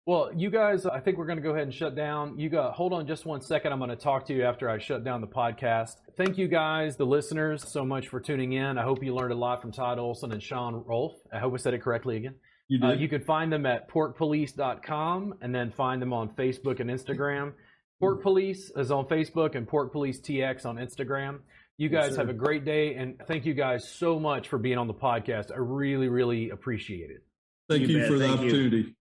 Well, 0.06 0.32
you 0.34 0.50
guys, 0.50 0.86
I 0.86 1.02
think 1.02 1.18
we're 1.18 1.26
going 1.26 1.38
to 1.38 1.44
go 1.44 1.50
ahead 1.50 1.64
and 1.64 1.74
shut 1.74 1.94
down. 1.94 2.40
You 2.40 2.48
got 2.50 2.76
hold 2.76 2.94
on 2.94 3.08
just 3.08 3.26
one 3.26 3.42
second. 3.42 3.74
I'm 3.74 3.80
going 3.80 3.90
to 3.90 3.98
talk 3.98 4.26
to 4.28 4.34
you 4.34 4.44
after 4.44 4.70
I 4.70 4.78
shut 4.78 5.04
down 5.04 5.20
the 5.20 5.28
podcast. 5.28 5.96
Thank 6.16 6.38
you 6.38 6.48
guys, 6.48 6.96
the 6.96 7.06
listeners, 7.06 7.70
so 7.70 7.84
much 7.84 8.08
for 8.08 8.22
tuning 8.22 8.54
in. 8.54 8.78
I 8.78 8.84
hope 8.84 9.04
you 9.04 9.14
learned 9.14 9.34
a 9.34 9.36
lot 9.36 9.62
from 9.62 9.74
Todd 9.74 10.00
Olson 10.00 10.32
and 10.32 10.42
Sean 10.42 10.82
Rolfe. 10.86 11.18
I 11.34 11.40
hope 11.40 11.54
I 11.54 11.58
said 11.58 11.74
it 11.74 11.82
correctly 11.82 12.16
again. 12.16 12.36
You 12.70 12.80
did. 12.80 12.90
Uh, 12.90 12.94
you 12.94 13.10
can 13.10 13.22
find 13.22 13.52
them 13.52 13.66
at 13.66 13.90
porkpolice.com 13.90 15.36
and 15.42 15.54
then 15.54 15.72
find 15.72 16.02
them 16.02 16.14
on 16.14 16.30
Facebook 16.30 16.80
and 16.80 16.90
Instagram. 16.90 17.52
Pork 18.00 18.22
Police 18.22 18.72
is 18.76 18.92
on 18.92 19.06
Facebook 19.06 19.56
and 19.56 19.68
Pork 19.68 19.92
Police 19.92 20.20
TX 20.20 20.66
on 20.66 20.78
Instagram. 20.78 21.40
You 21.78 21.90
guys 21.90 22.10
yes, 22.10 22.18
have 22.18 22.30
a 22.30 22.34
great 22.34 22.66
day 22.66 22.96
and 22.96 23.20
thank 23.28 23.46
you 23.46 23.54
guys 23.54 23.88
so 23.88 24.20
much 24.20 24.48
for 24.50 24.58
being 24.58 24.78
on 24.78 24.88
the 24.88 24.94
podcast. 24.94 25.52
I 25.52 25.58
really, 25.58 26.08
really 26.08 26.50
appreciate 26.50 27.10
it. 27.10 27.24
Thank 27.70 27.88
you, 27.88 28.00
you 28.00 28.08
for 28.08 28.18
the 28.18 28.30
opportunity. 28.30 28.78
You. 28.78 28.94